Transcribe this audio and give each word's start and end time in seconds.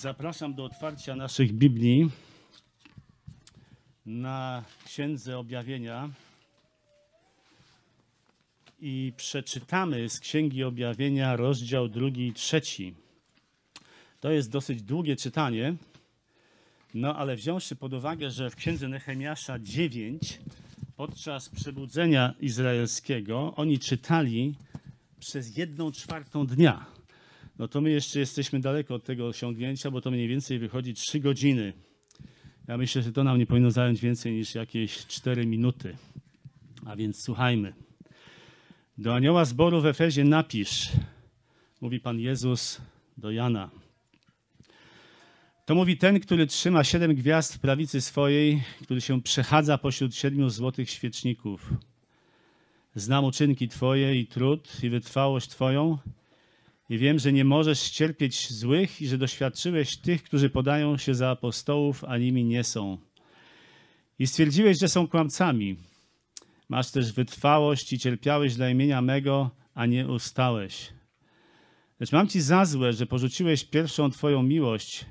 Zapraszam 0.00 0.54
do 0.54 0.64
otwarcia 0.64 1.16
naszych 1.16 1.52
Biblii 1.52 2.10
na 4.06 4.64
Księdze 4.84 5.38
Objawienia 5.38 6.10
i 8.80 9.12
przeczytamy 9.16 10.08
z 10.08 10.20
Księgi 10.20 10.64
Objawienia 10.64 11.36
rozdział 11.36 11.88
drugi 11.88 12.26
i 12.26 12.32
trzeci. 12.32 12.94
To 14.20 14.30
jest 14.30 14.50
dosyć 14.50 14.82
długie 14.82 15.16
czytanie, 15.16 15.74
no 16.94 17.16
ale 17.16 17.36
wziąwszy 17.36 17.76
pod 17.76 17.92
uwagę, 17.92 18.30
że 18.30 18.50
w 18.50 18.56
Księdze 18.56 18.88
Nehemiasza 18.88 19.58
9 19.58 20.38
podczas 20.96 21.48
przebudzenia 21.48 22.34
izraelskiego 22.40 23.52
oni 23.56 23.78
czytali 23.78 24.54
przez 25.20 25.56
jedną 25.56 25.92
czwartą 25.92 26.46
dnia 26.46 26.95
no 27.58 27.68
to 27.68 27.80
my 27.80 27.90
jeszcze 27.90 28.18
jesteśmy 28.18 28.60
daleko 28.60 28.94
od 28.94 29.04
tego 29.04 29.26
osiągnięcia, 29.26 29.90
bo 29.90 30.00
to 30.00 30.10
mniej 30.10 30.28
więcej 30.28 30.58
wychodzi 30.58 30.94
3 30.94 31.20
godziny. 31.20 31.72
Ja 32.68 32.76
myślę, 32.76 33.02
że 33.02 33.12
to 33.12 33.24
nam 33.24 33.38
nie 33.38 33.46
powinno 33.46 33.70
zająć 33.70 34.00
więcej 34.00 34.32
niż 34.32 34.54
jakieś 34.54 35.06
4 35.06 35.46
minuty. 35.46 35.96
A 36.86 36.96
więc 36.96 37.22
słuchajmy. 37.22 37.72
Do 38.98 39.14
anioła 39.14 39.44
zboru 39.44 39.80
w 39.80 39.86
Efezie 39.86 40.24
napisz, 40.24 40.92
mówi 41.80 42.00
Pan 42.00 42.20
Jezus 42.20 42.80
do 43.16 43.30
Jana. 43.30 43.70
To 45.66 45.74
mówi 45.74 45.96
ten, 45.96 46.20
który 46.20 46.46
trzyma 46.46 46.84
siedem 46.84 47.14
gwiazd 47.14 47.54
w 47.54 47.58
prawicy 47.58 48.00
swojej, 48.00 48.62
który 48.82 49.00
się 49.00 49.22
przechadza 49.22 49.78
pośród 49.78 50.14
siedmiu 50.14 50.50
złotych 50.50 50.90
świeczników. 50.90 51.72
Znam 52.94 53.24
uczynki 53.24 53.68
Twoje 53.68 54.20
i 54.20 54.26
trud 54.26 54.84
i 54.84 54.90
wytrwałość 54.90 55.48
Twoją, 55.48 55.98
i 56.88 56.98
wiem, 56.98 57.18
że 57.18 57.32
nie 57.32 57.44
możesz 57.44 57.80
ścierpieć 57.80 58.52
złych 58.52 59.02
i 59.02 59.06
że 59.06 59.18
doświadczyłeś 59.18 59.96
tych, 59.96 60.22
którzy 60.22 60.50
podają 60.50 60.96
się 60.96 61.14
za 61.14 61.30
apostołów, 61.30 62.04
a 62.04 62.18
nimi 62.18 62.44
nie 62.44 62.64
są. 62.64 62.98
I 64.18 64.26
stwierdziłeś, 64.26 64.78
że 64.78 64.88
są 64.88 65.08
kłamcami. 65.08 65.76
Masz 66.68 66.90
też 66.90 67.12
wytrwałość 67.12 67.92
i 67.92 67.98
cierpiałeś 67.98 68.54
dla 68.54 68.70
imienia 68.70 69.02
mego, 69.02 69.50
a 69.74 69.86
nie 69.86 70.08
ustałeś. 70.08 70.92
Lecz 72.00 72.12
mam 72.12 72.28
ci 72.28 72.40
za 72.40 72.64
złe, 72.64 72.92
że 72.92 73.06
porzuciłeś 73.06 73.64
pierwszą 73.64 74.10
twoją 74.10 74.42
miłość. 74.42 75.04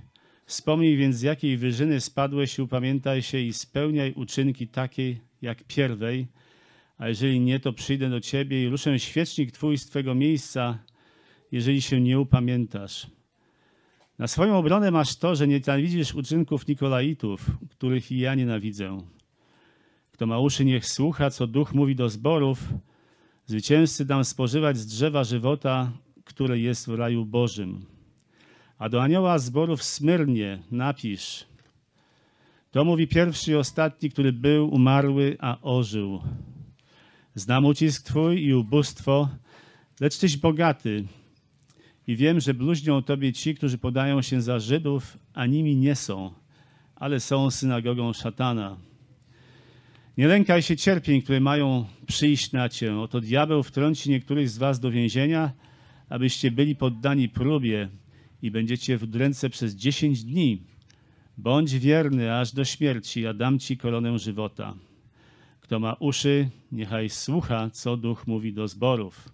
Wspomnij 0.45 0.97
więc, 0.97 1.15
z 1.15 1.21
jakiej 1.21 1.57
wyżyny 1.57 2.01
spadłeś 2.01 2.57
i 2.57 2.61
upamiętaj 2.61 3.21
się 3.21 3.39
i 3.39 3.53
spełniaj 3.53 4.13
uczynki 4.13 4.67
takiej 4.67 5.21
jak 5.41 5.63
pierwej. 5.63 6.27
A 6.97 7.07
jeżeli 7.07 7.39
nie, 7.39 7.59
to 7.59 7.73
przyjdę 7.73 8.09
do 8.09 8.21
ciebie 8.21 8.63
i 8.63 8.69
ruszę 8.69 8.99
świecznik 8.99 9.51
twój 9.51 9.77
z 9.77 9.85
twego 9.85 10.15
miejsca, 10.15 10.79
jeżeli 11.55 11.81
się 11.81 12.01
nie 12.01 12.19
upamiętasz. 12.19 13.07
Na 14.19 14.27
swoją 14.27 14.57
obronę 14.57 14.91
masz 14.91 15.15
to, 15.15 15.35
że 15.35 15.47
nie 15.47 15.59
nienawidzisz 15.59 16.15
uczynków 16.15 16.67
Nikolaitów, 16.67 17.51
których 17.69 18.11
i 18.11 18.19
ja 18.19 18.35
nienawidzę. 18.35 19.01
Kto 20.11 20.25
ma 20.25 20.39
uszy, 20.39 20.65
niech 20.65 20.85
słucha, 20.85 21.29
co 21.29 21.47
duch 21.47 21.73
mówi 21.73 21.95
do 21.95 22.09
zborów. 22.09 22.59
Zwycięzcy 23.45 24.05
dam 24.05 24.25
spożywać 24.25 24.77
z 24.77 24.85
drzewa 24.85 25.23
żywota, 25.23 25.91
które 26.23 26.59
jest 26.59 26.87
w 26.87 26.95
raju 26.95 27.25
Bożym. 27.25 27.85
A 28.77 28.89
do 28.89 29.03
anioła 29.03 29.39
zborów 29.39 29.83
Smyrnie 29.83 30.59
napisz. 30.71 31.45
To 32.71 32.85
mówi 32.85 33.07
pierwszy 33.07 33.51
i 33.51 33.55
ostatni, 33.55 34.09
który 34.09 34.33
był 34.33 34.73
umarły, 34.73 35.37
a 35.39 35.57
ożył. 35.61 36.21
Znam 37.35 37.65
ucisk 37.65 38.05
twój 38.05 38.43
i 38.43 38.53
ubóstwo, 38.53 39.29
lecz 39.99 40.17
tyś 40.17 40.37
bogaty. 40.37 41.05
I 42.07 42.15
wiem, 42.15 42.39
że 42.39 42.53
bluźnią 42.53 43.01
Tobie 43.03 43.33
ci, 43.33 43.55
którzy 43.55 43.77
podają 43.77 44.21
się 44.21 44.41
za 44.41 44.59
Żydów, 44.59 45.17
a 45.33 45.45
nimi 45.45 45.75
nie 45.75 45.95
są, 45.95 46.33
ale 46.95 47.19
są 47.19 47.51
synagogą 47.51 48.13
szatana. 48.13 48.77
Nie 50.17 50.27
lękaj 50.27 50.61
się 50.61 50.77
cierpień, 50.77 51.21
które 51.21 51.39
mają 51.39 51.85
przyjść 52.07 52.51
na 52.51 52.69
Cię. 52.69 52.99
Oto 52.99 53.21
diabeł 53.21 53.63
wtrąci 53.63 54.09
niektórych 54.09 54.49
z 54.49 54.57
Was 54.57 54.79
do 54.79 54.91
więzienia, 54.91 55.51
abyście 56.09 56.51
byli 56.51 56.75
poddani 56.75 57.29
próbie 57.29 57.89
i 58.41 58.51
będziecie 58.51 58.97
w 58.97 59.03
udręce 59.03 59.49
przez 59.49 59.75
dziesięć 59.75 60.23
dni. 60.23 60.61
Bądź 61.37 61.79
wierny 61.79 62.35
aż 62.39 62.53
do 62.53 62.65
śmierci, 62.65 63.27
a 63.27 63.33
dam 63.33 63.59
Ci 63.59 63.77
koronę 63.77 64.19
żywota. 64.19 64.73
Kto 65.61 65.79
ma 65.79 65.93
uszy, 65.93 66.49
niechaj 66.71 67.09
słucha, 67.09 67.69
co 67.69 67.97
Duch 67.97 68.27
mówi 68.27 68.53
do 68.53 68.67
zborów. 68.67 69.29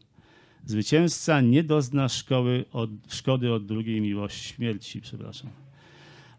Zwycięzca 0.65 1.41
nie 1.41 1.63
dozna 1.63 2.09
szkoły 2.09 2.65
od, 2.73 2.89
szkody 3.07 3.53
od 3.53 3.65
drugiej 3.65 4.01
miłości, 4.01 4.53
śmierci, 4.53 5.01
przepraszam. 5.01 5.49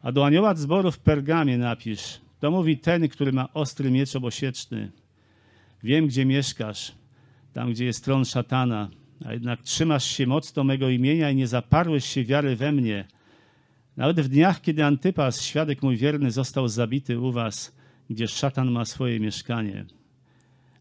A 0.03 0.13
do 0.13 0.27
anioła 0.27 0.55
zboru 0.55 0.91
w 0.91 0.99
Pergamie 0.99 1.59
napisz, 1.59 2.21
to 2.41 2.51
mówi 2.51 2.79
ten, 2.79 3.09
który 3.09 3.33
ma 3.33 3.53
ostry 3.53 3.91
miecz 3.91 4.17
obosieczny. 4.17 4.91
Wiem, 5.83 6.07
gdzie 6.07 6.25
mieszkasz, 6.25 6.93
tam, 7.53 7.71
gdzie 7.71 7.85
jest 7.85 8.05
tron 8.05 8.25
szatana, 8.25 8.91
a 9.25 9.33
jednak 9.33 9.63
trzymasz 9.63 10.05
się 10.05 10.27
mocno 10.27 10.65
mego 10.65 10.89
imienia 10.89 11.31
i 11.31 11.37
nie 11.37 11.47
zaparłeś 11.47 12.05
się 12.05 12.25
wiary 12.25 12.57
we 12.57 12.73
mnie. 12.73 13.05
Nawet 13.97 14.21
w 14.21 14.29
dniach, 14.29 14.61
kiedy 14.61 14.85
Antypas, 14.85 15.43
świadek 15.43 15.83
mój 15.83 15.97
wierny, 15.97 16.31
został 16.31 16.69
zabity 16.69 17.21
u 17.21 17.33
was, 17.33 17.77
gdzie 18.11 18.29
szatan 18.29 18.71
ma 18.71 18.85
swoje 18.85 19.21
mieszkanie. 19.21 19.85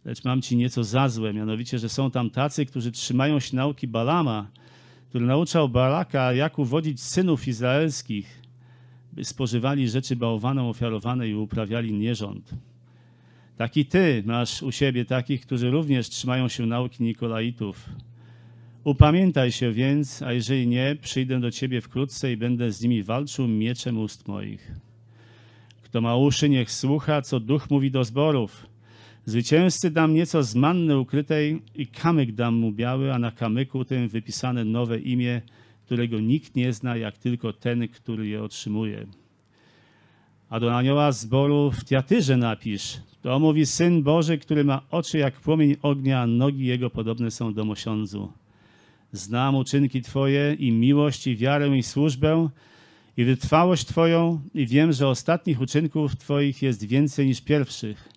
Lecz 0.06 0.24
mam 0.24 0.42
ci 0.42 0.58
nieco 0.58 0.84
za 0.84 1.10
złe, 1.10 1.34
mianowicie, 1.34 1.80
że 1.80 1.90
są 1.90 2.12
tam 2.12 2.30
tacy, 2.30 2.66
którzy 2.66 2.92
trzymają 2.92 3.40
się 3.40 3.56
nauki 3.56 3.88
Balama, 3.88 4.48
który 5.10 5.26
nauczał 5.26 5.70
Balaka, 5.70 6.34
jak 6.34 6.60
uwodzić 6.60 7.02
synów 7.02 7.48
izraelskich, 7.48 8.42
by 9.14 9.24
spożywali 9.26 9.90
rzeczy 9.90 10.16
bałwanom 10.16 10.68
ofiarowane 10.68 11.30
i 11.30 11.36
uprawiali 11.36 11.94
nierząd. 11.94 12.52
Taki 13.58 13.86
ty 13.86 14.24
masz 14.26 14.64
u 14.64 14.72
siebie 14.72 15.06
takich, 15.06 15.42
którzy 15.42 15.72
również 15.72 16.10
trzymają 16.10 16.48
się 16.48 16.66
nauki 16.66 17.04
Nikolaitów. 17.04 17.90
Upamiętaj 18.84 19.52
się 19.52 19.72
więc, 19.72 20.22
a 20.22 20.34
jeżeli 20.34 20.68
nie, 20.68 20.96
przyjdę 21.02 21.40
do 21.40 21.52
ciebie 21.52 21.82
wkrótce 21.82 22.32
i 22.32 22.38
będę 22.38 22.72
z 22.72 22.82
nimi 22.82 23.04
walczył 23.04 23.48
mieczem 23.48 23.98
ust 23.98 24.28
moich. 24.28 24.72
Kto 25.82 26.02
ma 26.02 26.16
uszy, 26.16 26.50
niech 26.50 26.72
słucha, 26.72 27.22
co 27.22 27.40
duch 27.40 27.70
mówi 27.70 27.92
do 27.92 28.04
zborów. 28.04 28.71
Zwycięzcy 29.26 29.92
dam 29.92 30.14
nieco 30.14 30.44
z 30.44 30.56
manny 30.56 31.00
ukrytej 31.00 31.62
i 31.76 31.88
kamyk 31.88 32.32
dam 32.32 32.56
mu 32.56 32.72
biały, 32.72 33.14
a 33.14 33.20
na 33.20 33.32
kamyku 33.32 33.86
tym 33.86 34.08
wypisane 34.08 34.66
nowe 34.66 35.00
imię, 35.00 35.42
którego 35.86 36.20
nikt 36.20 36.56
nie 36.56 36.74
zna, 36.74 36.98
jak 36.98 37.18
tylko 37.18 37.54
ten, 37.54 37.88
który 37.88 38.28
je 38.28 38.44
otrzymuje. 38.44 39.08
A 40.50 40.60
do 40.60 40.78
anioła 40.78 41.12
zboru 41.12 41.72
w 41.72 41.86
Tiatyrze 41.86 42.38
napisz, 42.38 42.98
to 43.22 43.40
mówi 43.40 43.66
Syn 43.66 44.04
Boży, 44.04 44.38
który 44.38 44.64
ma 44.64 44.82
oczy 44.92 45.18
jak 45.18 45.40
płomień 45.40 45.76
ognia, 45.82 46.22
a 46.22 46.28
nogi 46.28 46.66
jego 46.66 46.90
podobne 46.90 47.32
są 47.32 47.54
do 47.54 47.66
mosiądzu. 47.66 48.32
Znam 49.12 49.56
uczynki 49.56 50.02
Twoje 50.02 50.54
i 50.60 50.72
miłość, 50.72 51.28
i 51.28 51.38
wiarę, 51.38 51.78
i 51.78 51.84
służbę, 51.84 52.50
i 53.18 53.24
wytrwałość 53.24 53.86
Twoją, 53.86 54.42
i 54.54 54.68
wiem, 54.68 54.94
że 54.94 55.08
ostatnich 55.08 55.62
uczynków 55.62 56.16
Twoich 56.16 56.62
jest 56.62 56.88
więcej 56.88 57.28
niż 57.28 57.42
pierwszych. 57.42 58.10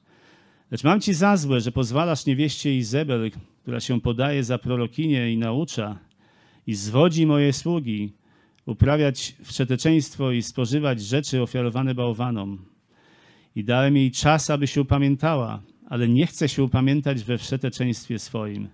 Lecz 0.70 0.84
mam 0.84 1.00
ci 1.00 1.14
za 1.14 1.36
złe, 1.36 1.60
że 1.60 1.72
pozwalasz 1.72 2.26
niewieście 2.26 2.76
Izabel, 2.76 3.30
która 3.62 3.80
się 3.80 4.00
podaje 4.00 4.44
za 4.44 4.58
prorokinię 4.58 5.32
i 5.32 5.38
naucza, 5.38 5.98
i 6.66 6.74
zwodzi 6.74 7.26
moje 7.26 7.52
sługi, 7.52 8.12
uprawiać 8.66 9.34
wszeteczeństwo 9.44 10.32
i 10.32 10.42
spożywać 10.42 11.02
rzeczy 11.02 11.42
ofiarowane 11.42 11.94
bałwanom. 11.94 12.58
I 13.56 13.64
dałem 13.64 13.96
jej 13.96 14.10
czas, 14.10 14.50
aby 14.50 14.66
się 14.66 14.80
upamiętała, 14.80 15.62
ale 15.86 16.08
nie 16.08 16.26
chce 16.26 16.48
się 16.48 16.62
upamiętać 16.62 17.22
we 17.22 17.38
wszeteczeństwie 17.38 18.18
swoim. 18.18 18.68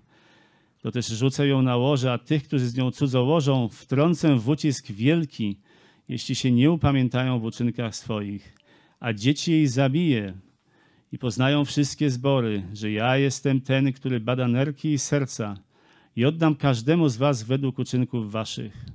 To 0.81 0.91
też 0.91 1.07
rzucę 1.07 1.47
ją 1.47 1.61
na 1.61 1.77
łoże, 1.77 2.13
a 2.13 2.17
tych, 2.17 2.43
którzy 2.43 2.67
z 2.67 2.75
nią 2.75 2.91
cudzołożą, 2.91 3.69
wtrącę 3.69 4.35
w 4.35 4.49
ucisk 4.49 4.91
wielki, 4.91 5.59
jeśli 6.09 6.35
się 6.35 6.51
nie 6.51 6.71
upamiętają 6.71 7.39
w 7.39 7.43
uczynkach 7.43 7.95
swoich. 7.95 8.55
A 8.99 9.13
dzieci 9.13 9.51
jej 9.51 9.67
zabiję, 9.67 10.33
i 11.11 11.17
poznają 11.17 11.65
wszystkie 11.65 12.09
zbory, 12.09 12.63
że 12.73 12.91
ja 12.91 13.17
jestem 13.17 13.61
ten, 13.61 13.93
który 13.93 14.19
bada 14.19 14.47
nerki 14.47 14.93
i 14.93 14.99
serca 14.99 15.57
i 16.15 16.25
oddam 16.25 16.55
każdemu 16.55 17.09
z 17.09 17.17
was 17.17 17.43
według 17.43 17.79
uczynków 17.79 18.31
waszych. 18.31 18.85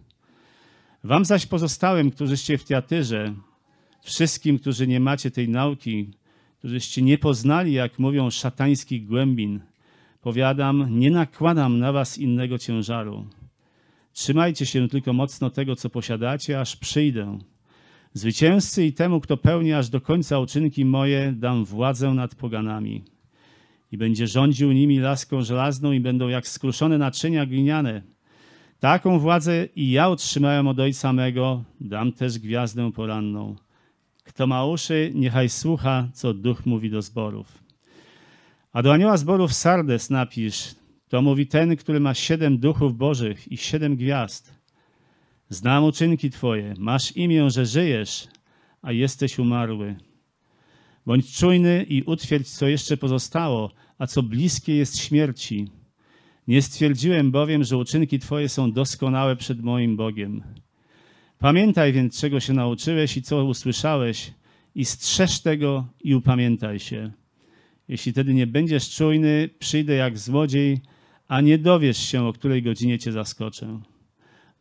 Wam 1.04 1.24
zaś 1.24 1.46
pozostałym, 1.46 2.10
którzyście 2.10 2.58
w 2.58 2.64
teatrze, 2.64 3.34
wszystkim, 4.02 4.58
którzy 4.58 4.86
nie 4.86 5.00
macie 5.00 5.30
tej 5.30 5.48
nauki, 5.48 6.10
którzyście 6.58 7.02
nie 7.02 7.18
poznali, 7.18 7.72
jak 7.72 7.98
mówią, 7.98 8.30
szatańskich 8.30 9.06
głębin, 9.06 9.60
powiadam, 10.20 10.98
nie 10.98 11.10
nakładam 11.10 11.78
na 11.78 11.92
was 11.92 12.18
innego 12.18 12.58
ciężaru. 12.58 13.26
Trzymajcie 14.12 14.66
się 14.66 14.88
tylko 14.88 15.12
mocno 15.12 15.50
tego, 15.50 15.76
co 15.76 15.90
posiadacie, 15.90 16.60
aż 16.60 16.76
przyjdę. 16.76 17.38
Zwycięzcy 18.16 18.86
i 18.86 18.92
temu, 18.92 19.20
kto 19.20 19.36
pełni 19.36 19.72
aż 19.72 19.88
do 19.88 20.00
końca 20.00 20.38
uczynki 20.38 20.84
moje, 20.84 21.32
dam 21.32 21.64
władzę 21.64 22.10
nad 22.10 22.34
poganami. 22.34 23.04
I 23.92 23.98
będzie 23.98 24.26
rządził 24.26 24.72
nimi 24.72 24.98
laską 24.98 25.42
żelazną 25.42 25.92
i 25.92 26.00
będą 26.00 26.28
jak 26.28 26.48
skruszone 26.48 26.98
naczynia 26.98 27.46
gliniane. 27.46 28.02
Taką 28.80 29.18
władzę 29.18 29.68
i 29.76 29.90
ja 29.90 30.08
otrzymałem 30.08 30.68
od 30.68 30.80
Ojca 30.80 31.12
mego, 31.12 31.64
dam 31.80 32.12
też 32.12 32.38
gwiazdę 32.38 32.92
poranną. 32.92 33.56
Kto 34.24 34.46
ma 34.46 34.64
uszy, 34.64 35.12
niechaj 35.14 35.48
słucha, 35.48 36.08
co 36.12 36.34
Duch 36.34 36.66
mówi 36.66 36.90
do 36.90 37.02
zborów. 37.02 37.58
A 38.72 38.82
do 38.82 38.92
anioła 38.92 39.16
zborów 39.16 39.52
Sardes 39.52 40.10
napisz, 40.10 40.74
to 41.08 41.22
mówi 41.22 41.46
ten, 41.46 41.76
który 41.76 42.00
ma 42.00 42.14
siedem 42.14 42.58
duchów 42.58 42.96
bożych 42.96 43.52
i 43.52 43.56
siedem 43.56 43.96
gwiazd. 43.96 44.55
Znam 45.48 45.84
uczynki 45.84 46.30
Twoje, 46.30 46.74
masz 46.78 47.16
imię, 47.16 47.50
że 47.50 47.66
żyjesz, 47.66 48.28
a 48.82 48.92
jesteś 48.92 49.38
umarły. 49.38 49.96
Bądź 51.06 51.36
czujny 51.38 51.86
i 51.88 52.02
utwierdź, 52.02 52.48
co 52.48 52.68
jeszcze 52.68 52.96
pozostało, 52.96 53.70
a 53.98 54.06
co 54.06 54.22
bliskie 54.22 54.76
jest 54.76 54.98
śmierci. 54.98 55.70
Nie 56.48 56.62
stwierdziłem 56.62 57.30
bowiem, 57.30 57.64
że 57.64 57.76
uczynki 57.76 58.18
Twoje 58.18 58.48
są 58.48 58.72
doskonałe 58.72 59.36
przed 59.36 59.62
moim 59.62 59.96
Bogiem. 59.96 60.42
Pamiętaj 61.38 61.92
więc, 61.92 62.20
czego 62.20 62.40
się 62.40 62.52
nauczyłeś 62.52 63.16
i 63.16 63.22
co 63.22 63.44
usłyszałeś, 63.44 64.32
i 64.74 64.84
strzeż 64.84 65.40
tego 65.40 65.86
i 66.00 66.14
upamiętaj 66.14 66.78
się. 66.78 67.12
Jeśli 67.88 68.12
tedy 68.12 68.34
nie 68.34 68.46
będziesz 68.46 68.90
czujny, 68.90 69.50
przyjdę 69.58 69.94
jak 69.94 70.18
złodziej, 70.18 70.80
a 71.28 71.40
nie 71.40 71.58
dowiesz 71.58 71.98
się, 71.98 72.26
o 72.26 72.32
której 72.32 72.62
godzinie 72.62 72.98
cię 72.98 73.12
zaskoczę. 73.12 73.80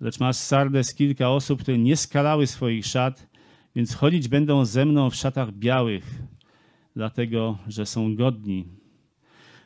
Lecz 0.06 0.20
masz 0.20 0.36
Sardes 0.36 0.94
kilka 0.94 1.30
osób, 1.30 1.62
które 1.62 1.78
nie 1.78 1.98
skalały 1.98 2.48
swoich 2.48 2.86
szat, 2.86 3.28
więc 3.76 3.96
chodzić 3.96 4.28
będą 4.28 4.66
ze 4.66 4.86
mną 4.86 5.10
w 5.10 5.16
szatach 5.16 5.52
białych, 5.52 6.22
dlatego 6.96 7.58
że 7.68 7.86
są 7.86 8.16
godni. 8.16 8.66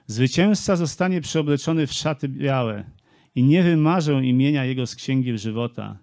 Zwycięzca 0.08 0.76
zostanie 0.76 1.22
przeobleczony 1.22 1.88
w 1.88 1.94
szaty 1.94 2.28
białe 2.28 2.84
i 3.36 3.44
nie 3.44 3.64
wymarzę 3.64 4.26
imienia 4.26 4.66
jego 4.66 4.88
z 4.88 4.96
księgi 4.96 5.38
żywota 5.38 5.98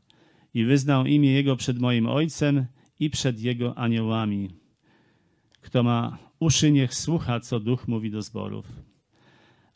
i 0.55 0.65
wyznał 0.65 1.07
imię 1.07 1.33
jego 1.33 1.57
przed 1.57 1.79
moim 1.79 2.07
ojcem 2.07 2.67
i 3.01 3.11
przed 3.11 3.41
jego 3.41 3.79
aniołami. 3.79 4.51
Kto 5.61 5.83
ma 5.83 6.19
uszy, 6.39 6.73
niech 6.73 6.95
słucha, 6.95 7.41
co 7.41 7.61
duch 7.61 7.89
mówi 7.89 8.11
do 8.11 8.23
zborów. 8.23 8.67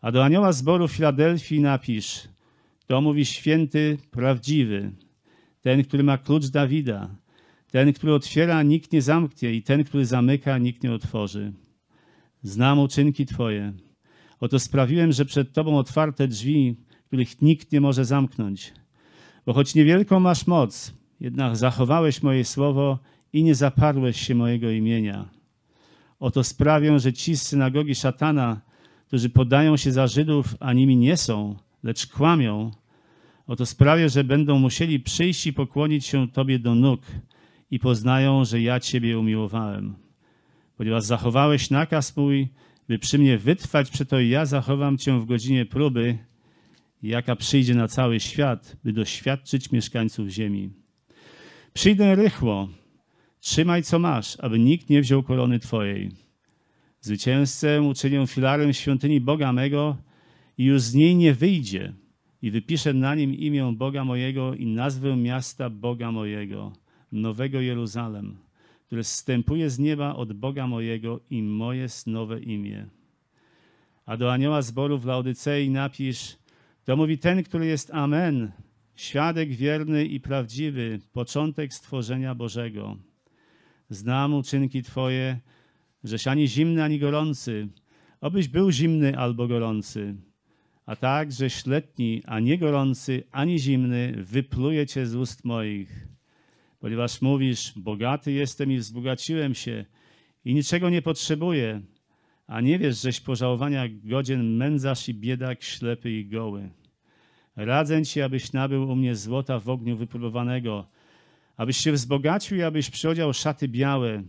A 0.00 0.12
do 0.12 0.24
anioła 0.24 0.52
zboru 0.52 0.88
Filadelfii 0.88 1.60
napisz: 1.60 2.28
To 2.90 3.00
mówi 3.00 3.24
święty, 3.24 3.98
prawdziwy, 4.10 4.92
ten, 5.60 5.84
który 5.84 6.02
ma 6.02 6.18
klucz 6.18 6.46
Dawida, 6.46 7.08
ten, 7.70 7.92
który 7.92 8.14
otwiera, 8.14 8.62
nikt 8.62 8.92
nie 8.92 9.02
zamknie, 9.02 9.52
i 9.52 9.62
ten, 9.62 9.84
który 9.84 10.06
zamyka, 10.06 10.58
nikt 10.58 10.82
nie 10.82 10.92
otworzy. 10.92 11.52
Znam 12.42 12.78
uczynki 12.78 13.26
Twoje. 13.26 13.72
Oto 14.40 14.58
sprawiłem, 14.58 15.12
że 15.12 15.24
przed 15.24 15.52
Tobą 15.52 15.78
otwarte 15.78 16.28
drzwi, 16.28 16.76
których 17.06 17.42
nikt 17.42 17.72
nie 17.72 17.80
może 17.80 18.04
zamknąć. 18.04 18.72
Bo 19.46 19.52
choć 19.52 19.74
niewielką 19.74 20.20
masz 20.20 20.46
moc, 20.46 20.94
jednak 21.20 21.56
zachowałeś 21.56 22.22
moje 22.22 22.44
słowo 22.44 22.98
i 23.32 23.42
nie 23.42 23.54
zaparłeś 23.54 24.20
się 24.20 24.34
mojego 24.34 24.70
imienia. 24.70 25.28
Oto 26.20 26.44
sprawię, 26.44 26.98
że 26.98 27.12
ci 27.12 27.36
z 27.36 27.42
synagogi 27.42 27.94
szatana, 27.94 28.60
którzy 29.06 29.28
podają 29.28 29.76
się 29.76 29.92
za 29.92 30.06
Żydów, 30.06 30.54
a 30.60 30.72
nimi 30.72 30.96
nie 30.96 31.16
są, 31.16 31.56
lecz 31.82 32.06
kłamią, 32.06 32.70
oto 33.46 33.66
sprawię, 33.66 34.08
że 34.08 34.24
będą 34.24 34.58
musieli 34.58 35.00
przyjść 35.00 35.46
i 35.46 35.52
pokłonić 35.52 36.06
się 36.06 36.28
Tobie 36.28 36.58
do 36.58 36.74
nóg 36.74 37.00
i 37.70 37.78
poznają, 37.78 38.44
że 38.44 38.60
ja 38.60 38.80
Ciebie 38.80 39.18
umiłowałem. 39.18 39.94
Ponieważ 40.76 41.04
zachowałeś 41.04 41.70
nakaz 41.70 42.16
mój, 42.16 42.48
by 42.88 42.98
przy 42.98 43.18
mnie 43.18 43.38
wytrwać, 43.38 43.90
przeto 43.90 44.20
ja 44.20 44.46
zachowam 44.46 44.98
Cię 44.98 45.20
w 45.20 45.26
godzinie 45.26 45.66
próby, 45.66 46.18
jaka 47.02 47.36
przyjdzie 47.36 47.74
na 47.74 47.88
cały 47.88 48.20
świat, 48.20 48.76
by 48.84 48.92
doświadczyć 48.92 49.72
mieszkańców 49.72 50.28
ziemi. 50.28 50.70
Przyjdę 51.72 52.14
rychło, 52.14 52.68
trzymaj 53.40 53.82
co 53.82 53.98
masz, 53.98 54.36
aby 54.40 54.58
nikt 54.58 54.90
nie 54.90 55.00
wziął 55.00 55.22
korony 55.22 55.58
Twojej. 55.58 56.10
Zwycięzcę 57.00 57.82
uczynię 57.82 58.26
filarem 58.26 58.72
świątyni 58.72 59.20
Boga 59.20 59.52
mego 59.52 59.96
i 60.60 60.64
już 60.64 60.82
z 60.82 60.94
niej 60.94 61.16
nie 61.16 61.34
wyjdzie 61.34 61.92
i 62.42 62.50
wypiszę 62.50 62.94
na 62.94 63.14
nim 63.14 63.34
imię 63.34 63.72
Boga 63.76 64.04
mojego 64.04 64.54
i 64.54 64.66
nazwę 64.66 65.16
miasta 65.16 65.70
Boga 65.70 66.12
mojego, 66.12 66.72
Nowego 67.12 67.60
Jeruzalem, 67.60 68.36
które 68.86 69.04
zstępuje 69.04 69.70
z 69.70 69.78
nieba 69.78 70.14
od 70.14 70.32
Boga 70.32 70.66
mojego 70.66 71.20
i 71.30 71.42
moje 71.42 71.86
nowe 72.06 72.40
imię. 72.40 72.86
A 74.06 74.16
do 74.16 74.32
anioła 74.32 74.62
zboru 74.62 74.98
w 74.98 75.04
Laodycei 75.04 75.70
napisz, 75.70 76.36
to 76.84 76.96
mówi 76.96 77.18
ten, 77.18 77.42
który 77.42 77.66
jest 77.66 77.90
Amen, 77.94 78.52
świadek 78.94 79.50
wierny 79.50 80.04
i 80.04 80.20
prawdziwy, 80.20 80.98
początek 81.12 81.74
stworzenia 81.74 82.34
Bożego. 82.34 82.96
Znam 83.90 84.34
uczynki 84.34 84.82
Twoje, 84.82 85.40
żeś 86.04 86.26
ani 86.26 86.48
zimny, 86.48 86.84
ani 86.84 86.98
gorący, 86.98 87.68
obyś 88.20 88.48
był 88.48 88.70
zimny 88.70 89.18
albo 89.18 89.48
gorący. 89.48 90.29
A 90.90 90.96
tak, 90.96 91.32
żeś 91.32 91.62
a 92.26 92.40
nie 92.40 92.58
gorący, 92.58 93.22
ani 93.30 93.58
zimny, 93.58 94.14
wypluje 94.16 94.86
Cię 94.86 95.06
z 95.06 95.14
ust 95.14 95.44
moich. 95.44 96.08
Ponieważ 96.80 97.22
mówisz, 97.22 97.72
bogaty 97.76 98.32
jestem 98.32 98.72
i 98.72 98.78
wzbogaciłem 98.78 99.54
się 99.54 99.84
i 100.44 100.54
niczego 100.54 100.90
nie 100.90 101.02
potrzebuję, 101.02 101.82
a 102.46 102.60
nie 102.60 102.78
wiesz, 102.78 103.02
żeś 103.02 103.20
pożałowania 103.20 103.84
godzien 103.88 104.56
mędzarz 104.56 105.08
i 105.08 105.14
biedak, 105.14 105.62
ślepy 105.62 106.10
i 106.10 106.26
goły. 106.26 106.70
Radzę 107.56 108.04
ci, 108.04 108.22
abyś 108.22 108.52
nabył 108.52 108.90
u 108.90 108.96
mnie 108.96 109.16
złota 109.16 109.58
w 109.58 109.68
ogniu 109.68 109.96
wypróbowanego, 109.96 110.88
abyś 111.56 111.76
się 111.76 111.92
wzbogacił 111.92 112.56
i 112.56 112.62
abyś 112.62 112.90
przyodział 112.90 113.32
szaty 113.32 113.68
białe, 113.68 114.22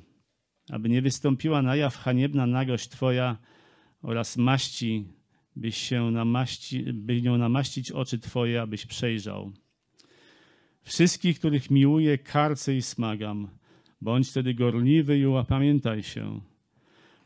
aby 0.70 0.90
nie 0.90 1.02
wystąpiła 1.02 1.62
na 1.62 1.76
jaw 1.76 1.98
haniebna 1.98 2.46
nagość 2.46 2.90
twoja 2.90 3.38
oraz 4.02 4.38
maści, 4.38 5.21
byś 5.56 5.78
się 5.78 6.12
namaści, 6.12 6.94
by 6.94 7.22
nią 7.22 7.38
namaścić 7.38 7.92
oczy 7.92 8.20
twoje, 8.20 8.62
abyś 8.62 8.86
przejrzał. 8.86 9.52
Wszystkich, 10.84 11.40
których 11.40 11.72
miłuję, 11.72 12.18
karcę 12.18 12.76
i 12.76 12.82
smagam. 12.82 13.48
Bądź 14.02 14.30
wtedy 14.30 14.54
gorliwy 14.54 15.20
i 15.20 15.26
upamiętaj 15.26 16.04
się. 16.04 16.42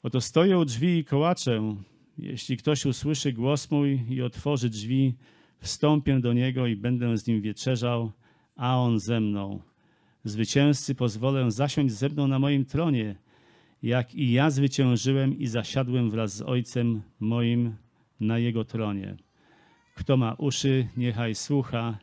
Oto 0.03 0.21
stoję 0.21 0.57
u 0.57 0.65
drzwi 0.65 0.97
i 0.97 1.05
kołaczę. 1.05 1.75
Jeśli 2.17 2.57
ktoś 2.57 2.85
usłyszy 2.85 3.33
głos 3.33 3.71
mój 3.71 4.01
i 4.09 4.21
otworzy 4.21 4.69
drzwi, 4.69 5.13
wstąpię 5.59 6.19
do 6.19 6.33
niego 6.33 6.67
i 6.67 6.75
będę 6.75 7.17
z 7.17 7.27
nim 7.27 7.41
wieczerzał, 7.41 8.11
a 8.55 8.77
on 8.77 8.99
ze 8.99 9.19
mną. 9.19 9.59
Zwycięzcy 10.23 10.95
pozwolę 10.95 11.51
zasiąść 11.51 11.93
ze 11.93 12.09
mną 12.09 12.27
na 12.27 12.39
moim 12.39 12.65
tronie, 12.65 13.15
jak 13.83 14.15
i 14.15 14.31
ja 14.31 14.49
zwyciężyłem 14.49 15.39
i 15.39 15.47
zasiadłem 15.47 16.11
wraz 16.11 16.35
z 16.35 16.41
Ojcem 16.41 17.01
moim 17.19 17.75
na 18.19 18.39
jego 18.39 18.65
tronie. 18.65 19.17
Kto 19.95 20.17
ma 20.17 20.33
uszy, 20.33 20.87
niechaj 20.97 21.35
słucha, 21.35 21.97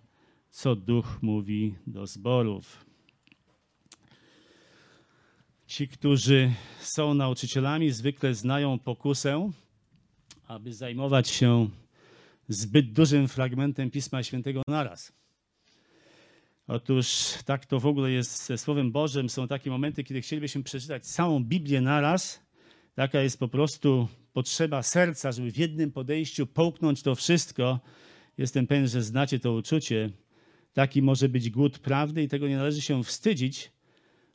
co 0.50 0.76
Duch 0.76 1.18
mówi 1.22 1.74
do 1.86 2.06
zborów. 2.06 2.86
Ci, 5.66 5.88
którzy 5.88 6.52
są 6.80 7.14
nauczycielami, 7.14 7.90
zwykle 7.90 8.34
znają 8.34 8.78
pokusę, 8.78 9.50
aby 10.46 10.72
zajmować 10.72 11.28
się 11.28 11.68
zbyt 12.48 12.92
dużym 12.92 13.28
fragmentem 13.28 13.90
Pisma 13.90 14.22
Świętego 14.22 14.62
naraz. 14.68 15.12
Otóż 16.66 17.34
tak 17.44 17.66
to 17.66 17.80
w 17.80 17.86
ogóle 17.86 18.10
jest 18.10 18.46
ze 18.46 18.58
Słowem 18.58 18.92
Bożym. 18.92 19.28
Są 19.28 19.48
takie 19.48 19.70
momenty, 19.70 20.04
kiedy 20.04 20.20
chcielibyśmy 20.20 20.62
przeczytać 20.62 21.06
całą 21.06 21.44
Biblię 21.44 21.80
naraz. 21.80 22.42
Taka 22.94 23.20
jest 23.20 23.38
po 23.38 23.48
prostu 23.48 24.08
potrzeba 24.32 24.82
serca, 24.82 25.32
żeby 25.32 25.50
w 25.50 25.56
jednym 25.56 25.92
podejściu 25.92 26.46
połknąć 26.46 27.02
to 27.02 27.14
wszystko. 27.14 27.80
Jestem 28.38 28.66
pewien, 28.66 28.88
że 28.88 29.02
znacie 29.02 29.38
to 29.38 29.52
uczucie. 29.52 30.10
Taki 30.72 31.02
może 31.02 31.28
być 31.28 31.50
głód 31.50 31.78
prawdy 31.78 32.22
i 32.22 32.28
tego 32.28 32.48
nie 32.48 32.56
należy 32.56 32.80
się 32.80 33.04
wstydzić, 33.04 33.72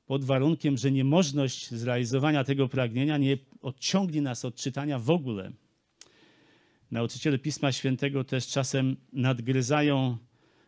pod 0.07 0.25
warunkiem, 0.25 0.77
że 0.77 0.91
niemożność 0.91 1.71
zrealizowania 1.71 2.43
tego 2.43 2.67
pragnienia 2.67 3.17
nie 3.17 3.37
odciągnie 3.61 4.21
nas 4.21 4.45
od 4.45 4.55
czytania 4.55 4.99
w 4.99 5.09
ogóle. 5.09 5.51
Nauczyciele 6.91 7.37
Pisma 7.39 7.71
Świętego 7.71 8.23
też 8.23 8.47
czasem 8.47 8.95
nadgryzają 9.13 10.17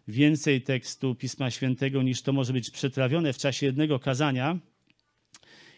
więcej 0.07 0.61
tekstu 0.61 1.15
Pisma 1.15 1.51
Świętego 1.51 2.01
niż 2.01 2.21
to 2.21 2.33
może 2.33 2.53
być 2.53 2.69
przetrawione 2.69 3.33
w 3.33 3.37
czasie 3.37 3.65
jednego 3.65 3.99
kazania. 3.99 4.59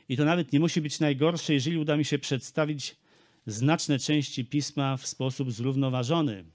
I 0.10 0.17
to 0.17 0.25
nawet 0.25 0.53
nie 0.53 0.60
musi 0.60 0.81
być 0.81 1.00
najgorsze, 1.00 1.53
jeżeli 1.53 1.77
uda 1.77 1.98
mi 1.98 2.05
się 2.05 2.20
przedstawić 2.20 2.96
znaczne 3.45 4.00
części 4.00 4.45
Pisma 4.45 4.98
w 4.98 5.07
sposób 5.07 5.51
zrównoważony. 5.51 6.45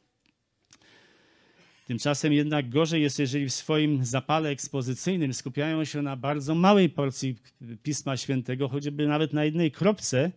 Tymczasem 1.87 2.33
jednak 2.33 2.69
gorzej 2.69 3.03
jest, 3.03 3.19
jeżeli 3.19 3.49
w 3.49 3.53
swoim 3.53 4.05
zapale 4.05 4.49
ekspozycyjnym 4.49 5.35
skupiają 5.35 5.85
się 5.85 6.03
na 6.03 6.17
bardzo 6.17 6.55
małej 6.55 6.89
porcji 6.89 7.37
Pisma 7.83 8.17
Świętego, 8.17 8.69
choćby 8.69 9.07
nawet 9.07 9.33
na 9.33 9.45
jednej 9.45 9.71
kropce 9.71 10.33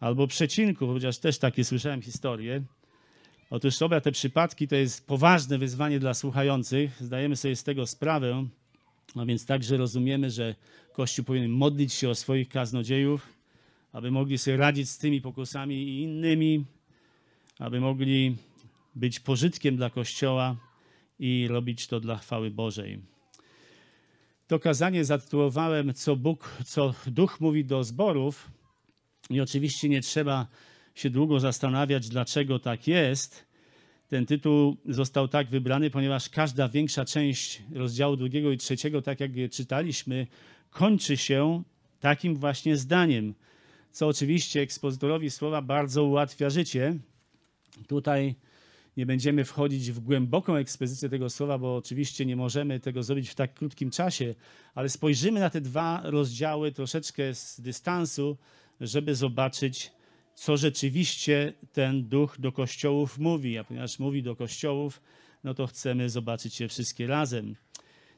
albo 0.00 0.26
przecinku, 0.26 0.86
chociaż 0.86 1.18
też 1.18 1.38
takie 1.38 1.64
słyszałem 1.64 2.02
historie. 2.02 2.62
Otóż 3.50 3.82
oba 3.82 4.00
te 4.00 4.12
przypadki 4.12 4.68
to 4.68 4.76
jest 4.76 5.06
poważne 5.06 5.58
wyzwanie 5.58 6.00
dla 6.00 6.14
słuchających. 6.14 7.02
Zdajemy 7.02 7.36
sobie 7.36 7.56
z 7.56 7.64
tego 7.64 7.86
sprawę, 7.86 8.46
a 9.16 9.24
więc 9.24 9.46
także 9.46 9.76
rozumiemy, 9.76 10.30
że 10.30 10.54
Kościół 10.92 11.24
powinien 11.24 11.50
modlić 11.50 11.92
się 11.92 12.08
o 12.08 12.14
swoich 12.14 12.48
kaznodziejów, 12.48 13.28
aby 13.92 14.10
mogli 14.10 14.38
sobie 14.38 14.56
radzić 14.56 14.90
z 14.90 14.98
tymi 14.98 15.20
pokusami 15.20 15.74
i 15.74 16.02
innymi, 16.02 16.64
aby 17.58 17.80
mogli 17.80 18.36
być 18.94 19.20
pożytkiem 19.20 19.76
dla 19.76 19.90
Kościoła 19.90 20.56
i 21.18 21.46
robić 21.48 21.86
to 21.86 22.00
dla 22.00 22.16
chwały 22.16 22.50
Bożej. 22.50 23.02
To 24.46 24.58
kazanie 24.58 25.04
zatytułowałem 25.04 25.94
Co 25.94 26.16
Bóg, 26.16 26.56
co 26.64 26.94
Duch 27.06 27.40
mówi 27.40 27.64
do 27.64 27.84
zborów. 27.84 28.50
I 29.30 29.40
oczywiście 29.40 29.88
nie 29.88 30.00
trzeba 30.00 30.46
się 30.94 31.10
długo 31.10 31.40
zastanawiać, 31.40 32.08
dlaczego 32.08 32.58
tak 32.58 32.88
jest. 32.88 33.46
Ten 34.08 34.26
tytuł 34.26 34.76
został 34.86 35.28
tak 35.28 35.48
wybrany, 35.48 35.90
ponieważ 35.90 36.28
każda 36.28 36.68
większa 36.68 37.04
część 37.04 37.62
rozdziału 37.74 38.16
drugiego 38.16 38.52
i 38.52 38.56
trzeciego, 38.56 39.02
tak 39.02 39.20
jak 39.20 39.36
je 39.36 39.48
czytaliśmy, 39.48 40.26
kończy 40.70 41.16
się 41.16 41.62
takim 42.00 42.36
właśnie 42.36 42.76
zdaniem, 42.76 43.34
co 43.92 44.08
oczywiście 44.08 44.60
ekspozytorowi 44.60 45.30
słowa 45.30 45.62
bardzo 45.62 46.04
ułatwia 46.04 46.50
życie. 46.50 46.98
Tutaj 47.88 48.34
nie 48.96 49.06
będziemy 49.06 49.44
wchodzić 49.44 49.92
w 49.92 50.00
głęboką 50.00 50.56
ekspozycję 50.56 51.08
tego 51.08 51.30
słowa, 51.30 51.58
bo 51.58 51.76
oczywiście 51.76 52.26
nie 52.26 52.36
możemy 52.36 52.80
tego 52.80 53.02
zrobić 53.02 53.28
w 53.30 53.34
tak 53.34 53.54
krótkim 53.54 53.90
czasie, 53.90 54.34
ale 54.74 54.88
spojrzymy 54.88 55.40
na 55.40 55.50
te 55.50 55.60
dwa 55.60 56.00
rozdziały 56.04 56.72
troszeczkę 56.72 57.34
z 57.34 57.60
dystansu, 57.60 58.36
żeby 58.80 59.14
zobaczyć, 59.14 59.92
co 60.34 60.56
rzeczywiście 60.56 61.52
ten 61.72 62.08
duch 62.08 62.36
do 62.38 62.52
kościołów 62.52 63.18
mówi. 63.18 63.58
A 63.58 63.64
ponieważ 63.64 63.98
mówi 63.98 64.22
do 64.22 64.36
kościołów, 64.36 65.02
no 65.44 65.54
to 65.54 65.66
chcemy 65.66 66.10
zobaczyć 66.10 66.60
je 66.60 66.68
wszystkie 66.68 67.06
razem. 67.06 67.56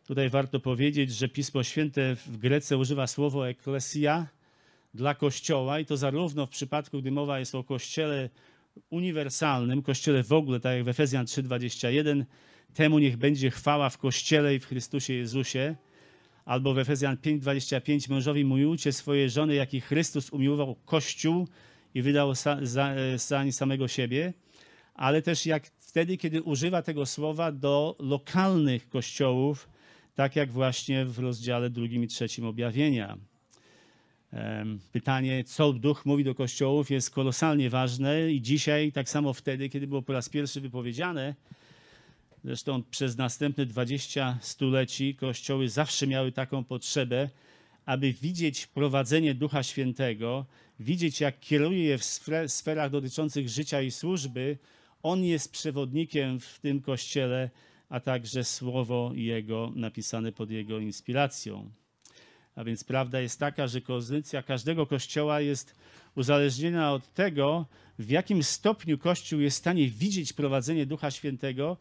Tutaj 0.07 0.31
warto 0.31 0.61
powiedzieć, 0.61 1.13
że 1.13 1.29
Pismo 1.29 1.63
Święte 1.63 2.17
w 2.17 2.37
Grece 2.37 2.79
używa 2.79 3.07
słowo 3.07 3.49
eklesia 3.49 4.29
dla 4.95 5.15
kościoła 5.15 5.81
i 5.81 5.87
to 5.87 5.97
zarówno 5.97 6.47
w 6.47 6.51
przypadku, 6.51 7.01
gdy 7.01 7.11
mowa 7.11 7.39
jest 7.39 7.55
o 7.55 7.65
kościele 7.65 8.31
uniwersalnym, 8.91 9.83
kościele 9.83 10.23
w 10.23 10.33
ogóle, 10.33 10.61
tak 10.61 10.77
jak 10.77 10.85
w 10.85 10.89
Efezjan 10.89 11.27
3:21, 11.27 12.25
temu 12.75 12.99
niech 12.99 13.17
będzie 13.17 13.51
chwała 13.51 13.91
w 13.91 13.99
kościele 13.99 14.55
i 14.55 14.59
w 14.59 14.67
Chrystusie 14.67 15.13
Jezusie, 15.13 15.77
albo 16.45 16.75
w 16.75 16.79
Efezjan 16.79 17.17
5:25 17.17 18.11
mężowi 18.11 18.45
miłujcie 18.45 18.93
swoje 18.93 19.29
żony, 19.29 19.55
jak 19.55 19.75
i 19.75 19.81
Chrystus 19.81 20.31
umiłował 20.31 20.75
Kościół 20.85 21.49
i 21.95 22.03
wydał 22.03 22.35
za, 22.35 22.59
za 23.17 23.53
samego 23.53 23.89
siebie, 23.89 24.33
ale 24.95 25.23
też 25.23 25.47
jak 25.47 25.67
wtedy, 25.79 26.17
kiedy 26.17 26.43
używa 26.43 26.83
tego 26.83 27.07
słowa 27.07 27.53
do 27.53 27.97
lokalnych 27.99 28.89
kościołów, 28.89 29.69
tak 30.15 30.37
jak 30.37 30.53
właśnie 30.53 31.05
w 31.05 31.19
rozdziale 31.19 31.71
drugim 31.71 32.05
i 32.05 32.07
trzecim 32.07 32.45
objawienia. 32.45 33.19
Pytanie, 34.93 35.45
co 35.45 35.73
duch 35.73 36.07
mówi 36.07 36.25
do 36.25 36.35
kościołów, 36.35 36.91
jest 36.91 37.11
kolosalnie 37.11 37.71
ważne 37.71 38.33
i 38.33 38.43
dzisiaj, 38.43 38.93
tak 38.93 39.09
samo 39.09 39.33
wtedy, 39.33 39.69
kiedy 39.69 39.87
było 39.87 40.03
po 40.03 40.13
raz 40.13 40.29
pierwszy 40.29 40.61
wypowiedziane, 40.61 41.35
zresztą 42.45 42.83
przez 42.91 43.17
następne 43.17 43.67
20 43.67 44.39
stuleci 44.41 45.15
kościoły 45.15 45.69
zawsze 45.69 46.07
miały 46.07 46.33
taką 46.33 46.65
potrzebę, 46.65 47.29
aby 47.87 48.13
widzieć 48.13 48.67
prowadzenie 48.67 49.35
Ducha 49.35 49.63
Świętego, 49.63 50.47
widzieć, 50.81 51.21
jak 51.21 51.41
kieruje 51.41 51.85
je 51.85 51.99
w 51.99 52.05
sferach 52.47 52.91
dotyczących 52.91 53.49
życia 53.49 53.83
i 53.83 53.91
służby. 53.91 54.59
On 55.03 55.25
jest 55.25 55.53
przewodnikiem 55.53 56.41
w 56.41 56.59
tym 56.61 56.81
kościele, 56.81 57.51
a 57.89 58.01
także 58.01 58.45
słowo 58.45 59.13
Jego 59.15 59.73
napisane 59.75 60.33
pod 60.33 60.51
Jego 60.51 60.79
inspiracją. 60.79 61.71
A 62.55 62.65
więc 62.65 62.85
prawda 62.85 63.21
jest 63.21 63.41
taka, 63.41 63.67
że 63.67 63.81
kondycja 63.81 64.43
każdego 64.43 64.87
kościoła 64.87 65.41
jest 65.41 65.75
uzależniona 66.15 66.93
od 66.93 67.15
tego, 67.15 67.67
w 67.99 68.11
jakim 68.11 68.43
stopniu 68.43 68.99
Kościół 68.99 69.41
jest 69.41 69.57
w 69.57 69.61
stanie 69.61 69.89
widzieć 69.89 70.33
prowadzenie 70.33 70.87
Ducha 70.87 71.11
Świętego 71.11 71.77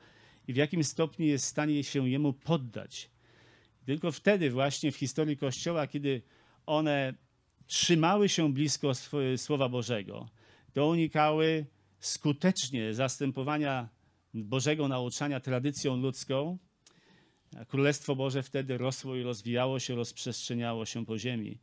i 0.48 0.54
w 0.54 0.56
jakim 0.56 0.84
stopniu 0.84 1.26
jest 1.26 1.46
w 1.46 1.48
stanie 1.48 1.84
się 1.84 2.10
Jemu 2.10 2.34
poddać. 2.34 3.10
Tylko 3.86 4.12
wtedy 4.12 4.52
właśnie 4.52 4.92
w 4.92 4.96
historii 4.96 5.38
Kościoła, 5.38 5.88
kiedy 5.88 6.22
one 6.66 7.14
trzymały 7.68 8.30
się 8.30 8.54
blisko 8.54 8.92
Słowa 9.38 9.70
Bożego, 9.70 10.30
to 10.74 10.88
unikały 10.88 11.66
skutecznie 12.00 12.94
zastępowania 12.94 13.90
Bożego 14.34 14.88
nauczania 14.88 15.40
tradycją 15.40 15.98
ludzką, 15.98 16.58
Królestwo 17.68 18.16
Boże 18.16 18.44
wtedy 18.44 18.78
rosło 18.78 19.16
i 19.16 19.24
rozwijało 19.24 19.80
się, 19.80 19.96
rozprzestrzeniało 19.96 20.86
się 20.86 21.06
po 21.06 21.18
ziemi. 21.18 21.58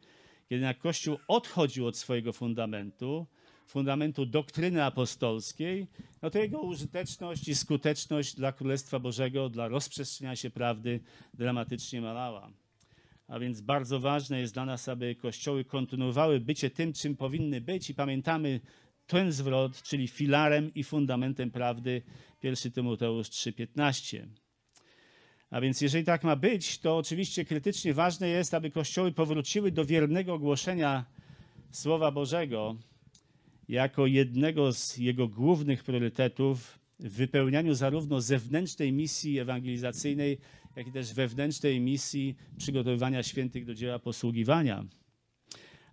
Jednak 0.50 0.78
Kościół 0.78 1.18
odchodził 1.28 1.86
od 1.86 1.96
swojego 1.96 2.32
fundamentu, 2.32 3.26
fundamentu 3.66 4.26
doktryny 4.26 4.84
apostolskiej, 4.84 5.86
no 6.22 6.30
to 6.30 6.38
jego 6.38 6.60
użyteczność 6.60 7.48
i 7.48 7.54
skuteczność 7.54 8.36
dla 8.36 8.52
Królestwa 8.52 8.98
Bożego, 8.98 9.48
dla 9.48 9.68
rozprzestrzeniania 9.68 10.36
się 10.36 10.50
prawdy 10.50 11.00
dramatycznie 11.34 12.00
malała. 12.00 12.52
A 13.28 13.38
więc 13.38 13.60
bardzo 13.60 14.00
ważne 14.00 14.40
jest 14.40 14.54
dla 14.54 14.64
nas, 14.64 14.88
aby 14.88 15.14
kościoły 15.14 15.64
kontynuowały 15.64 16.40
bycie 16.40 16.70
tym, 16.70 16.92
czym 16.92 17.16
powinny 17.16 17.60
być 17.60 17.90
i 17.90 17.94
pamiętamy 17.94 18.60
ten 19.06 19.32
zwrot, 19.32 19.82
czyli 19.82 20.08
filarem 20.08 20.74
i 20.74 20.84
fundamentem 20.84 21.50
prawdy 21.50 22.02
1 22.42 22.72
Tymoteusz 22.72 23.28
3,15. 23.28 24.26
A 25.50 25.60
więc 25.60 25.80
jeżeli 25.80 26.04
tak 26.04 26.24
ma 26.24 26.36
być, 26.36 26.78
to 26.78 26.96
oczywiście 26.96 27.44
krytycznie 27.44 27.94
ważne 27.94 28.28
jest, 28.28 28.54
aby 28.54 28.70
kościoły 28.70 29.12
powróciły 29.12 29.72
do 29.72 29.84
wiernego 29.84 30.38
głoszenia 30.38 31.04
Słowa 31.70 32.10
Bożego 32.10 32.76
jako 33.68 34.06
jednego 34.06 34.72
z 34.72 34.96
jego 34.96 35.28
głównych 35.28 35.84
priorytetów 35.84 36.78
w 37.00 37.08
wypełnianiu 37.08 37.74
zarówno 37.74 38.20
zewnętrznej 38.20 38.92
misji 38.92 39.38
ewangelizacyjnej, 39.38 40.38
jak 40.76 40.86
i 40.86 40.92
też 40.92 41.14
wewnętrznej 41.14 41.80
misji 41.80 42.36
przygotowywania 42.58 43.22
świętych 43.22 43.64
do 43.64 43.74
dzieła 43.74 43.98
posługiwania. 43.98 44.84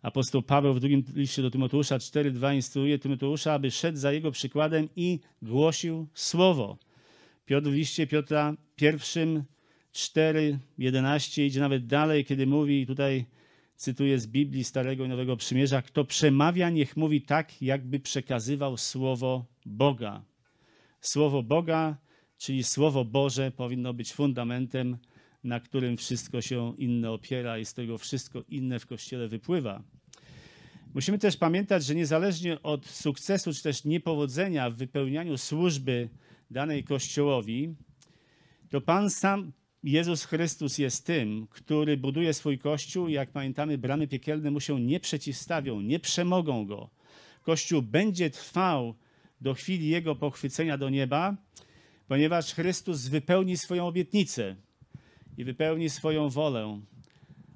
Apostoł 0.02 0.42
Paweł 0.42 0.74
w 0.74 0.80
drugim 0.80 1.04
liście 1.16 1.42
do 1.42 1.52
Tymoteusza 1.52 1.98
4:2 1.98 2.56
instruuje 2.56 3.00
Tymoteusza, 3.00 3.54
aby 3.54 3.72
szedł 3.72 3.98
za 3.98 4.12
jego 4.12 4.32
przykładem 4.32 4.90
i 4.96 5.20
głosił 5.42 6.08
słowo. 6.14 6.78
Piotr 7.48 7.70
w 7.70 7.74
liście 7.74 8.08
Piotra 8.08 8.54
pierwszym 8.76 9.44
4:11 9.94 11.46
idzie 11.46 11.60
nawet 11.60 11.86
dalej, 11.86 12.26
kiedy 12.26 12.48
mówi 12.48 12.86
tutaj 12.88 13.26
cytuję 13.76 14.20
z 14.20 14.28
Biblii 14.28 14.64
Starego 14.64 15.06
i 15.06 15.10
Nowego 15.10 15.38
Przymierza, 15.38 15.82
kto 15.82 16.06
przemawia, 16.06 16.70
niech 16.70 16.98
mówi 16.98 17.22
tak, 17.22 17.62
jakby 17.62 18.00
przekazywał 18.00 18.78
słowo 18.78 19.46
Boga. 19.66 20.24
Słowo 21.02 21.44
Boga, 21.44 21.98
czyli 22.38 22.64
słowo 22.64 23.06
Boże 23.06 23.52
powinno 23.52 23.94
być 23.94 24.14
fundamentem, 24.14 24.98
na 25.44 25.60
którym 25.60 25.98
wszystko 25.98 26.42
się 26.42 26.74
inne 26.78 27.12
opiera 27.12 27.58
i 27.58 27.66
z 27.66 27.74
tego 27.74 27.98
wszystko 27.98 28.44
inne 28.50 28.80
w 28.80 28.86
Kościele 28.86 29.28
wypływa. 29.28 29.84
Musimy 30.94 31.20
też 31.20 31.38
pamiętać, 31.38 31.86
że 31.86 31.96
niezależnie 31.96 32.62
od 32.62 32.86
sukcesu 32.86 33.54
czy 33.54 33.64
też 33.64 33.86
niepowodzenia 33.86 34.70
w 34.70 34.76
wypełnianiu 34.76 35.38
służby 35.38 36.10
danej 36.52 36.84
Kościołowi, 36.84 37.76
to 38.70 38.82
Pan 38.82 39.10
sam, 39.10 39.52
Jezus 39.84 40.26
Chrystus 40.26 40.78
jest 40.78 41.06
tym, 41.06 41.48
który 41.50 41.98
buduje 41.98 42.34
swój 42.34 42.60
Kościół 42.60 43.08
jak 43.08 43.32
pamiętamy, 43.32 43.78
bramy 43.78 44.08
piekielne 44.08 44.52
mu 44.52 44.60
się 44.60 44.80
nie 44.80 45.00
przeciwstawią, 45.00 45.82
nie 45.82 46.00
przemogą 46.00 46.66
go. 46.66 46.90
Kościół 47.42 47.82
będzie 47.82 48.30
trwał 48.30 48.96
do 49.42 49.54
chwili 49.54 49.90
jego 49.90 50.16
pochwycenia 50.16 50.78
do 50.78 50.90
nieba, 50.90 51.38
ponieważ 52.08 52.54
Chrystus 52.54 53.08
wypełni 53.08 53.58
swoją 53.58 53.88
obietnicę 53.88 54.56
i 55.38 55.44
wypełni 55.44 55.90
swoją 55.90 56.30
wolę. 56.30 56.82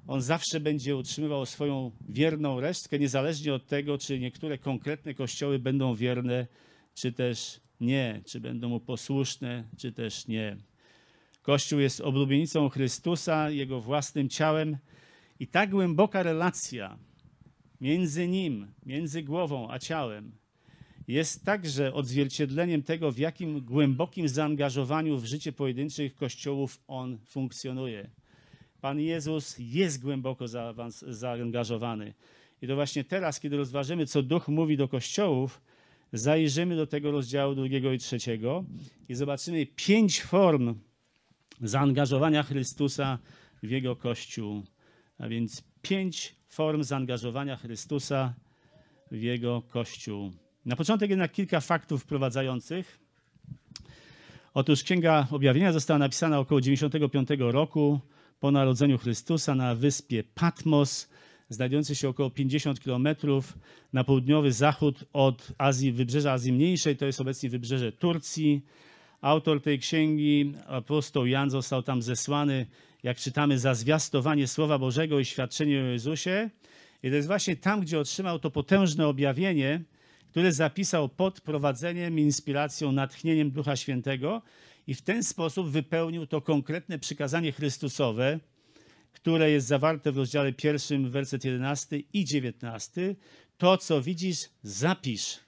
On 0.06 0.22
zawsze 0.22 0.60
będzie 0.60 0.96
utrzymywał 0.96 1.46
swoją 1.46 1.90
wierną 2.08 2.60
resztkę, 2.60 2.98
niezależnie 2.98 3.54
od 3.54 3.66
tego, 3.66 3.98
czy 3.98 4.18
niektóre 4.20 4.58
konkretne 4.58 5.14
kościoły 5.14 5.58
będą 5.58 5.94
wierne, 5.94 6.46
czy 6.94 7.12
też 7.12 7.60
nie, 7.82 8.22
czy 8.26 8.40
będą 8.40 8.68
mu 8.68 8.80
posłuszne, 8.80 9.64
czy 9.78 9.92
też 9.92 10.26
nie. 10.28 10.56
Kościół 11.42 11.80
jest 11.80 12.00
oblubienicą 12.00 12.68
Chrystusa, 12.68 13.50
jego 13.50 13.80
własnym 13.80 14.28
ciałem 14.28 14.76
i 15.40 15.46
tak 15.46 15.70
głęboka 15.70 16.22
relacja 16.22 16.98
między 17.80 18.28
nim, 18.28 18.66
między 18.86 19.22
głową 19.22 19.70
a 19.70 19.78
ciałem 19.78 20.32
jest 21.08 21.44
także 21.44 21.94
odzwierciedleniem 21.94 22.82
tego, 22.82 23.12
w 23.12 23.18
jakim 23.18 23.60
głębokim 23.60 24.28
zaangażowaniu 24.28 25.18
w 25.18 25.24
życie 25.24 25.52
pojedynczych 25.52 26.14
kościołów 26.14 26.80
on 26.86 27.18
funkcjonuje. 27.26 28.10
Pan 28.80 29.00
Jezus 29.00 29.56
jest 29.58 30.02
głęboko 30.02 30.46
zaangażowany. 31.08 32.14
I 32.62 32.66
to 32.66 32.74
właśnie 32.74 33.04
teraz, 33.04 33.40
kiedy 33.40 33.56
rozważymy, 33.56 34.06
co 34.06 34.22
Duch 34.22 34.48
mówi 34.48 34.76
do 34.76 34.88
kościołów, 34.88 35.60
zajrzymy 36.12 36.76
do 36.76 36.86
tego 36.86 37.10
rozdziału 37.10 37.54
drugiego 37.54 37.92
i 37.92 37.98
trzeciego 37.98 38.64
i 39.08 39.14
zobaczymy 39.14 39.66
pięć 39.66 40.22
form 40.22 40.74
zaangażowania 41.60 42.42
Chrystusa 42.42 43.18
w 43.62 43.70
Jego 43.70 43.96
Kościół. 43.96 44.62
A 45.18 45.28
więc 45.28 45.64
pięć 45.82 46.34
form 46.48 46.82
zaangażowania 46.82 47.56
Chrystusa 47.56 48.34
w 49.10 49.22
Jego 49.22 49.62
Kościół. 49.62 50.32
Na 50.66 50.76
początek 50.76 51.10
jednak 51.10 51.32
kilka 51.32 51.60
faktów 51.60 52.02
wprowadzających. 52.02 52.98
Otóż 54.54 54.82
Księga 54.82 55.26
Objawienia 55.30 55.72
została 55.72 55.98
napisana 55.98 56.38
około 56.38 56.60
95 56.60 57.28
roku 57.38 58.00
po 58.40 58.50
narodzeniu 58.50 58.98
Chrystusa 58.98 59.54
na 59.54 59.74
wyspie 59.74 60.24
Patmos, 60.34 61.08
znajdującej 61.52 61.96
się 61.96 62.08
około 62.08 62.30
50 62.30 62.80
km 62.80 63.08
na 63.92 64.04
południowy 64.04 64.52
zachód 64.52 65.04
od 65.12 65.52
Azji, 65.58 65.92
wybrzeża 65.92 66.32
Azji 66.32 66.52
Mniejszej, 66.52 66.96
to 66.96 67.06
jest 67.06 67.20
obecnie 67.20 67.50
wybrzeże 67.50 67.92
Turcji. 67.92 68.62
Autor 69.20 69.62
tej 69.62 69.78
księgi, 69.78 70.54
apostoł 70.66 71.26
Jan, 71.26 71.50
został 71.50 71.82
tam 71.82 72.02
zesłany, 72.02 72.66
jak 73.02 73.16
czytamy, 73.18 73.58
za 73.58 73.74
zwiastowanie 73.74 74.46
Słowa 74.46 74.78
Bożego 74.78 75.20
i 75.20 75.24
świadczenie 75.24 75.80
o 75.82 75.84
Jezusie. 75.84 76.50
I 77.02 77.10
to 77.10 77.16
jest 77.16 77.28
właśnie 77.28 77.56
tam, 77.56 77.80
gdzie 77.80 78.00
otrzymał 78.00 78.38
to 78.38 78.50
potężne 78.50 79.06
objawienie, 79.06 79.82
które 80.30 80.52
zapisał 80.52 81.08
pod 81.08 81.40
prowadzeniem, 81.40 82.18
inspiracją, 82.18 82.92
natchnieniem 82.92 83.50
Ducha 83.50 83.76
Świętego 83.76 84.42
i 84.86 84.94
w 84.94 85.02
ten 85.02 85.22
sposób 85.22 85.68
wypełnił 85.68 86.26
to 86.26 86.40
konkretne 86.40 86.98
przykazanie 86.98 87.52
Chrystusowe, 87.52 88.40
które 89.12 89.50
jest 89.50 89.66
zawarte 89.66 90.12
w 90.12 90.16
rozdziale 90.16 90.52
pierwszym, 90.52 91.10
werset 91.10 91.44
11 91.44 92.02
i 92.12 92.24
19. 92.24 93.16
To, 93.58 93.78
co 93.78 94.02
widzisz, 94.02 94.38
zapisz 94.62 95.38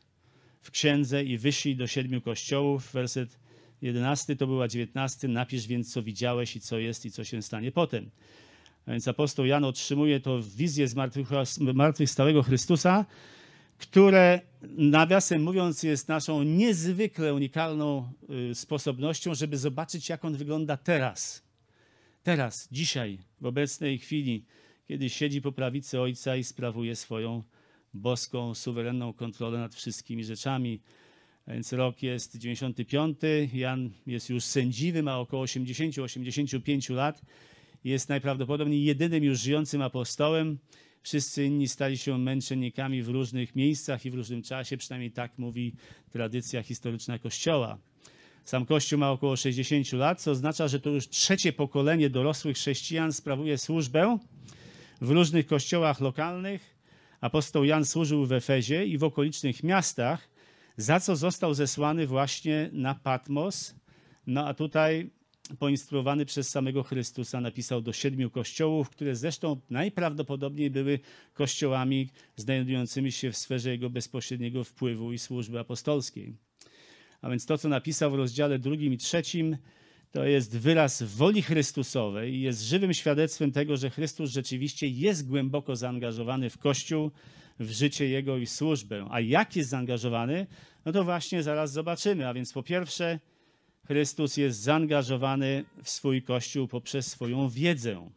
w 0.61 0.71
księdze 0.71 1.25
i 1.25 1.39
wyślij 1.39 1.77
do 1.77 1.87
siedmiu 1.87 2.21
kościołów. 2.21 2.93
Werset 2.93 3.39
11 3.83 4.37
to 4.37 4.47
była 4.47 4.69
19. 4.69 5.29
Napisz 5.29 5.67
więc, 5.67 5.93
co 5.93 6.03
widziałeś 6.03 6.57
i 6.57 6.61
co 6.61 6.79
jest 6.79 7.07
i 7.07 7.11
co 7.11 7.25
się 7.25 7.43
stanie 7.43 7.73
potem. 7.73 8.11
A 8.87 8.91
więc 8.91 9.09
apostoł 9.09 9.47
Jan 9.47 9.65
otrzymuje 9.65 10.21
to 10.21 10.43
wizję 10.57 10.89
zmartwychwstałego 11.57 12.43
Chrystusa, 12.43 13.05
które 13.79 14.41
nawiasem 14.77 15.43
mówiąc 15.43 15.83
jest 15.83 16.09
naszą 16.09 16.43
niezwykle 16.43 17.35
unikalną 17.35 18.13
y, 18.51 18.55
sposobnością, 18.55 19.35
żeby 19.35 19.59
zobaczyć, 19.59 20.09
jak 20.09 20.25
on 20.25 20.37
wygląda 20.37 20.77
teraz. 20.77 21.44
Teraz, 22.25 22.69
dzisiaj, 22.73 23.19
w 23.41 23.47
obecnej 23.47 23.99
chwili, 23.99 24.45
kiedy 24.89 25.11
siedzi 25.11 25.43
po 25.43 25.53
prawicy 25.53 26.01
Ojca 26.01 26.37
i 26.37 26.45
sprawuje 26.45 26.97
swoją 26.97 27.43
boską, 27.95 28.55
suwerenną 28.55 29.13
kontrolę 29.13 29.59
nad 29.59 29.75
wszystkimi 29.75 30.25
rzeczami. 30.25 30.81
Więc 31.49 31.73
rok 31.73 32.03
jest 32.03 32.39
95, 32.39 33.19
Jan 33.53 33.91
jest 34.07 34.31
już 34.31 34.45
sędziwy, 34.45 35.03
ma 35.03 35.19
około 35.19 35.45
80-85 35.45 36.95
lat, 36.95 37.23
jest 37.85 38.09
najprawdopodobniej 38.09 38.85
jedynym 38.85 39.25
już 39.25 39.41
żyjącym 39.41 39.83
apostołem. 39.83 40.59
Wszyscy 41.03 41.45
inni 41.45 41.69
stali 41.69 41.99
się 41.99 42.19
męczennikami 42.19 43.03
w 43.03 43.09
różnych 43.09 43.57
miejscach 43.57 44.07
i 44.07 44.11
w 44.11 44.15
różnym 44.15 44.43
czasie, 44.43 44.77
przynajmniej 44.77 45.11
tak 45.11 45.39
mówi 45.39 45.75
tradycja 46.11 46.63
historyczna 46.63 47.19
Kościoła. 47.19 47.79
Sam 48.45 48.67
Kościół 48.67 48.99
ma 48.99 49.11
około 49.11 49.37
60 49.37 49.93
lat, 49.93 50.23
co 50.23 50.31
oznacza, 50.31 50.69
że 50.69 50.81
to 50.81 50.91
już 50.91 51.09
trzecie 51.09 51.53
pokolenie 51.53 52.11
dorosłych 52.11 52.57
chrześcijan 52.57 53.13
sprawuje 53.13 53.59
służbę 53.59 54.19
w 55.01 55.11
różnych 55.11 55.47
kościołach 55.47 56.01
lokalnych. 56.01 56.79
Apostoł 57.21 57.65
Jan 57.65 57.85
służył 57.85 58.27
w 58.27 58.33
Efezie 58.33 58.87
i 58.87 58.99
w 58.99 59.05
okolicznych 59.05 59.63
miastach, 59.63 60.29
za 60.77 61.01
co 61.01 61.17
został 61.17 61.55
zesłany 61.55 62.07
właśnie 62.07 62.71
na 62.73 62.95
Patmos. 62.95 63.75
No 64.27 64.47
a 64.47 64.55
tutaj 64.55 65.11
poinstruowany 65.59 66.27
przez 66.27 66.49
samego 66.49 66.83
Chrystusa 66.83 67.41
napisał 67.41 67.83
do 67.83 67.93
siedmiu 67.93 68.31
kościołów, 68.31 68.91
które 68.91 69.17
zresztą 69.17 69.61
najprawdopodobniej 69.71 70.71
były 70.71 70.99
kościołami 71.35 72.11
znajdującymi 72.37 73.13
się 73.13 73.33
w 73.33 73.37
sferze 73.37 73.71
jego 73.71 73.91
bezpośredniego 73.91 74.65
wpływu 74.65 75.13
i 75.13 75.19
służby 75.19 75.59
apostolskiej. 75.59 76.37
A 77.25 77.31
więc 77.31 77.47
to, 77.47 77.59
co 77.59 77.69
napisał 77.69 78.11
w 78.11 78.15
rozdziale 78.15 78.59
drugim 78.59 78.93
i 78.93 78.99
trzecim, 78.99 79.57
to 80.13 80.25
jest 80.25 80.59
wyraz 80.59 81.03
woli 81.03 81.43
Chrystusowej 81.43 82.35
i 82.35 82.41
jest 82.41 82.63
żywym 82.63 82.95
świadectwem 82.95 83.53
tego, 83.53 83.77
że 83.77 83.91
Chrystus 83.91 84.31
rzeczywiście 84.31 84.89
jest 84.89 85.29
głęboko 85.29 85.77
zaangażowany 85.77 86.51
w 86.51 86.59
Kościół, 86.59 87.11
w 87.61 87.71
życie 87.71 88.09
Jego 88.09 88.37
i 88.37 88.47
służbę. 88.47 89.07
A 89.11 89.21
jak 89.21 89.57
jest 89.57 89.71
zaangażowany? 89.71 90.47
No 90.85 90.93
to 90.93 91.05
właśnie 91.05 91.43
zaraz 91.43 91.73
zobaczymy. 91.73 92.29
A 92.29 92.35
więc 92.35 92.53
po 92.53 92.63
pierwsze, 92.63 93.21
Chrystus 93.87 94.37
jest 94.37 94.61
zaangażowany 94.61 95.65
w 95.83 95.91
swój 95.91 96.23
Kościół 96.23 96.69
poprzez 96.69 97.07
swoją 97.07 97.49
wiedzę. 97.49 98.11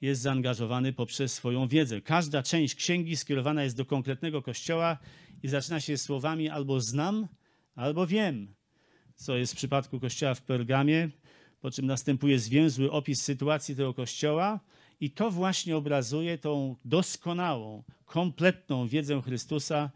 Jest 0.00 0.22
zaangażowany 0.22 0.92
poprzez 0.92 1.32
swoją 1.32 1.68
wiedzę. 1.68 2.00
Każda 2.00 2.42
część 2.42 2.74
księgi 2.74 3.16
skierowana 3.16 3.64
jest 3.64 3.76
do 3.76 3.84
konkretnego 3.84 4.42
Kościoła 4.42 4.98
i 5.42 5.48
zaczyna 5.48 5.80
się 5.80 5.98
słowami 5.98 6.48
albo 6.48 6.80
znam, 6.80 7.28
albo 7.74 8.06
wiem, 8.06 8.54
co 9.14 9.36
jest 9.36 9.52
w 9.52 9.56
przypadku 9.56 10.00
kościoła 10.00 10.34
w 10.34 10.42
Pergamie, 10.42 11.08
po 11.60 11.70
czym 11.70 11.86
następuje 11.86 12.38
zwięzły 12.38 12.90
opis 12.90 13.22
sytuacji 13.22 13.76
tego 13.76 13.94
kościoła 13.94 14.60
i 15.00 15.10
to 15.10 15.30
właśnie 15.30 15.76
obrazuje 15.76 16.38
tą 16.38 16.76
doskonałą, 16.84 17.82
kompletną 18.04 18.88
wiedzę 18.88 19.22
Chrystusa 19.22 19.90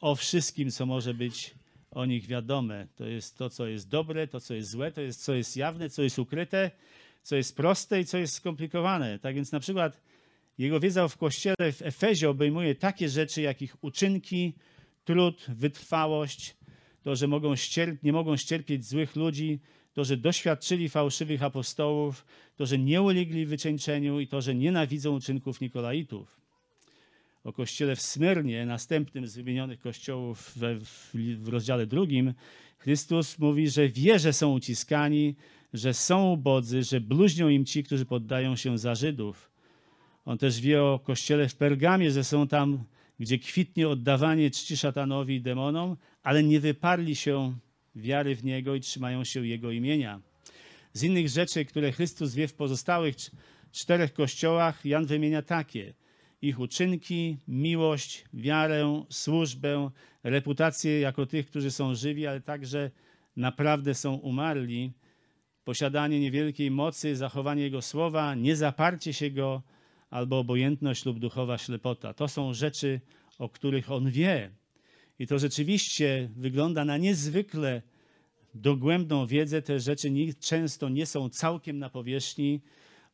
o 0.00 0.14
wszystkim, 0.14 0.70
co 0.70 0.86
może 0.86 1.14
być 1.14 1.54
o 1.90 2.06
nich 2.06 2.26
wiadome. 2.26 2.86
To 2.96 3.06
jest 3.06 3.38
to, 3.38 3.50
co 3.50 3.66
jest 3.66 3.88
dobre, 3.88 4.28
to, 4.28 4.40
co 4.40 4.54
jest 4.54 4.70
złe, 4.70 4.92
to 4.92 5.00
jest 5.00 5.24
co 5.24 5.34
jest 5.34 5.56
jawne, 5.56 5.90
co 5.90 6.02
jest 6.02 6.18
ukryte, 6.18 6.70
co 7.22 7.36
jest 7.36 7.56
proste 7.56 8.00
i 8.00 8.04
co 8.04 8.18
jest 8.18 8.34
skomplikowane. 8.34 9.18
Tak 9.18 9.34
więc 9.34 9.52
na 9.52 9.60
przykład 9.60 10.00
jego 10.58 10.80
wiedza 10.80 11.08
w 11.08 11.16
kościele 11.16 11.72
w 11.72 11.82
Efezie 11.82 12.30
obejmuje 12.30 12.74
takie 12.74 13.08
rzeczy, 13.08 13.42
jak 13.42 13.62
ich 13.62 13.76
uczynki, 13.80 14.52
trud, 15.04 15.46
wytrwałość, 15.48 16.56
to, 17.02 17.16
że 17.16 17.28
mogą 17.28 17.54
ścierp- 17.54 17.96
nie 18.02 18.12
mogą 18.12 18.36
ścierpieć 18.36 18.86
złych 18.86 19.16
ludzi, 19.16 19.60
to, 19.94 20.04
że 20.04 20.16
doświadczyli 20.16 20.88
fałszywych 20.88 21.42
apostołów, 21.42 22.26
to, 22.56 22.66
że 22.66 22.78
nie 22.78 23.02
ulegli 23.02 23.46
wycieńczeniu 23.46 24.20
i 24.20 24.26
to, 24.26 24.40
że 24.40 24.54
nienawidzą 24.54 25.16
uczynków 25.16 25.60
Nikolaitów. 25.60 26.40
O 27.44 27.52
kościele 27.52 27.96
w 27.96 28.00
Smyrnie, 28.00 28.66
następnym 28.66 29.26
z 29.26 29.36
wymienionych 29.36 29.80
kościołów 29.80 30.52
w, 30.56 30.84
w, 30.84 31.44
w 31.44 31.48
rozdziale 31.48 31.86
drugim, 31.86 32.34
Chrystus 32.78 33.38
mówi, 33.38 33.68
że 33.68 33.88
wie, 33.88 34.18
że 34.18 34.32
są 34.32 34.52
uciskani, 34.52 35.36
że 35.72 35.94
są 35.94 36.32
ubodzy, 36.32 36.82
że 36.82 37.00
bluźnią 37.00 37.48
im 37.48 37.64
ci, 37.64 37.84
którzy 37.84 38.04
poddają 38.04 38.56
się 38.56 38.78
za 38.78 38.94
Żydów. 38.94 39.50
On 40.24 40.38
też 40.38 40.60
wie 40.60 40.82
o 40.82 40.98
kościele 40.98 41.48
w 41.48 41.56
Pergamie, 41.56 42.10
że 42.10 42.24
są 42.24 42.48
tam 42.48 42.84
gdzie 43.20 43.38
kwitnie 43.38 43.88
oddawanie 43.88 44.50
czci 44.50 44.76
szatanowi 44.76 45.34
i 45.34 45.40
demonom, 45.40 45.96
ale 46.22 46.42
nie 46.42 46.60
wyparli 46.60 47.16
się 47.16 47.54
wiary 47.94 48.36
w 48.36 48.44
Niego 48.44 48.74
i 48.74 48.80
trzymają 48.80 49.24
się 49.24 49.46
Jego 49.46 49.70
imienia. 49.70 50.20
Z 50.92 51.02
innych 51.02 51.28
rzeczy, 51.28 51.64
które 51.64 51.92
Chrystus 51.92 52.34
wie 52.34 52.48
w 52.48 52.54
pozostałych 52.54 53.16
czterech 53.72 54.12
kościołach, 54.12 54.84
Jan 54.84 55.06
wymienia 55.06 55.42
takie. 55.42 55.94
Ich 56.42 56.60
uczynki, 56.60 57.36
miłość, 57.48 58.24
wiarę, 58.34 59.04
służbę, 59.10 59.90
reputację 60.22 61.00
jako 61.00 61.26
tych, 61.26 61.46
którzy 61.46 61.70
są 61.70 61.94
żywi, 61.94 62.26
ale 62.26 62.40
także 62.40 62.90
naprawdę 63.36 63.94
są 63.94 64.14
umarli, 64.14 64.92
posiadanie 65.64 66.20
niewielkiej 66.20 66.70
mocy, 66.70 67.16
zachowanie 67.16 67.62
Jego 67.62 67.82
słowa, 67.82 68.34
niezaparcie 68.34 69.12
się 69.12 69.30
Go, 69.30 69.62
albo 70.10 70.38
obojętność 70.38 71.04
lub 71.04 71.18
duchowa 71.18 71.58
ślepota. 71.58 72.14
To 72.14 72.28
są 72.28 72.54
rzeczy, 72.54 73.00
o 73.38 73.48
których 73.48 73.90
on 73.90 74.10
wie. 74.10 74.50
I 75.18 75.26
to 75.26 75.38
rzeczywiście 75.38 76.30
wygląda 76.36 76.84
na 76.84 76.96
niezwykle 76.96 77.82
dogłębną 78.54 79.26
wiedzę. 79.26 79.62
Te 79.62 79.80
rzeczy 79.80 80.10
nie, 80.10 80.34
często 80.34 80.88
nie 80.88 81.06
są 81.06 81.28
całkiem 81.28 81.78
na 81.78 81.90
powierzchni. 81.90 82.60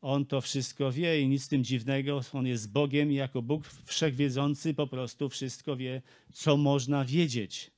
On 0.01 0.25
to 0.25 0.41
wszystko 0.41 0.91
wie 0.91 1.21
i 1.21 1.27
nic 1.27 1.43
z 1.43 1.47
tym 1.47 1.63
dziwnego. 1.63 2.21
On 2.33 2.47
jest 2.47 2.71
Bogiem 2.71 3.11
i 3.11 3.15
jako 3.15 3.41
Bóg 3.41 3.67
wszechwiedzący 3.85 4.73
po 4.73 4.87
prostu 4.87 5.29
wszystko 5.29 5.75
wie, 5.75 6.01
co 6.33 6.57
można 6.57 7.05
wiedzieć. 7.05 7.71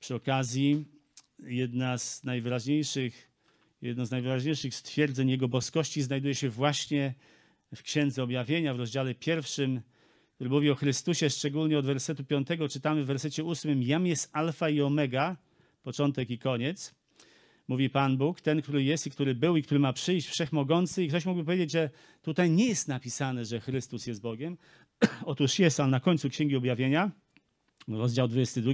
Przy 0.00 0.14
okazji 0.14 0.84
jedna 1.38 1.98
z 1.98 2.24
najwyraźniejszych, 2.24 3.30
jedno 3.82 4.06
z 4.06 4.10
najwyraźniejszych 4.10 4.74
stwierdzeń 4.74 5.30
Jego 5.30 5.48
boskości 5.48 6.02
znajduje 6.02 6.34
się 6.34 6.50
właśnie 6.50 7.14
w 7.74 7.82
Księdze 7.82 8.22
Objawienia, 8.22 8.74
w 8.74 8.78
rozdziale 8.78 9.14
pierwszym, 9.14 9.80
który 10.34 10.50
mówi 10.50 10.70
o 10.70 10.74
Chrystusie, 10.74 11.30
szczególnie 11.30 11.78
od 11.78 11.86
wersetu 11.86 12.24
5 12.24 12.48
czytamy 12.70 13.04
w 13.04 13.06
wersecie 13.06 13.44
8, 13.44 13.82
Jam 13.82 14.06
jest 14.06 14.30
alfa 14.32 14.68
i 14.68 14.80
omega, 14.80 15.36
początek 15.82 16.30
i 16.30 16.38
koniec. 16.38 16.94
Mówi 17.68 17.90
Pan 17.90 18.16
Bóg, 18.16 18.40
ten, 18.40 18.62
który 18.62 18.84
jest 18.84 19.06
i 19.06 19.10
który 19.10 19.34
był 19.34 19.56
i 19.56 19.62
który 19.62 19.80
ma 19.80 19.92
przyjść, 19.92 20.28
wszechmogący. 20.28 21.04
I 21.04 21.08
ktoś 21.08 21.26
mógłby 21.26 21.44
powiedzieć, 21.44 21.70
że 21.70 21.90
tutaj 22.22 22.50
nie 22.50 22.66
jest 22.66 22.88
napisane, 22.88 23.44
że 23.44 23.60
Chrystus 23.60 24.06
jest 24.06 24.20
Bogiem. 24.20 24.56
Otóż 25.24 25.58
jest, 25.58 25.80
ale 25.80 25.90
na 25.90 26.00
końcu 26.00 26.28
Księgi 26.30 26.56
Objawienia 26.56 27.10
Rozdział 27.88 28.28
22, 28.28 28.72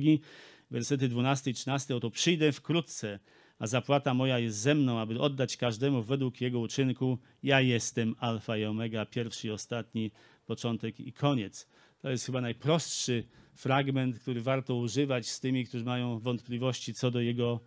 wersety 0.70 1.08
12 1.08 1.50
i 1.50 1.54
13. 1.54 1.96
Oto 1.96 2.10
przyjdę 2.10 2.52
wkrótce, 2.52 3.18
a 3.62 3.66
zapłata 3.66 4.14
moja 4.14 4.38
jest 4.38 4.58
ze 4.58 4.74
mną, 4.74 4.98
aby 4.98 5.20
oddać 5.20 5.56
każdemu 5.56 6.02
według 6.02 6.40
jego 6.40 6.60
uczynku. 6.60 7.18
Ja 7.42 7.60
jestem 7.60 8.14
Alfa 8.18 8.56
i 8.56 8.64
Omega, 8.64 9.06
pierwszy 9.06 9.46
i 9.46 9.50
ostatni, 9.50 10.10
początek 10.46 11.00
i 11.00 11.12
koniec. 11.12 11.68
To 12.00 12.10
jest 12.10 12.26
chyba 12.26 12.40
najprostszy 12.40 13.24
fragment, 13.54 14.18
który 14.18 14.42
warto 14.42 14.76
używać 14.76 15.28
z 15.28 15.40
tymi, 15.40 15.66
którzy 15.66 15.84
mają 15.84 16.18
wątpliwości 16.18 16.94
co 16.94 17.10
do 17.10 17.20
jego 17.20 17.60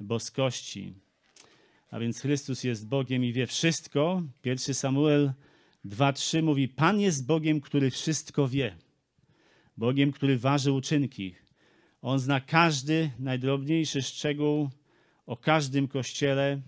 boskości. 0.00 0.94
A 1.90 1.98
więc 1.98 2.20
Chrystus 2.20 2.64
jest 2.64 2.88
Bogiem 2.88 3.24
i 3.24 3.32
wie 3.32 3.46
wszystko. 3.46 4.22
Pierwszy 4.42 4.74
Samuel 4.74 5.32
2:3 5.84 6.42
mówi: 6.42 6.68
Pan 6.68 7.00
jest 7.00 7.26
Bogiem, 7.26 7.60
który 7.60 7.90
wszystko 7.90 8.48
wie. 8.48 8.76
Bogiem, 9.76 10.12
który 10.12 10.38
waży 10.38 10.72
uczynki. 10.72 11.34
On 12.02 12.18
zna 12.18 12.40
każdy 12.40 13.10
najdrobniejszy 13.18 14.02
szczegół 14.02 14.70
o 15.28 15.36
każdym 15.36 15.88
kościele, 15.88 16.60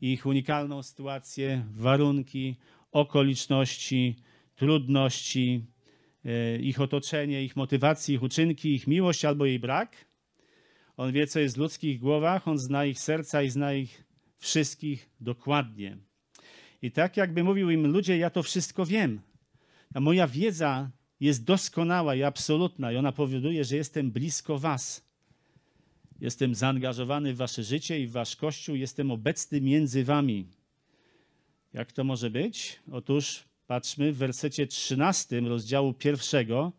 ich 0.00 0.26
unikalną 0.26 0.82
sytuację, 0.82 1.64
warunki, 1.70 2.56
okoliczności, 2.92 4.16
trudności, 4.54 5.64
e, 6.24 6.58
ich 6.58 6.80
otoczenie, 6.80 7.44
ich 7.44 7.56
motywacje, 7.56 8.14
ich 8.14 8.22
uczynki, 8.22 8.74
ich 8.74 8.86
miłość 8.86 9.24
albo 9.24 9.46
jej 9.46 9.58
brak. 9.58 9.96
On 10.96 11.12
wie, 11.12 11.26
co 11.26 11.40
jest 11.40 11.54
w 11.54 11.58
ludzkich 11.58 12.00
głowach, 12.00 12.48
on 12.48 12.58
zna 12.58 12.84
ich 12.84 13.00
serca 13.00 13.42
i 13.42 13.50
zna 13.50 13.74
ich 13.74 14.04
wszystkich 14.38 15.10
dokładnie. 15.20 15.96
I 16.82 16.90
tak 16.90 17.16
jakby 17.16 17.44
mówił 17.44 17.70
im 17.70 17.86
ludzie, 17.86 18.18
ja 18.18 18.30
to 18.30 18.42
wszystko 18.42 18.86
wiem. 18.86 19.20
A 19.94 20.00
moja 20.00 20.26
wiedza 20.26 20.90
jest 21.20 21.44
doskonała 21.44 22.14
i 22.14 22.22
absolutna 22.22 22.92
i 22.92 22.96
ona 22.96 23.12
powoduje, 23.12 23.64
że 23.64 23.76
jestem 23.76 24.10
blisko 24.10 24.58
was. 24.58 25.13
Jestem 26.20 26.54
zaangażowany 26.54 27.34
w 27.34 27.36
wasze 27.36 27.62
życie 27.62 28.00
i 28.00 28.06
w 28.06 28.12
wasz 28.12 28.36
kościół, 28.36 28.76
jestem 28.76 29.10
obecny 29.10 29.60
między 29.60 30.04
wami. 30.04 30.46
Jak 31.72 31.92
to 31.92 32.04
może 32.04 32.30
być? 32.30 32.80
Otóż 32.92 33.44
patrzmy 33.66 34.12
w 34.12 34.16
wersecie 34.16 34.66
13 34.66 35.40
rozdziału 35.40 35.94
pierwszego. 35.94 36.72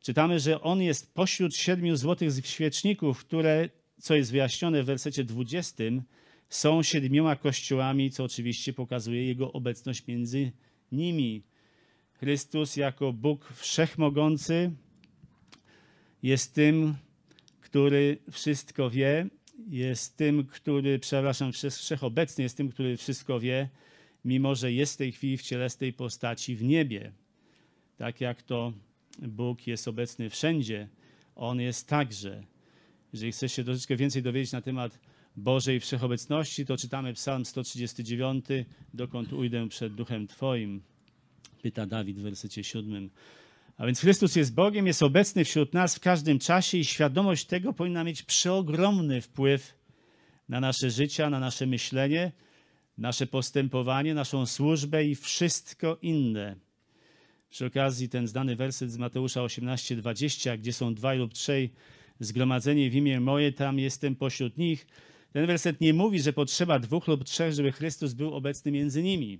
Czytamy, 0.00 0.40
że 0.40 0.60
on 0.60 0.82
jest 0.82 1.14
pośród 1.14 1.56
siedmiu 1.56 1.96
złotych 1.96 2.46
świeczników, 2.46 3.18
które, 3.18 3.68
co 4.00 4.14
jest 4.14 4.30
wyjaśnione 4.30 4.82
w 4.82 4.86
wersecie 4.86 5.24
20, 5.24 5.84
są 6.48 6.82
siedmioma 6.82 7.36
kościołami, 7.36 8.10
co 8.10 8.24
oczywiście 8.24 8.72
pokazuje 8.72 9.26
jego 9.26 9.52
obecność 9.52 10.06
między 10.06 10.52
nimi. 10.92 11.42
Chrystus 12.12 12.76
jako 12.76 13.12
Bóg 13.12 13.52
wszechmogący 13.56 14.70
jest 16.22 16.54
tym, 16.54 16.94
który 17.74 18.18
wszystko 18.30 18.90
wie, 18.90 19.26
jest 19.68 20.16
tym, 20.16 20.46
który, 20.46 20.98
przepraszam, 20.98 21.52
wszechobecny 21.52 22.44
jest 22.44 22.56
tym, 22.56 22.68
który 22.68 22.96
wszystko 22.96 23.40
wie, 23.40 23.68
mimo 24.24 24.54
że 24.54 24.72
jest 24.72 24.94
w 24.94 24.96
tej 24.96 25.12
chwili 25.12 25.36
w 25.36 25.42
cielestej 25.42 25.92
postaci 25.92 26.56
w 26.56 26.62
niebie. 26.62 27.12
Tak 27.96 28.20
jak 28.20 28.42
to 28.42 28.72
Bóg 29.18 29.66
jest 29.66 29.88
obecny 29.88 30.30
wszędzie, 30.30 30.88
On 31.36 31.60
jest 31.60 31.88
także. 31.88 32.44
Jeżeli 33.12 33.32
chcesz 33.32 33.52
się 33.52 33.64
troszeczkę 33.64 33.96
więcej 33.96 34.22
dowiedzieć 34.22 34.52
na 34.52 34.62
temat 34.62 34.98
Bożej 35.36 35.80
Wszechobecności, 35.80 36.66
to 36.66 36.76
czytamy 36.76 37.14
Psalm 37.14 37.44
139, 37.44 38.44
dokąd 38.94 39.32
ujdę 39.32 39.68
przed 39.68 39.94
Duchem 39.94 40.26
Twoim, 40.26 40.82
pyta 41.62 41.86
Dawid 41.86 42.18
w 42.18 42.22
wersecie 42.22 42.64
7. 42.64 43.10
A 43.76 43.86
więc 43.86 44.00
Chrystus 44.00 44.36
jest 44.36 44.54
Bogiem, 44.54 44.86
jest 44.86 45.02
obecny 45.02 45.44
wśród 45.44 45.74
nas 45.74 45.96
w 45.96 46.00
każdym 46.00 46.38
czasie 46.38 46.78
i 46.78 46.84
świadomość 46.84 47.46
tego 47.46 47.72
powinna 47.72 48.04
mieć 48.04 48.22
przeogromny 48.22 49.20
wpływ 49.20 49.74
na 50.48 50.60
nasze 50.60 50.90
życie, 50.90 51.30
na 51.30 51.40
nasze 51.40 51.66
myślenie, 51.66 52.32
nasze 52.98 53.26
postępowanie, 53.26 54.14
naszą 54.14 54.46
służbę 54.46 55.04
i 55.04 55.14
wszystko 55.14 55.98
inne. 56.02 56.56
Przy 57.50 57.66
okazji 57.66 58.08
ten 58.08 58.26
znany 58.26 58.56
werset 58.56 58.92
z 58.92 58.98
Mateusza 58.98 59.40
18:20, 59.40 60.58
gdzie 60.58 60.72
są 60.72 60.94
dwaj 60.94 61.18
lub 61.18 61.32
trzej 61.32 61.72
zgromadzeni 62.20 62.90
w 62.90 62.94
imię 62.94 63.20
moje, 63.20 63.52
tam 63.52 63.78
jestem 63.78 64.16
pośród 64.16 64.58
nich. 64.58 64.86
Ten 65.32 65.46
werset 65.46 65.80
nie 65.80 65.94
mówi, 65.94 66.20
że 66.20 66.32
potrzeba 66.32 66.78
dwóch 66.78 67.08
lub 67.08 67.24
trzech, 67.24 67.52
żeby 67.52 67.72
Chrystus 67.72 68.12
był 68.12 68.34
obecny 68.34 68.72
między 68.72 69.02
nimi. 69.02 69.38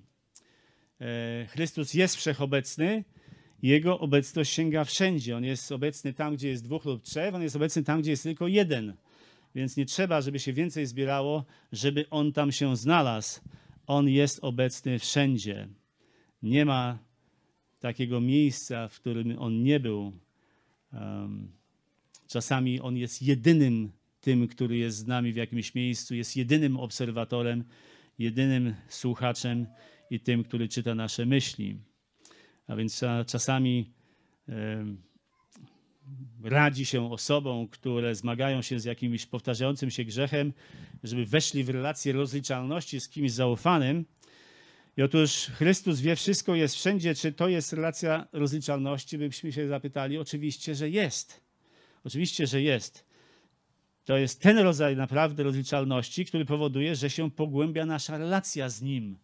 E, 1.00 1.46
Chrystus 1.46 1.94
jest 1.94 2.16
wszechobecny, 2.16 3.04
jego 3.64 3.98
obecność 3.98 4.52
sięga 4.52 4.84
wszędzie. 4.84 5.36
On 5.36 5.44
jest 5.44 5.72
obecny 5.72 6.12
tam, 6.12 6.36
gdzie 6.36 6.48
jest 6.48 6.64
dwóch 6.64 6.84
lub 6.84 7.02
trzech, 7.02 7.34
on 7.34 7.42
jest 7.42 7.56
obecny 7.56 7.82
tam, 7.82 8.00
gdzie 8.00 8.10
jest 8.10 8.22
tylko 8.22 8.48
jeden. 8.48 8.94
Więc 9.54 9.76
nie 9.76 9.86
trzeba, 9.86 10.20
żeby 10.20 10.38
się 10.38 10.52
więcej 10.52 10.86
zbierało, 10.86 11.44
żeby 11.72 12.10
on 12.10 12.32
tam 12.32 12.52
się 12.52 12.76
znalazł. 12.76 13.40
On 13.86 14.08
jest 14.08 14.38
obecny 14.42 14.98
wszędzie. 14.98 15.68
Nie 16.42 16.64
ma 16.64 16.98
takiego 17.80 18.20
miejsca, 18.20 18.88
w 18.88 19.00
którym 19.00 19.38
on 19.38 19.62
nie 19.62 19.80
był. 19.80 20.12
Um, 20.92 21.48
czasami 22.26 22.80
on 22.80 22.96
jest 22.96 23.22
jedynym 23.22 23.92
tym, 24.20 24.48
który 24.48 24.76
jest 24.76 24.96
z 24.96 25.06
nami 25.06 25.32
w 25.32 25.36
jakimś 25.36 25.74
miejscu, 25.74 26.14
jest 26.14 26.36
jedynym 26.36 26.76
obserwatorem, 26.76 27.64
jedynym 28.18 28.74
słuchaczem 28.88 29.66
i 30.10 30.20
tym, 30.20 30.44
który 30.44 30.68
czyta 30.68 30.94
nasze 30.94 31.26
myśli. 31.26 31.78
A 32.66 32.76
więc 32.76 33.00
czasami 33.26 33.90
radzi 36.42 36.86
się 36.86 37.12
osobom, 37.12 37.68
które 37.68 38.14
zmagają 38.14 38.62
się 38.62 38.80
z 38.80 38.84
jakimś 38.84 39.26
powtarzającym 39.26 39.90
się 39.90 40.04
grzechem, 40.04 40.52
żeby 41.02 41.26
weszli 41.26 41.64
w 41.64 41.68
relację 41.68 42.12
rozliczalności 42.12 43.00
z 43.00 43.08
kimś 43.08 43.32
zaufanym. 43.32 44.04
I 44.96 45.02
otóż 45.02 45.46
Chrystus 45.46 46.00
wie 46.00 46.16
wszystko, 46.16 46.54
jest 46.54 46.74
wszędzie. 46.74 47.14
Czy 47.14 47.32
to 47.32 47.48
jest 47.48 47.72
relacja 47.72 48.28
rozliczalności? 48.32 49.18
Byśmy 49.18 49.52
się 49.52 49.68
zapytali. 49.68 50.18
Oczywiście, 50.18 50.74
że 50.74 50.90
jest. 50.90 51.40
Oczywiście, 52.04 52.46
że 52.46 52.62
jest. 52.62 53.04
To 54.04 54.16
jest 54.16 54.40
ten 54.40 54.58
rodzaj 54.58 54.96
naprawdę 54.96 55.42
rozliczalności, 55.42 56.24
który 56.24 56.44
powoduje, 56.44 56.96
że 56.96 57.10
się 57.10 57.30
pogłębia 57.30 57.86
nasza 57.86 58.18
relacja 58.18 58.68
z 58.68 58.82
Nim. 58.82 59.18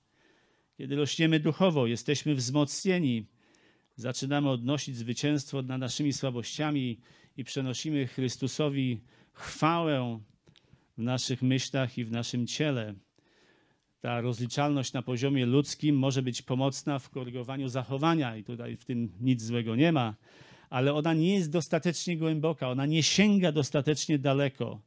Kiedy 0.81 0.97
rośniemy 0.97 1.41
duchowo, 1.41 1.87
jesteśmy 1.87 2.35
wzmocnieni, 2.35 3.27
zaczynamy 3.97 4.51
odnosić 4.51 4.97
zwycięstwo 4.97 5.63
nad 5.63 5.81
naszymi 5.81 6.13
słabościami 6.13 7.01
i 7.37 7.45
przenosimy 7.45 8.07
Chrystusowi 8.07 9.01
chwałę 9.33 10.21
w 10.99 11.03
naszych 11.03 11.43
myślach 11.43 11.99
i 11.99 12.05
w 12.05 12.13
naszym 12.13 12.47
ciele. 12.47 12.95
Ta 14.01 14.21
rozliczalność 14.21 14.93
na 14.93 15.03
poziomie 15.03 15.47
ludzkim 15.47 15.99
może 15.99 16.23
być 16.23 16.43
pomocna 16.43 16.99
w 16.99 17.11
korygowaniu 17.11 17.69
zachowania, 17.69 18.37
i 18.37 18.45
tutaj 18.45 18.77
w 18.77 18.85
tym 18.85 19.13
nic 19.21 19.43
złego 19.43 19.77
nie 19.77 19.93
ma, 19.93 20.15
ale 20.71 20.95
ona 20.95 21.15
nie 21.15 21.35
jest 21.35 21.51
dostatecznie 21.51 22.17
głęboka, 22.17 22.71
ona 22.71 22.87
nie 22.87 23.03
sięga 23.03 23.53
dostatecznie 23.53 24.19
daleko. 24.19 24.81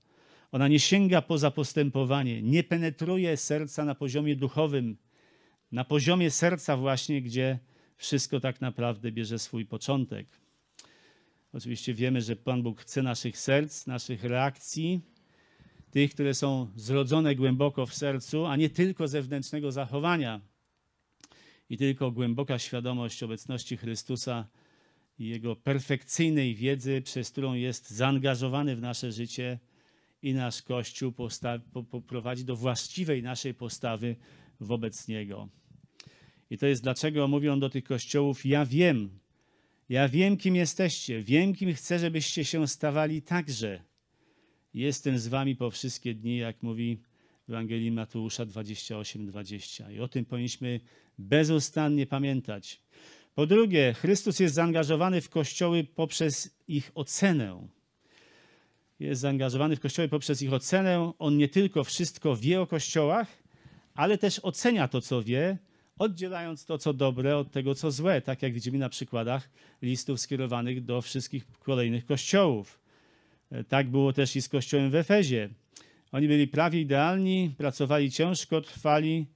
Ona 0.52 0.68
nie 0.68 0.80
sięga 0.80 1.22
poza 1.22 1.52
postępowanie, 1.52 2.42
nie 2.42 2.64
penetruje 2.64 3.38
serca 3.38 3.86
na 3.86 3.96
poziomie 3.96 4.36
duchowym, 4.36 4.98
na 5.74 5.84
poziomie 5.84 6.32
serca 6.32 6.78
właśnie, 6.78 7.22
gdzie 7.22 7.60
wszystko 7.96 8.40
tak 8.40 8.62
naprawdę 8.62 9.12
bierze 9.12 9.40
swój 9.40 9.66
początek. 9.66 10.28
Oczywiście 11.54 11.94
wiemy, 11.94 12.22
że 12.22 12.36
Pan 12.36 12.64
Bóg 12.64 12.82
chce 12.82 13.02
naszych 13.02 13.38
serc, 13.38 13.88
naszych 13.88 14.24
reakcji, 14.24 15.02
tych, 15.92 16.14
które 16.14 16.34
są 16.34 16.68
zrodzone 16.76 17.36
głęboko 17.36 17.86
w 17.86 17.94
sercu, 17.94 18.46
a 18.46 18.56
nie 18.56 18.70
tylko 18.70 19.08
zewnętrznego 19.08 19.72
zachowania. 19.72 20.42
I 21.70 21.78
tylko 21.78 22.12
głęboka 22.12 22.60
świadomość 22.60 23.24
obecności 23.24 23.78
Chrystusa 23.78 24.48
i 25.20 25.28
Jego 25.28 25.56
perfekcyjnej 25.56 26.56
wiedzy, 26.56 27.02
przez 27.02 27.32
którą 27.32 27.54
jest 27.54 27.90
zaangażowany 27.90 28.76
w 28.76 28.82
nasze 28.82 29.12
życie 29.12 29.60
i 30.22 30.34
nasz 30.34 30.62
Kościół 30.62 31.14
poprowadzi 31.92 32.46
do 32.46 32.56
właściwej 32.56 33.24
naszej 33.24 33.54
postawy 33.54 34.16
wobec 34.60 35.08
Niego. 35.08 35.50
I 36.54 36.58
to 36.58 36.68
jest 36.68 36.84
dlaczego 36.84 37.28
mówi 37.28 37.50
on 37.50 37.60
do 37.60 37.70
tych 37.70 37.84
kościołów: 37.84 38.46
Ja 38.46 38.66
wiem, 38.66 39.20
ja 39.90 40.10
wiem, 40.10 40.38
kim 40.38 40.56
jesteście, 40.56 41.24
wiem, 41.24 41.54
kim 41.54 41.74
chcę, 41.74 42.00
żebyście 42.00 42.46
się 42.46 42.68
stawali 42.68 43.22
także. 43.22 43.84
Jestem 44.74 45.20
z 45.20 45.28
wami 45.28 45.56
po 45.56 45.72
wszystkie 45.72 46.14
dni, 46.14 46.38
jak 46.38 46.64
mówi 46.64 47.00
w 47.48 47.50
Ewangelii 47.50 47.92
Mateusza 47.92 48.46
28-20. 48.46 49.94
I 49.94 50.00
o 50.00 50.08
tym 50.08 50.26
powinniśmy 50.26 50.80
bezustannie 51.18 52.08
pamiętać. 52.08 52.82
Po 53.36 53.46
drugie, 53.46 53.94
Chrystus 53.94 54.40
jest 54.40 54.56
zaangażowany 54.56 55.22
w 55.22 55.30
kościoły 55.30 55.84
poprzez 55.84 56.58
ich 56.68 56.92
ocenę. 56.96 57.68
Jest 59.00 59.22
zaangażowany 59.22 59.76
w 59.76 59.80
kościoły 59.80 60.10
poprzez 60.10 60.42
ich 60.42 60.54
ocenę. 60.54 61.14
On 61.20 61.38
nie 61.38 61.50
tylko 61.50 61.84
wszystko 61.84 62.36
wie 62.36 62.62
o 62.62 62.68
kościołach, 62.68 63.28
ale 63.94 64.18
też 64.18 64.40
ocenia 64.40 64.88
to, 64.88 65.02
co 65.02 65.24
wie, 65.24 65.58
oddzielając 66.00 66.66
to, 66.66 66.78
co 66.78 66.94
dobre, 66.94 67.38
od 67.38 67.52
tego, 67.52 67.76
co 67.76 67.92
złe, 67.92 68.22
tak 68.22 68.42
jak 68.42 68.54
widzimy 68.54 68.78
na 68.78 68.90
przykładach 68.90 69.50
listów 69.82 70.20
skierowanych 70.20 70.86
do 70.86 71.02
wszystkich 71.02 71.48
kolejnych 71.60 72.06
kościołów. 72.06 72.80
E, 73.52 73.64
tak 73.64 73.90
było 73.90 74.14
też 74.14 74.36
i 74.36 74.42
z 74.42 74.50
kościołem 74.50 74.92
w 74.92 74.96
Efezie. 74.96 75.50
Oni 76.12 76.28
byli 76.28 76.48
prawie 76.48 76.82
idealni, 76.82 77.56
pracowali 77.58 78.12
ciężko, 78.12 78.62
trwali, 78.62 79.28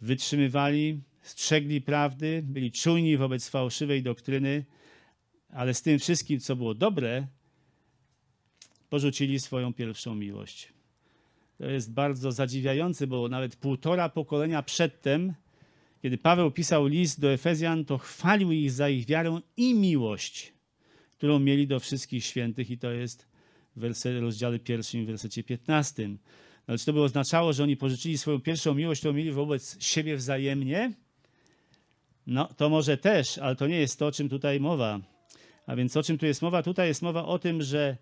wytrzymywali, 0.00 1.00
strzegli 1.22 1.80
prawdy, 1.80 2.42
byli 2.44 2.72
czujni 2.72 3.16
wobec 3.16 3.48
fałszywej 3.48 4.02
doktryny, 4.02 4.64
ale 5.48 5.74
z 5.74 5.82
tym 5.82 5.98
wszystkim, 5.98 6.40
co 6.40 6.56
było 6.56 6.74
dobre, 6.74 7.26
porzucili 8.88 9.40
swoją 9.40 9.74
pierwszą 9.74 10.14
miłość. 10.14 10.72
To 11.58 11.66
jest 11.66 11.92
bardzo 11.92 12.32
zadziwiające, 12.32 13.06
bo 13.06 13.28
nawet 13.28 13.56
półtora 13.56 14.08
pokolenia 14.08 14.62
przedtem, 14.62 15.34
kiedy 16.06 16.18
Paweł 16.18 16.50
pisał 16.50 16.86
list 16.86 17.20
do 17.20 17.32
Efezjan, 17.32 17.84
to 17.84 17.98
chwalił 17.98 18.52
ich 18.52 18.70
za 18.70 18.88
ich 18.88 19.06
wiarę 19.06 19.40
i 19.56 19.74
miłość, 19.74 20.52
którą 21.16 21.38
mieli 21.38 21.66
do 21.66 21.80
wszystkich 21.80 22.24
świętych, 22.24 22.70
i 22.70 22.78
to 22.78 22.90
jest 22.90 23.26
w 23.76 23.94
rozdziale 24.20 24.58
pierwszym, 24.58 25.04
w 25.04 25.06
wersecie 25.06 25.44
15. 25.44 26.08
Ale 26.66 26.78
czy 26.78 26.86
to 26.86 26.92
by 26.92 27.02
oznaczało, 27.02 27.52
że 27.52 27.62
oni 27.62 27.76
pożyczyli 27.76 28.18
swoją 28.18 28.40
pierwszą 28.40 28.74
miłość, 28.74 29.00
którą 29.00 29.14
mieli 29.14 29.32
wobec 29.32 29.82
siebie 29.84 30.16
wzajemnie? 30.16 30.92
No, 32.26 32.48
to 32.56 32.68
może 32.68 32.96
też, 32.96 33.38
ale 33.38 33.56
to 33.56 33.66
nie 33.66 33.78
jest 33.78 33.98
to, 33.98 34.06
o 34.06 34.12
czym 34.12 34.28
tutaj 34.28 34.60
mowa. 34.60 35.00
A 35.66 35.76
więc 35.76 35.96
o 35.96 36.02
czym 36.02 36.18
tu 36.18 36.26
jest 36.26 36.42
mowa? 36.42 36.62
Tutaj 36.62 36.88
jest 36.88 37.02
mowa 37.02 37.24
o 37.24 37.38
tym, 37.38 37.62
że 37.62 37.96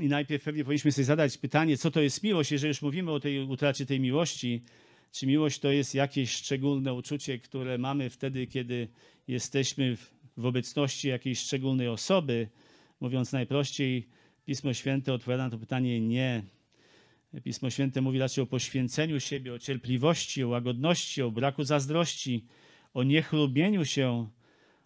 i 0.00 0.08
najpierw 0.08 0.44
pewnie 0.44 0.64
powinniśmy 0.64 0.92
sobie 0.92 1.04
zadać 1.04 1.38
pytanie, 1.38 1.76
co 1.76 1.90
to 1.90 2.00
jest 2.00 2.22
miłość, 2.22 2.52
jeżeli 2.52 2.68
już 2.68 2.82
mówimy 2.82 3.10
o 3.12 3.20
tej 3.20 3.40
utracie 3.40 3.86
tej 3.86 4.00
miłości. 4.00 4.62
Czy 5.12 5.26
miłość 5.26 5.58
to 5.58 5.70
jest 5.70 5.94
jakieś 5.94 6.30
szczególne 6.30 6.94
uczucie, 6.94 7.38
które 7.38 7.78
mamy 7.78 8.10
wtedy, 8.10 8.46
kiedy 8.46 8.88
jesteśmy 9.28 9.96
w 10.36 10.46
obecności 10.46 11.08
jakiejś 11.08 11.38
szczególnej 11.38 11.88
osoby? 11.88 12.48
Mówiąc 13.00 13.32
najprościej, 13.32 14.08
Pismo 14.44 14.74
Święte 14.74 15.12
odpowiada 15.12 15.44
na 15.44 15.50
to 15.50 15.58
pytanie 15.58 16.00
nie. 16.00 16.42
Pismo 17.44 17.70
Święte 17.70 18.00
mówi 18.00 18.18
raczej 18.18 18.44
o 18.44 18.46
poświęceniu 18.46 19.20
siebie, 19.20 19.54
o 19.54 19.58
cierpliwości, 19.58 20.44
o 20.44 20.48
łagodności, 20.48 21.22
o 21.22 21.30
braku 21.30 21.64
zazdrości, 21.64 22.44
o 22.94 23.02
niechlubieniu 23.02 23.84
się, 23.84 24.28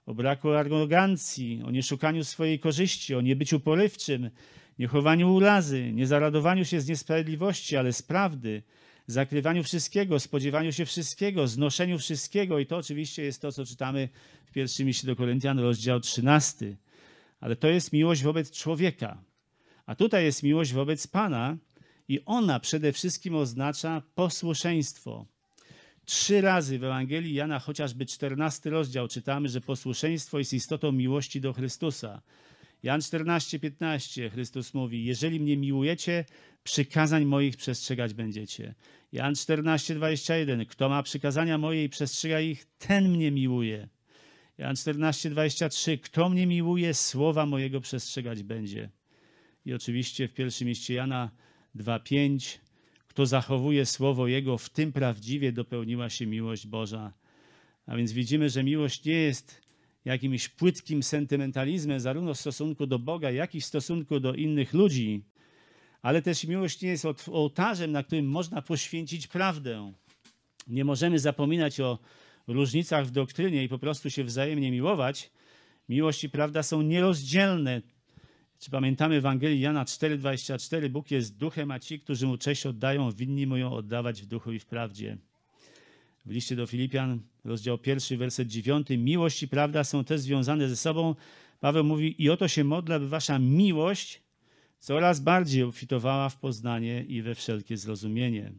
o 0.07 0.15
braku 0.15 0.51
arogancji, 0.51 1.63
o 1.65 1.71
nieszukaniu 1.71 2.25
swojej 2.25 2.59
korzyści, 2.59 3.15
o 3.15 3.21
niebyciu 3.21 3.61
porywczym, 3.61 4.31
niechowaniu 4.79 5.35
urazy, 5.35 5.93
niezaradowaniu 5.93 6.65
się 6.65 6.81
z 6.81 6.89
niesprawiedliwości, 6.89 7.77
ale 7.77 7.93
z 7.93 8.03
prawdy, 8.03 8.63
zakrywaniu 9.07 9.63
wszystkiego, 9.63 10.21
spodziewaniu 10.21 10.73
się 10.73 10.85
wszystkiego, 10.85 11.47
znoszeniu 11.47 11.99
wszystkiego. 11.99 12.59
I 12.59 12.67
to 12.67 12.77
oczywiście 12.77 13.23
jest 13.23 13.43
to, 13.43 13.53
co 13.53 13.67
czytamy 13.67 14.09
w 14.47 14.53
pierwszym 14.53 14.87
liście 14.87 15.07
do 15.07 15.17
Koryntian, 15.17 15.59
rozdział 15.59 16.01
13. 16.01 16.77
Ale 17.41 17.57
to 17.57 17.69
jest 17.69 17.93
miłość 17.93 18.23
wobec 18.23 18.51
człowieka. 18.51 19.23
A 19.87 19.95
tutaj 19.95 20.25
jest 20.25 20.43
miłość 20.43 20.73
wobec 20.73 21.07
Pana 21.07 21.57
i 22.09 22.21
ona 22.25 22.61
przede 22.61 22.93
wszystkim 22.93 23.35
oznacza 23.35 24.03
posłuszeństwo. 24.15 25.27
Trzy 26.05 26.41
razy 26.41 26.79
w 26.79 26.85
Ewangelii 26.85 27.35
Jana, 27.35 27.59
chociażby 27.59 28.07
14 28.07 28.71
rozdział, 28.71 29.09
czytamy, 29.09 29.49
że 29.49 29.61
posłuszeństwo 29.61 30.39
jest 30.39 30.53
istotą 30.53 30.93
miłości 30.93 31.41
do 31.41 31.53
Chrystusa. 31.53 32.23
Jan 32.83 33.03
14, 33.03 33.59
15, 33.59 34.31
Chrystus 34.31 34.75
mówi: 34.75 35.05
Jeżeli 35.05 35.41
mnie 35.41 35.57
miłujecie, 35.57 36.25
przykazań 36.65 37.25
moich 37.25 37.57
przestrzegać 37.57 38.15
będziecie. 38.15 38.75
Jan 39.13 39.35
14, 39.35 39.95
21, 39.95 40.67
Kto 40.67 40.89
ma 40.89 41.03
przykazania 41.03 41.59
moje 41.59 41.85
i 41.85 41.89
przestrzega 41.89 42.41
ich, 42.41 42.67
ten 42.79 43.09
mnie 43.09 43.31
miłuje. 43.31 43.89
Jan 44.59 44.77
14, 44.77 45.31
23, 45.31 45.99
Kto 45.99 46.29
mnie 46.29 46.47
miłuje, 46.47 46.95
słowa 46.95 47.47
mojego 47.47 47.81
przestrzegać 47.81 48.43
będzie. 48.43 48.91
I 49.65 49.75
oczywiście 49.75 50.29
w 50.29 50.35
pierwszym 50.35 50.69
mieście 50.69 50.95
Jana 50.95 51.31
2, 51.75 51.99
5, 51.99 52.61
kto 53.09 53.27
zachowuje 53.27 53.87
słowo 53.87 54.29
Jego, 54.29 54.59
w 54.59 54.71
tym 54.71 54.93
prawdziwie 54.93 55.53
dopełniła 55.53 56.11
się 56.11 56.27
miłość 56.27 56.67
Boża. 56.67 57.13
A 57.87 57.97
więc 57.97 58.13
widzimy, 58.13 58.51
że 58.51 58.65
miłość 58.65 59.05
nie 59.05 59.13
jest 59.13 59.63
jakimś 60.05 60.49
płytkim 60.49 61.03
sentymentalizmem, 61.03 62.01
zarówno 62.01 62.35
w 62.35 62.41
stosunku 62.41 62.87
do 62.87 62.99
Boga, 62.99 63.31
jak 63.31 63.55
i 63.55 63.61
w 63.61 63.65
stosunku 63.65 64.21
do 64.21 64.35
innych 64.35 64.75
ludzi, 64.75 65.25
ale 66.03 66.23
też 66.23 66.45
miłość 66.45 66.83
nie 66.83 66.89
jest 66.89 67.07
ołtarzem, 67.31 67.93
na 67.93 68.03
którym 68.03 68.27
można 68.27 68.63
poświęcić 68.63 69.27
prawdę. 69.27 69.93
Nie 70.67 70.85
możemy 70.85 71.19
zapominać 71.19 71.81
o 71.81 71.99
różnicach 72.47 73.07
w 73.07 73.11
doktrynie 73.11 73.65
i 73.65 73.69
po 73.69 73.79
prostu 73.79 74.11
się 74.11 74.25
wzajemnie 74.25 74.71
miłować. 74.71 75.31
Miłość 75.89 76.25
i 76.25 76.31
prawda 76.31 76.63
są 76.63 76.83
nierozdzielne. 76.83 77.83
Czy 78.59 78.71
pamiętamy 78.71 79.15
Ewangelii 79.15 79.61
Jana 79.61 79.85
4,24? 79.85 80.89
Bóg 80.89 81.11
jest 81.11 81.37
duchem, 81.37 81.71
a 81.71 81.79
ci, 81.79 82.01
którzy 82.01 82.27
mu 82.27 82.39
cześć 82.39 82.67
oddają, 82.67 83.11
winni 83.11 83.47
mu 83.47 83.57
ją 83.57 83.73
oddawać 83.73 84.23
w 84.23 84.27
duchu 84.27 84.53
i 84.53 84.59
w 84.59 84.67
prawdzie. 84.67 85.19
W 86.27 86.31
liście 86.31 86.57
do 86.57 86.67
Filipian, 86.67 87.21
rozdział 87.45 87.79
pierwszy, 87.79 88.17
werset 88.17 88.49
dziewiąty. 88.49 88.99
Miłość 88.99 89.43
i 89.43 89.49
prawda 89.49 89.85
są 89.85 90.05
też 90.05 90.21
związane 90.21 90.69
ze 90.69 90.77
sobą. 90.77 91.15
Paweł 91.61 91.85
mówi, 91.85 92.23
i 92.23 92.31
oto 92.31 92.49
się 92.49 92.65
modlę, 92.65 93.01
by 93.01 93.09
wasza 93.09 93.39
miłość 93.39 94.22
coraz 94.83 95.21
bardziej 95.21 95.63
obfitowała 95.63 96.29
w 96.29 96.37
poznanie 96.37 97.05
i 97.05 97.23
we 97.23 97.35
wszelkie 97.35 97.77
zrozumienie. 97.77 98.53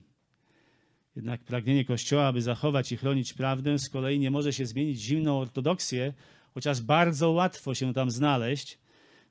Jednak 1.16 1.44
pragnienie 1.44 1.86
Kościoła, 1.86 2.28
aby 2.28 2.42
zachować 2.42 2.92
i 2.92 2.98
chronić 2.98 3.34
prawdę, 3.34 3.80
z 3.80 3.90
kolei 3.90 4.20
nie 4.20 4.32
może 4.32 4.54
się 4.54 4.66
zmienić 4.66 5.02
zimną 5.02 5.40
ortodoksję, 5.40 6.14
chociaż 6.54 6.82
bardzo 6.82 7.32
łatwo 7.32 7.76
się 7.76 7.94
tam 7.94 8.12
znaleźć, 8.12 8.80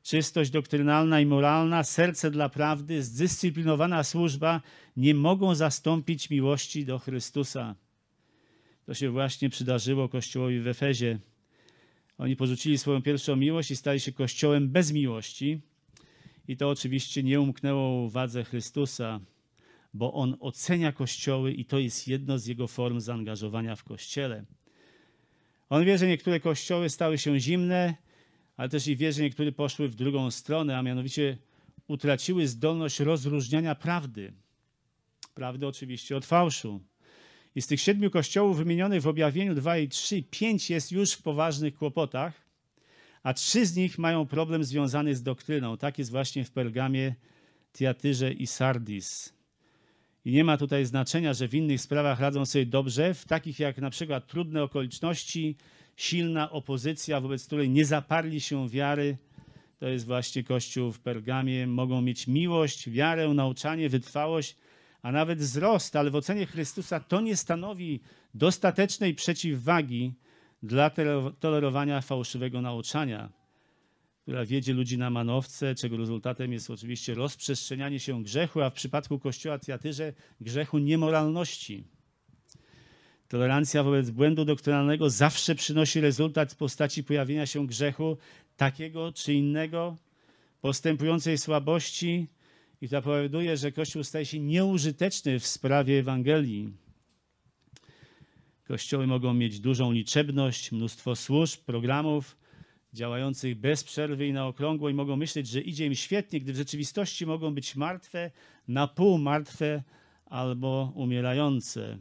czystość 0.03 0.51
doktrynalna 0.51 1.21
i 1.21 1.27
moralna, 1.27 1.85
serce 1.85 2.31
dla 2.31 2.49
prawdy, 2.49 3.03
zdyscyplinowana 3.03 4.05
służba 4.05 4.61
nie 4.97 5.15
mogą 5.15 5.55
zastąpić 5.55 6.31
miłości 6.31 6.85
do 6.85 6.99
Chrystusa. 6.99 7.75
To 8.87 8.95
się 8.95 9.11
właśnie 9.11 9.51
przydarzyło 9.51 10.09
Kościołowi 10.09 10.61
w 10.61 10.69
Efezie. 10.69 11.19
Oni 12.19 12.37
porzucili 12.37 12.79
swoją 12.79 13.03
pierwszą 13.03 13.37
miłość 13.37 13.71
i 13.71 13.77
stali 13.77 14.01
się 14.01 14.13
Kościołem 14.13 14.69
bez 14.69 14.93
miłości. 14.93 15.61
I 16.53 16.57
to 16.57 16.71
oczywiście 16.71 17.23
nie 17.23 17.41
umknęło 17.41 18.03
uwadze 18.03 18.45
Chrystusa, 18.45 19.21
bo 19.95 20.13
On 20.13 20.37
ocenia 20.41 20.93
Kościoły 20.93 21.53
i 21.53 21.65
to 21.65 21.79
jest 21.79 22.09
jedno 22.09 22.39
z 22.39 22.47
Jego 22.47 22.67
form 22.67 23.01
zaangażowania 23.01 23.77
w 23.77 23.85
Kościele. 23.85 24.45
On 25.71 25.85
wie, 25.85 25.99
że 25.99 26.07
niektóre 26.07 26.41
kościoły 26.41 26.89
stały 26.89 27.19
się 27.19 27.41
zimne, 27.41 27.95
ale 28.57 28.69
też 28.69 28.87
i 28.87 28.97
wie, 28.97 29.13
że 29.13 29.23
niektóre 29.23 29.53
poszły 29.53 29.89
w 29.89 29.95
drugą 29.95 30.31
stronę, 30.31 30.79
a 30.79 30.83
mianowicie 30.83 31.39
utraciły 31.89 32.49
zdolność 32.49 33.01
rozróżniania 33.01 33.75
prawdy. 33.75 34.33
Prawdy 35.35 35.67
oczywiście 35.67 36.17
od 36.17 36.27
fałszu. 36.27 36.81
I 37.55 37.63
z 37.63 37.67
tych 37.67 37.81
siedmiu 37.81 38.11
kościołów 38.11 38.57
wymienionych 38.57 39.03
w 39.03 39.07
objawieniu 39.07 39.55
2 39.55 39.79
i 39.79 39.89
3, 39.89 40.23
pięć 40.23 40.71
jest 40.71 40.93
już 40.93 41.13
w 41.13 41.23
poważnych 41.23 41.75
kłopotach, 41.75 42.42
a 43.23 43.35
trzy 43.35 43.67
z 43.67 43.77
nich 43.77 43.99
mają 43.99 44.27
problem 44.27 44.65
związany 44.65 45.17
z 45.17 45.23
doktryną. 45.23 45.77
Tak 45.77 45.99
jest 45.99 46.11
właśnie 46.11 46.45
w 46.45 46.51
Pergamie, 46.51 47.15
Tiatyrze 47.73 48.33
i 48.33 48.47
Sardis. 48.47 49.33
I 50.25 50.33
nie 50.33 50.45
ma 50.45 50.57
tutaj 50.57 50.87
znaczenia, 50.87 51.35
że 51.35 51.49
w 51.49 51.55
innych 51.55 51.81
sprawach 51.81 52.21
radzą 52.21 52.47
sobie 52.47 52.67
dobrze, 52.67 53.15
w 53.15 53.25
takich 53.25 53.59
jak 53.59 53.79
na 53.79 53.91
przykład 53.91 54.27
trudne 54.27 54.63
okoliczności, 54.63 55.57
silna 55.97 56.51
opozycja, 56.51 57.21
wobec 57.21 57.47
której 57.47 57.71
nie 57.71 57.85
zaparli 57.85 58.41
się 58.41 58.69
wiary. 58.69 59.17
To 59.79 59.89
jest 59.89 60.07
właśnie 60.07 60.45
Kościół 60.45 60.93
w 60.93 61.01
Pergamie. 61.01 61.67
Mogą 61.67 62.03
mieć 62.03 62.27
miłość, 62.27 62.91
wiarę, 62.91 63.29
nauczanie, 63.29 63.89
wytrwałość, 63.89 64.57
a 65.03 65.13
nawet 65.13 65.39
wzrost, 65.39 65.97
ale 65.97 66.11
w 66.11 66.17
ocenie 66.17 66.47
Chrystusa 66.47 67.01
to 67.01 67.21
nie 67.21 67.37
stanowi 67.37 68.01
dostatecznej 68.35 69.15
przeciwwagi 69.15 70.15
dla 70.63 70.91
tolerowania 71.41 72.01
fałszywego 72.01 72.61
nauczania, 72.61 73.33
która 74.23 74.45
wiedzie 74.45 74.73
ludzi 74.73 74.99
na 74.99 75.11
manowce, 75.11 75.75
czego 75.75 75.97
rezultatem 75.97 76.53
jest 76.53 76.71
oczywiście 76.71 77.15
rozprzestrzenianie 77.15 78.01
się 78.01 78.23
grzechu, 78.23 78.61
a 78.61 78.71
w 78.71 78.73
przypadku 78.75 79.19
Kościoła 79.19 79.59
Tiatyrze 79.59 80.13
grzechu 80.41 80.79
niemoralności. 80.79 81.85
Tolerancja 83.29 83.83
wobec 83.83 84.11
błędu 84.11 84.45
doktrynalnego 84.45 85.11
zawsze 85.11 85.55
przynosi 85.55 86.01
rezultat 86.01 86.53
w 86.53 86.57
postaci 86.57 87.05
pojawienia 87.05 87.47
się 87.47 87.67
grzechu 87.67 88.17
takiego 88.57 89.13
czy 89.13 89.35
innego, 89.35 89.97
postępującej 90.61 91.39
słabości 91.39 92.27
i 92.81 92.89
to 92.89 93.03
powoduje, 93.03 93.57
że 93.57 93.73
Kościół 93.73 94.05
staje 94.05 94.27
się 94.27 94.41
nieużyteczny 94.41 95.39
w 95.39 95.47
sprawie 95.47 95.99
Ewangelii. 95.99 96.82
Kościoły 98.73 99.07
mogą 99.07 99.35
mieć 99.35 99.61
dużą 99.61 99.93
liczebność, 99.93 100.73
mnóstwo 100.73 101.17
służb, 101.17 101.61
programów 101.61 102.37
działających 102.93 103.61
bez 103.61 103.85
przerwy 103.85 104.27
i 104.27 104.33
na 104.33 104.47
okrągło 104.47 104.89
i 104.89 104.95
mogą 104.95 105.17
myśleć, 105.17 105.49
że 105.49 105.61
idzie 105.61 105.87
im 105.87 105.95
świetnie, 105.95 106.41
gdy 106.41 106.53
w 106.53 106.57
rzeczywistości 106.57 107.27
mogą 107.27 107.55
być 107.55 107.77
martwe, 107.77 108.31
na 108.69 108.89
pół 108.89 109.19
martwe 109.19 109.83
albo 110.27 110.93
umierające. 110.95 111.99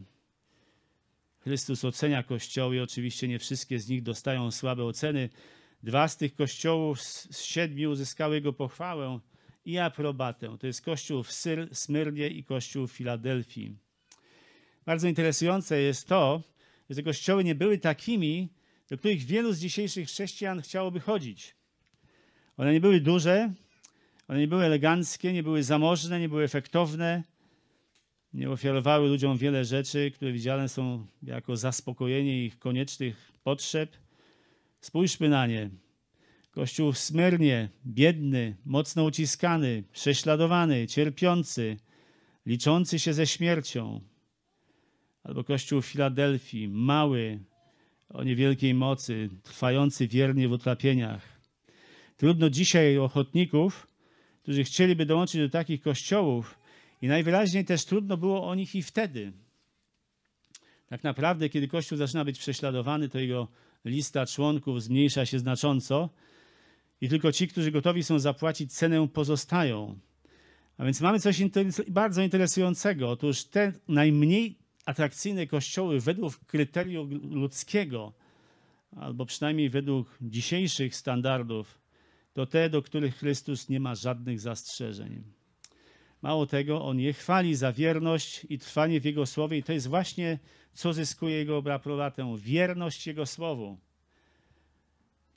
Chrystus 1.40 1.86
ocenia 1.86 2.24
kościoły, 2.24 2.82
oczywiście 2.82 3.28
nie 3.28 3.40
wszystkie 3.40 3.80
z 3.80 3.90
nich 3.90 4.04
dostają 4.04 4.52
słabe 4.52 4.84
oceny. 4.84 5.30
Dwa 5.84 6.08
z 6.08 6.18
tych 6.18 6.36
kościołów 6.36 7.02
z 7.02 7.42
siedmiu 7.44 7.92
uzyskały 7.92 8.36
jego 8.36 8.54
pochwałę 8.54 9.20
i 9.66 9.78
aprobatę. 9.78 10.58
To 10.60 10.68
jest 10.68 10.82
kościół 10.82 11.24
w 11.24 11.32
Syr, 11.32 11.70
Smyrnie 11.72 12.28
i 12.28 12.44
kościół 12.44 12.88
w 12.88 12.92
Filadelfii. 12.92 13.76
Bardzo 14.86 15.08
interesujące 15.08 15.82
jest 15.82 16.08
to, 16.08 16.51
że 16.95 17.04
kościoły 17.04 17.43
nie 17.43 17.56
były 17.56 17.77
takimi, 17.77 18.49
do 18.89 18.97
których 18.97 19.23
wielu 19.23 19.54
z 19.54 19.60
dzisiejszych 19.60 20.08
chrześcijan 20.08 20.62
chciałoby 20.62 20.99
chodzić. 20.99 21.56
One 22.58 22.73
nie 22.73 22.80
były 22.80 22.99
duże, 22.99 23.54
one 24.27 24.39
nie 24.39 24.47
były 24.47 24.63
eleganckie, 24.63 25.34
nie 25.34 25.43
były 25.43 25.63
zamożne, 25.63 26.19
nie 26.19 26.30
były 26.30 26.43
efektowne, 26.43 27.23
nie 28.34 28.49
ofiarowały 28.49 29.10
ludziom 29.10 29.38
wiele 29.38 29.65
rzeczy, 29.65 30.12
które 30.12 30.32
widziane 30.32 30.69
są 30.69 31.06
jako 31.23 31.58
zaspokojenie 31.58 32.45
ich 32.45 32.60
koniecznych 32.60 33.32
potrzeb. 33.43 33.97
Spójrzmy 34.82 35.30
na 35.30 35.47
nie. 35.47 35.69
Kościół 36.51 36.91
w 36.91 36.97
Smyrnie, 36.97 37.69
biedny, 37.86 38.56
mocno 38.65 39.04
uciskany, 39.04 39.84
prześladowany, 39.91 40.88
cierpiący, 40.88 41.77
liczący 42.45 42.99
się 42.99 43.13
ze 43.13 43.27
śmiercią. 43.27 44.11
Albo 45.24 45.44
kościół 45.44 45.82
w 45.82 45.86
Filadelfii, 45.86 46.68
mały, 46.68 47.40
o 48.10 48.24
niewielkiej 48.24 48.74
mocy, 48.74 49.30
trwający 49.44 50.08
wiernie 50.08 50.48
w 50.48 50.52
utrapieniach. 50.52 51.42
Trudno 52.18 52.50
dzisiaj 52.50 52.98
ochotników, 52.98 53.88
którzy 54.44 54.64
chcieliby 54.64 55.06
dołączyć 55.06 55.42
do 55.42 55.50
takich 55.50 55.82
kościołów, 55.82 56.62
i 57.02 57.08
najwyraźniej 57.08 57.66
też 57.66 57.86
trudno 57.86 58.18
było 58.18 58.48
o 58.48 58.56
nich 58.56 58.76
i 58.76 58.84
wtedy. 58.84 59.34
Tak 60.88 61.04
naprawdę, 61.04 61.50
kiedy 61.50 61.68
Kościół 61.68 61.98
zaczyna 61.98 62.26
być 62.26 62.40
prześladowany, 62.40 63.10
to 63.10 63.20
jego 63.20 63.48
lista 63.86 64.26
członków 64.26 64.84
zmniejsza 64.84 65.26
się 65.26 65.40
znacząco 65.40 66.10
i 67.02 67.10
tylko 67.10 67.32
ci, 67.32 67.48
którzy 67.48 67.72
gotowi 67.72 68.04
są 68.04 68.20
zapłacić 68.20 68.74
cenę, 68.74 69.08
pozostają. 69.08 70.00
A 70.78 70.86
więc 70.86 71.02
mamy 71.02 71.20
coś 71.20 71.42
bardzo 71.88 72.22
interesującego. 72.22 73.10
Otóż 73.10 73.44
te 73.44 73.74
najmniej 73.88 74.61
atrakcyjne 74.91 75.47
kościoły 75.47 75.99
według 75.99 76.39
kryterium 76.45 77.10
ludzkiego, 77.41 78.13
albo 78.97 79.25
przynajmniej 79.25 79.69
według 79.69 80.17
dzisiejszych 80.21 80.95
standardów, 80.95 81.80
to 82.34 82.45
te, 82.45 82.69
do 82.69 82.82
których 82.82 83.15
Chrystus 83.15 83.69
nie 83.69 83.80
ma 83.80 83.95
żadnych 83.95 84.39
zastrzeżeń. 84.39 85.23
Mało 86.21 86.45
tego, 86.45 86.86
on 86.86 86.99
je 86.99 87.13
chwali 87.13 87.56
za 87.56 87.71
wierność 87.71 88.45
i 88.49 88.60
trwanie 88.60 89.01
w 89.01 89.06
Jego 89.06 89.25
słowie 89.25 89.58
i 89.58 89.63
to 89.63 89.73
jest 89.73 89.88
właśnie, 89.88 90.39
co 90.73 90.93
zyskuje 90.93 91.36
Jego 91.38 91.73
aprobatę. 91.73 92.36
Wierność 92.38 93.08
Jego 93.08 93.25
słowu. 93.25 93.77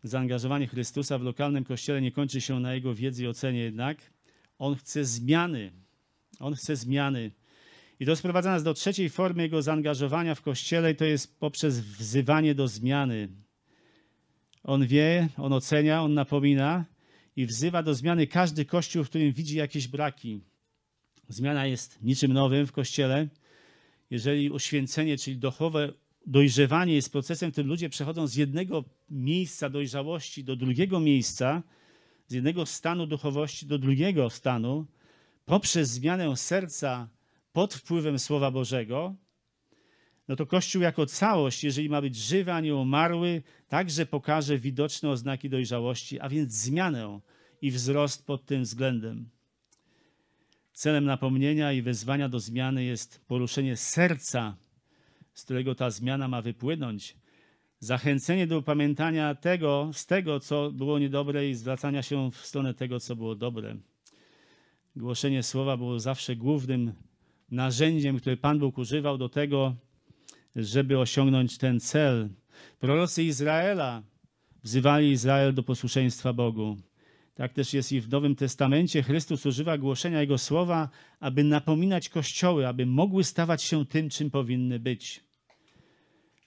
Zaangażowanie 0.03 0.67
Chrystusa 0.67 1.19
w 1.19 1.23
lokalnym 1.23 1.65
kościele 1.65 2.01
nie 2.01 2.13
kończy 2.13 2.41
się 2.41 2.61
na 2.61 2.75
Jego 2.75 2.95
wiedzy 2.95 3.25
i 3.25 3.27
ocenie 3.27 3.61
jednak. 3.61 3.99
On 4.59 4.75
chce 4.77 5.05
zmiany. 5.05 5.73
On 6.41 6.55
chce 6.55 6.77
zmiany. 6.77 7.31
I 8.01 8.07
to 8.07 8.17
sprowadza 8.17 8.51
nas 8.51 8.63
do 8.63 8.75
trzeciej 8.75 9.11
formy 9.11 9.43
Jego 9.43 9.63
zaangażowania 9.63 10.35
w 10.35 10.43
kościele 10.43 10.93
i 10.93 10.97
to 10.97 11.05
jest 11.05 11.41
poprzez 11.41 11.81
wzywanie 11.81 12.55
do 12.55 12.69
zmiany. 12.69 13.29
On 14.63 14.87
wie, 14.87 15.29
on 15.37 15.53
ocenia, 15.53 16.03
on 16.03 16.15
napomina 16.15 16.85
i 17.37 17.47
wzywa 17.47 17.83
do 17.83 17.95
zmiany 17.95 18.27
każdy 18.27 18.65
kościół, 18.65 19.05
w 19.05 19.09
którym 19.09 19.33
widzi 19.33 19.57
jakieś 19.57 19.89
braki. 19.89 20.41
Zmiana 21.29 21.67
jest 21.67 22.03
niczym 22.03 22.33
nowym 22.33 22.67
w 22.67 22.73
Kościele. 22.73 23.29
Jeżeli 24.11 24.51
uświęcenie, 24.51 25.19
czyli 25.19 25.37
duchowe 25.37 25.93
dojrzewanie 26.27 26.95
jest 26.95 27.13
procesem, 27.13 27.51
w 27.51 27.53
którym 27.53 27.69
ludzie 27.69 27.89
przechodzą 27.89 28.27
z 28.27 28.35
jednego 28.35 28.85
miejsca 29.11 29.71
dojrzałości 29.71 30.45
do 30.45 30.57
drugiego 30.57 31.01
miejsca, 31.01 31.63
z 32.27 32.33
jednego 32.33 32.67
stanu 32.67 33.07
duchowości 33.07 33.67
do 33.67 33.79
drugiego 33.79 34.31
stanu, 34.31 34.87
poprzez 35.45 35.91
zmianę 35.91 36.37
serca 36.37 37.09
pod 37.55 37.75
wpływem 37.75 38.19
Słowa 38.19 38.51
Bożego, 38.51 39.15
no 40.29 40.37
to 40.37 40.47
Kościół 40.47 40.83
jako 40.83 41.07
całość, 41.07 41.65
jeżeli 41.65 41.89
ma 41.89 42.01
być 42.01 42.17
żywy, 42.17 42.53
a 42.53 42.61
nie 42.61 42.75
umarły, 42.75 43.43
także 43.69 44.07
pokaże 44.07 44.59
widoczne 44.59 45.11
oznaki 45.11 45.51
dojrzałości, 45.51 46.21
a 46.21 46.29
więc 46.29 46.53
zmianę 46.53 47.21
i 47.63 47.71
wzrost 47.71 48.27
pod 48.27 48.47
tym 48.47 48.63
względem. 48.63 49.29
Celem 50.73 51.05
napomnienia 51.05 51.73
i 51.73 51.83
wezwania 51.83 52.29
do 52.29 52.41
zmiany 52.41 52.85
jest 52.85 53.25
poruszenie 53.27 53.77
serca, 53.77 54.57
z 55.35 55.45
którego 55.45 55.75
ta 55.75 55.91
zmiana 55.91 56.29
ma 56.29 56.43
wypłynąć. 56.43 57.17
Zachęcenie 57.79 58.47
do 58.47 58.59
upamiętania 58.59 59.35
tego, 59.35 59.91
z 59.93 60.07
tego, 60.07 60.41
co 60.41 60.71
było 60.71 60.99
niedobre 60.99 61.49
i 61.49 61.55
zwracania 61.55 62.03
się 62.03 62.31
w 62.31 62.37
stronę 62.37 62.75
tego, 62.75 63.01
co 63.01 63.17
było 63.17 63.35
dobre. 63.35 63.77
Głoszenie 64.97 65.43
słowa 65.43 65.77
było 65.77 66.01
zawsze 66.01 66.37
głównym 66.37 66.93
narzędziem, 67.55 68.19
które 68.19 68.37
Pan 68.37 68.59
Bóg 68.59 68.79
używał 68.79 69.19
do 69.19 69.29
tego, 69.29 69.75
żeby 70.57 70.99
osiągnąć 70.99 71.59
ten 71.59 71.81
cel. 71.81 72.29
Prorocy 72.81 73.23
Izraela 73.23 74.03
wzywali 74.63 75.11
Izrael 75.11 75.55
do 75.55 75.63
posłuszeństwa 75.63 76.33
Bogu. 76.33 76.77
Tak 77.35 77.53
też 77.53 77.75
jest 77.75 77.93
i 77.93 78.01
w 78.01 78.09
Nowym 78.09 78.37
Testamencie. 78.37 79.03
Chrystus 79.03 79.47
używa 79.47 79.79
głoszenia 79.79 80.21
Jego 80.21 80.39
słowa, 80.39 80.89
aby 81.21 81.45
napominać 81.45 82.09
kościoły, 82.09 82.69
aby 82.69 82.87
mogły 82.87 83.25
stawać 83.25 83.63
się 83.63 83.87
tym, 83.87 84.11
czym 84.11 84.31
powinny 84.31 84.79
być. 84.81 85.25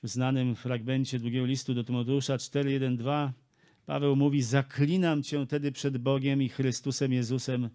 W 0.03 0.07
znanym 0.07 0.55
fragmencie 0.55 1.19
drugiego 1.19 1.45
listu 1.45 1.73
do 1.73 1.83
Tymoteusza 1.83 2.37
4:1-2 2.37 3.29
Paweł 3.85 4.15
mówi: 4.15 4.41
Zaklinam 4.41 5.23
cię 5.23 5.47
tedy 5.47 5.71
przed 5.71 5.97
Bogiem 5.97 6.41
i 6.41 6.49
Chrystusem 6.49 7.13
Jezusem, 7.13 7.69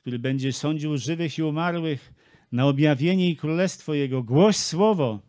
który 0.00 0.18
będzie 0.18 0.52
sądził 0.52 0.96
żywych 0.96 1.38
i 1.38 1.42
umarłych 1.42 2.12
na 2.52 2.66
objawienie 2.66 3.30
i 3.30 3.36
królestwo 3.36 3.94
Jego. 3.94 4.22
Głoś 4.22 4.56
słowo, 4.56 5.20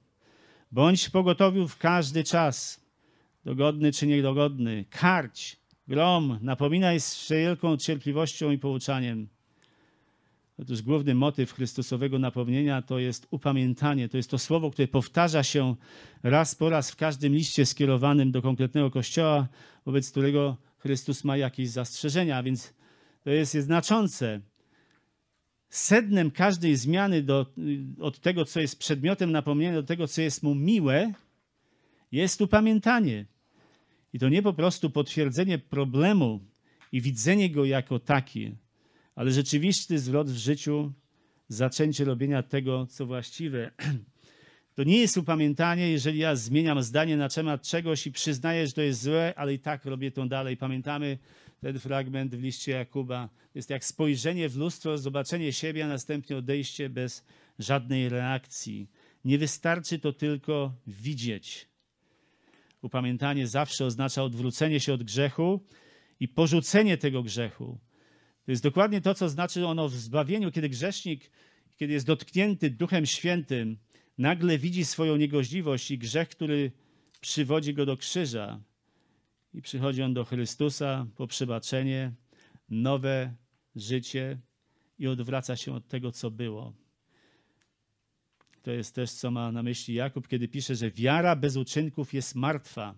bądź 0.72 1.10
pogotowiu 1.10 1.68
w 1.68 1.78
każdy 1.78 2.24
czas, 2.24 2.86
dogodny 3.46 3.92
czy 3.92 4.08
niedogodny, 4.08 4.86
karć, 4.90 5.60
Grom, 5.90 6.40
napominaj 6.42 7.00
z 7.00 7.16
wszelką 7.16 7.78
cierpliwością 7.78 8.52
i 8.52 8.58
pouczaniem. 8.58 9.28
Otóż 10.62 10.82
główny 10.82 11.16
motyw 11.16 11.54
Chrystusowego 11.54 12.20
napomnienia 12.20 12.82
to 12.82 13.00
jest 13.00 13.28
upamiętanie. 13.32 14.10
To 14.10 14.18
jest 14.18 14.30
to 14.30 14.38
słowo, 14.38 14.72
które 14.72 14.88
powtarza 14.88 15.44
się 15.44 15.76
raz 16.24 16.56
po 16.56 16.70
raz 16.70 16.92
w 16.92 16.96
każdym 16.96 17.34
liście 17.34 17.66
skierowanym 17.66 18.32
do 18.32 18.42
konkretnego 18.42 18.92
kościoła, 18.92 19.48
wobec 19.86 20.12
którego 20.12 20.58
Chrystus 20.78 21.24
ma 21.24 21.38
jakieś 21.38 21.70
zastrzeżenia, 21.70 22.38
a 22.38 22.44
więc 22.44 22.74
to 23.24 23.30
jest, 23.30 23.56
jest 23.56 23.66
znaczące. 23.66 24.42
Sednem 25.70 26.32
każdej 26.32 26.76
zmiany 26.76 27.24
do, 27.24 27.46
od 28.00 28.20
tego, 28.20 28.46
co 28.46 28.60
jest 28.60 28.80
przedmiotem 28.80 29.32
napomnienia, 29.32 29.74
do 29.74 29.84
tego, 29.84 30.08
co 30.08 30.22
jest 30.22 30.44
mu 30.44 30.56
miłe, 30.56 31.14
jest 32.12 32.42
upamiętanie. 32.42 33.26
I 34.14 34.20
to 34.20 34.30
nie 34.30 34.42
po 34.42 34.54
prostu 34.54 34.90
potwierdzenie 34.90 35.58
problemu 35.58 36.40
i 36.92 37.02
widzenie 37.02 37.50
go 37.50 37.66
jako 37.66 38.00
taki, 38.00 38.56
ale 39.16 39.32
rzeczywisty 39.32 40.00
zwrot 40.00 40.30
w 40.30 40.38
życiu, 40.38 40.92
zaczęcie 41.48 42.06
robienia 42.06 42.44
tego, 42.44 42.88
co 42.90 43.06
właściwe. 43.06 43.72
To 44.76 44.84
nie 44.84 44.98
jest 44.98 45.18
upamiętanie, 45.18 45.92
jeżeli 45.92 46.20
ja 46.20 46.36
zmieniam 46.36 46.84
zdanie 46.84 47.18
na 47.18 47.30
temat 47.30 47.62
czegoś 47.62 48.08
i 48.08 48.12
przyznaję, 48.12 48.68
że 48.68 48.74
to 48.74 48.82
jest 48.82 49.02
złe, 49.02 49.34
ale 49.36 49.54
i 49.54 49.60
tak 49.60 49.86
robię 49.86 50.12
to 50.12 50.26
dalej. 50.26 50.58
Pamiętamy 50.58 51.18
ten 51.62 51.80
fragment 51.80 52.36
w 52.36 52.44
liście 52.44 52.72
Jakuba. 52.72 53.30
Jest 53.56 53.70
jak 53.70 53.86
spojrzenie 53.86 54.50
w 54.50 54.58
lustro, 54.58 54.98
zobaczenie 54.98 55.54
siebie, 55.54 55.86
a 55.86 55.88
następnie 55.88 56.38
odejście 56.38 56.90
bez 56.90 57.26
żadnej 57.60 58.10
reakcji. 58.10 58.90
Nie 59.26 59.38
wystarczy 59.38 60.00
to 60.00 60.14
tylko 60.14 60.74
widzieć. 60.88 61.68
Upamiętanie 62.82 63.48
zawsze 63.48 63.86
oznacza 63.86 64.24
odwrócenie 64.24 64.80
się 64.80 64.94
od 64.94 65.04
grzechu 65.04 65.60
i 66.20 66.28
porzucenie 66.28 66.98
tego 66.98 67.24
grzechu. 67.24 67.80
To 68.46 68.52
jest 68.52 68.64
dokładnie 68.64 69.02
to, 69.02 69.14
co 69.14 69.30
znaczy 69.30 69.68
ono 69.68 69.90
w 69.90 69.96
zbawieniu, 69.96 70.52
kiedy 70.52 70.70
grzesznik, 70.70 71.32
kiedy 71.78 71.94
jest 71.94 72.06
dotknięty 72.06 72.70
Duchem 72.70 73.06
Świętym, 73.06 73.78
nagle 74.18 74.58
widzi 74.58 74.86
swoją 74.86 75.16
niegoźliwość 75.16 75.92
i 75.92 75.98
grzech, 75.98 76.30
który 76.30 76.72
przywodzi 77.22 77.74
go 77.74 77.86
do 77.86 77.98
krzyża. 77.98 78.62
I 79.54 79.62
przychodzi 79.62 80.04
on 80.04 80.14
do 80.14 80.26
Chrystusa 80.26 81.08
po 81.16 81.28
przebaczenie, 81.28 82.12
nowe 82.70 83.34
życie 83.76 84.40
i 85.00 85.08
odwraca 85.08 85.56
się 85.56 85.76
od 85.76 85.88
tego, 85.88 86.12
co 86.12 86.32
było. 86.32 86.74
To 88.62 88.72
jest 88.72 88.96
też, 88.96 89.12
co 89.12 89.32
ma 89.32 89.52
na 89.52 89.64
myśli 89.64 89.94
Jakub, 89.94 90.28
kiedy 90.28 90.48
pisze, 90.48 90.76
że 90.76 90.92
wiara 90.92 91.36
bez 91.36 91.58
uczynków 91.58 92.14
jest 92.14 92.36
martwa. 92.36 92.96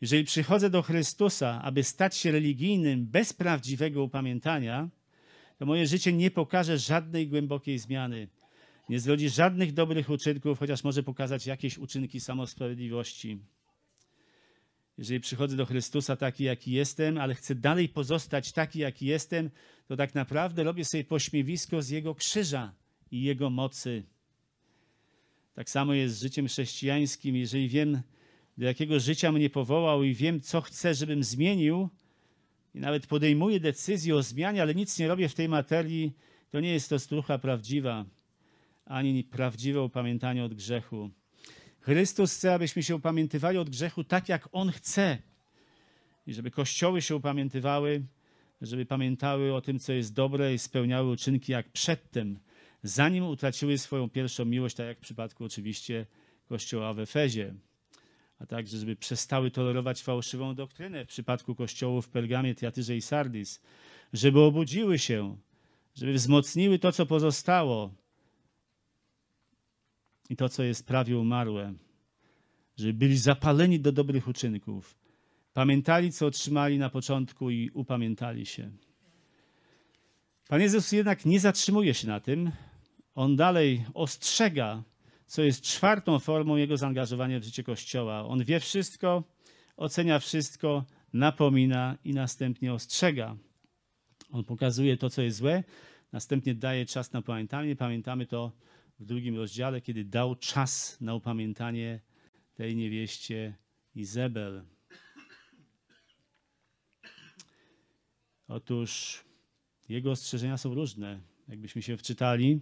Jeżeli 0.00 0.24
przychodzę 0.24 0.70
do 0.70 0.82
Chrystusa, 0.82 1.62
aby 1.62 1.82
stać 1.82 2.16
się 2.16 2.30
religijnym 2.30 3.06
bez 3.06 3.32
prawdziwego 3.32 4.02
upamiętania, 4.02 4.88
to 5.58 5.66
moje 5.66 5.86
życie 5.86 6.12
nie 6.12 6.30
pokaże 6.30 6.78
żadnej 6.78 7.28
głębokiej 7.28 7.78
zmiany. 7.78 8.28
nie 8.88 9.00
zrodzi 9.00 9.28
żadnych 9.28 9.72
dobrych 9.72 10.10
uczynków, 10.10 10.58
chociaż 10.58 10.84
może 10.84 11.02
pokazać 11.02 11.46
jakieś 11.46 11.78
uczynki 11.78 12.20
samosprawiedliwości. 12.20 13.38
Jeżeli 14.98 15.20
przychodzę 15.20 15.56
do 15.56 15.66
Chrystusa 15.66 16.16
taki, 16.16 16.44
jaki 16.44 16.72
jestem, 16.72 17.18
ale 17.18 17.34
chcę 17.34 17.54
dalej 17.54 17.88
pozostać 17.88 18.52
taki, 18.52 18.78
jaki 18.78 19.06
jestem, 19.06 19.50
to 19.86 19.96
tak 19.96 20.14
naprawdę 20.14 20.64
robię 20.64 20.84
sobie 20.84 21.04
pośmiewisko 21.04 21.82
z 21.82 21.88
Jego 21.88 22.14
krzyża 22.14 22.74
i 23.10 23.22
Jego 23.22 23.50
mocy. 23.50 24.02
Tak 25.54 25.70
samo 25.70 25.94
jest 25.94 26.16
z 26.16 26.22
życiem 26.22 26.48
chrześcijańskim. 26.48 27.36
Jeżeli 27.36 27.68
wiem, 27.68 28.02
do 28.58 28.66
jakiego 28.66 29.00
życia 29.00 29.32
mnie 29.32 29.50
powołał 29.50 30.02
i 30.02 30.14
wiem, 30.14 30.40
co 30.40 30.60
chcę, 30.60 30.94
żebym 30.94 31.24
zmienił, 31.24 31.88
i 32.74 32.80
nawet 32.80 33.06
podejmuję 33.06 33.60
decyzję 33.60 34.16
o 34.16 34.22
zmianie, 34.22 34.62
ale 34.62 34.74
nic 34.74 34.98
nie 34.98 35.08
robię 35.08 35.28
w 35.28 35.34
tej 35.34 35.48
materii, 35.48 36.12
to 36.50 36.60
nie 36.60 36.72
jest 36.72 36.90
to 36.90 36.98
strucha 36.98 37.38
prawdziwa, 37.38 38.04
ani 38.84 39.24
prawdziwe 39.24 39.82
upamiętanie 39.82 40.44
od 40.44 40.54
grzechu. 40.54 41.10
Chrystus 41.84 42.36
chce, 42.36 42.54
abyśmy 42.54 42.82
się 42.82 42.96
upamiętywali 42.96 43.58
od 43.58 43.70
grzechu 43.70 44.04
tak, 44.04 44.28
jak 44.28 44.48
On 44.52 44.70
chce. 44.72 45.18
I 46.26 46.34
żeby 46.34 46.50
kościoły 46.50 47.02
się 47.02 47.16
upamiętywały, 47.16 48.02
żeby 48.60 48.86
pamiętały 48.86 49.54
o 49.54 49.60
tym, 49.60 49.78
co 49.78 49.92
jest 49.92 50.14
dobre 50.14 50.54
i 50.54 50.58
spełniały 50.58 51.10
uczynki 51.10 51.52
jak 51.52 51.68
przedtem, 51.72 52.38
zanim 52.82 53.24
utraciły 53.24 53.78
swoją 53.78 54.10
pierwszą 54.10 54.44
miłość, 54.44 54.76
tak 54.76 54.86
jak 54.86 54.98
w 54.98 55.00
przypadku 55.00 55.44
oczywiście 55.44 56.06
kościoła 56.48 56.94
w 56.94 56.98
Efezie. 56.98 57.54
A 58.38 58.46
także, 58.46 58.78
żeby 58.78 58.96
przestały 58.96 59.50
tolerować 59.50 60.02
fałszywą 60.02 60.54
doktrynę 60.54 61.04
w 61.04 61.08
przypadku 61.08 61.54
kościołów 61.54 62.06
w 62.06 62.08
Pergamie, 62.08 62.54
Teatyrze 62.54 62.96
i 62.96 63.00
Sardis. 63.00 63.60
Żeby 64.12 64.40
obudziły 64.40 64.98
się, 64.98 65.36
żeby 65.94 66.12
wzmocniły 66.12 66.78
to, 66.78 66.92
co 66.92 67.06
pozostało, 67.06 67.94
i 70.30 70.36
to, 70.36 70.48
co 70.48 70.62
jest 70.62 70.86
prawie 70.86 71.18
umarłe, 71.18 71.74
żeby 72.76 72.92
byli 72.92 73.18
zapaleni 73.18 73.80
do 73.80 73.92
dobrych 73.92 74.28
uczynków, 74.28 74.98
pamiętali, 75.52 76.12
co 76.12 76.26
otrzymali 76.26 76.78
na 76.78 76.90
początku 76.90 77.50
i 77.50 77.70
upamiętali 77.70 78.46
się. 78.46 78.70
Pan 80.48 80.60
Jezus 80.60 80.92
jednak 80.92 81.26
nie 81.26 81.40
zatrzymuje 81.40 81.94
się 81.94 82.08
na 82.08 82.20
tym. 82.20 82.50
On 83.14 83.36
dalej 83.36 83.84
ostrzega, 83.94 84.82
co 85.26 85.42
jest 85.42 85.62
czwartą 85.62 86.18
formą 86.18 86.56
jego 86.56 86.76
zaangażowania 86.76 87.40
w 87.40 87.44
życie 87.44 87.62
Kościoła. 87.62 88.26
On 88.26 88.44
wie 88.44 88.60
wszystko, 88.60 89.24
ocenia 89.76 90.18
wszystko, 90.18 90.84
napomina 91.12 91.96
i 92.04 92.14
następnie 92.14 92.74
ostrzega. 92.74 93.36
On 94.30 94.44
pokazuje 94.44 94.96
to, 94.96 95.10
co 95.10 95.22
jest 95.22 95.36
złe, 95.36 95.64
następnie 96.12 96.54
daje 96.54 96.86
czas 96.86 97.12
na 97.12 97.22
pamiętanie. 97.22 97.76
Pamiętamy 97.76 98.26
to 98.26 98.52
w 98.98 99.04
drugim 99.04 99.36
rozdziale, 99.36 99.80
kiedy 99.80 100.04
dał 100.04 100.36
czas 100.36 101.00
na 101.00 101.14
upamiętanie 101.14 102.00
tej 102.54 102.76
niewieście 102.76 103.54
Izabel. 103.94 104.62
Otóż 108.48 109.20
jego 109.88 110.10
ostrzeżenia 110.10 110.56
są 110.56 110.74
różne. 110.74 111.20
Jakbyśmy 111.48 111.82
się 111.82 111.96
wczytali, 111.96 112.60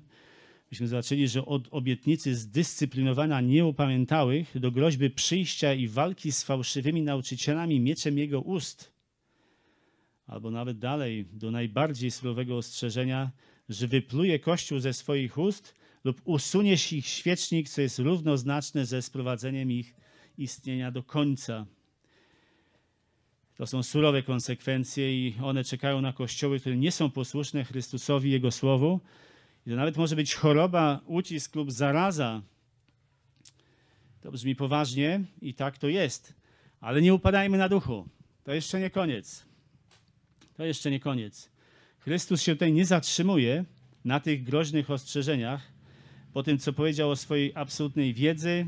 byśmy 0.70 0.88
zobaczyli, 0.88 1.28
że 1.28 1.46
od 1.46 1.68
obietnicy 1.70 2.34
zdyscyplinowania 2.34 3.40
nieupamiętałych 3.40 4.60
do 4.60 4.70
groźby 4.70 5.10
przyjścia 5.10 5.74
i 5.74 5.88
walki 5.88 6.32
z 6.32 6.42
fałszywymi 6.42 7.02
nauczycielami 7.02 7.80
mieczem 7.80 8.18
jego 8.18 8.40
ust, 8.40 8.92
albo 10.26 10.50
nawet 10.50 10.78
dalej 10.78 11.26
do 11.32 11.50
najbardziej 11.50 12.10
surowego 12.10 12.56
ostrzeżenia, 12.56 13.30
że 13.68 13.88
wypluje 13.88 14.38
Kościół 14.38 14.78
ze 14.78 14.92
swoich 14.92 15.38
ust 15.38 15.81
lub 16.04 16.20
usuniesz 16.24 16.92
ich 16.92 17.06
świecznik, 17.06 17.68
co 17.68 17.80
jest 17.80 17.98
równoznaczne 17.98 18.86
ze 18.86 19.02
sprowadzeniem 19.02 19.72
ich 19.72 19.94
istnienia 20.38 20.90
do 20.90 21.02
końca. 21.02 21.66
To 23.56 23.66
są 23.66 23.82
surowe 23.82 24.22
konsekwencje 24.22 25.26
i 25.26 25.34
one 25.42 25.64
czekają 25.64 26.00
na 26.00 26.12
kościoły, 26.12 26.60
które 26.60 26.76
nie 26.76 26.92
są 26.92 27.10
posłuszne 27.10 27.64
Chrystusowi, 27.64 28.30
Jego 28.30 28.50
Słowu. 28.50 29.00
I 29.66 29.70
to 29.70 29.76
nawet 29.76 29.96
może 29.96 30.16
być 30.16 30.34
choroba, 30.34 31.00
ucisk 31.06 31.54
lub 31.54 31.72
zaraza. 31.72 32.42
To 34.20 34.32
brzmi 34.32 34.56
poważnie 34.56 35.20
i 35.42 35.54
tak 35.54 35.78
to 35.78 35.88
jest. 35.88 36.34
Ale 36.80 37.02
nie 37.02 37.14
upadajmy 37.14 37.58
na 37.58 37.68
duchu. 37.68 38.08
To 38.44 38.54
jeszcze 38.54 38.80
nie 38.80 38.90
koniec. 38.90 39.44
To 40.54 40.64
jeszcze 40.64 40.90
nie 40.90 41.00
koniec. 41.00 41.50
Chrystus 41.98 42.42
się 42.42 42.52
tutaj 42.52 42.72
nie 42.72 42.86
zatrzymuje 42.86 43.64
na 44.04 44.20
tych 44.20 44.42
groźnych 44.42 44.90
ostrzeżeniach, 44.90 45.72
po 46.32 46.42
tym, 46.42 46.58
co 46.58 46.72
powiedział 46.72 47.10
o 47.10 47.16
swojej 47.16 47.52
absolutnej 47.54 48.14
wiedzy, 48.14 48.66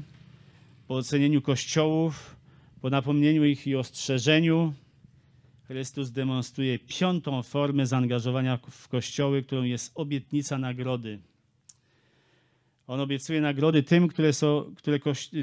po 0.88 0.94
ocenieniu 0.94 1.42
kościołów, 1.42 2.36
po 2.80 2.90
napomnieniu 2.90 3.44
ich 3.44 3.66
i 3.66 3.76
ostrzeżeniu, 3.76 4.74
Chrystus 5.66 6.10
demonstruje 6.10 6.78
piątą 6.78 7.42
formę 7.42 7.86
zaangażowania 7.86 8.58
w 8.70 8.88
kościoły, 8.88 9.42
którą 9.42 9.62
jest 9.62 9.92
obietnica 9.94 10.58
nagrody. 10.58 11.18
On 12.86 13.00
obiecuje 13.00 13.40
nagrody 13.40 13.82
tym, 13.82 14.08
które 14.08 14.32
są, 14.32 14.74
które 14.76 14.98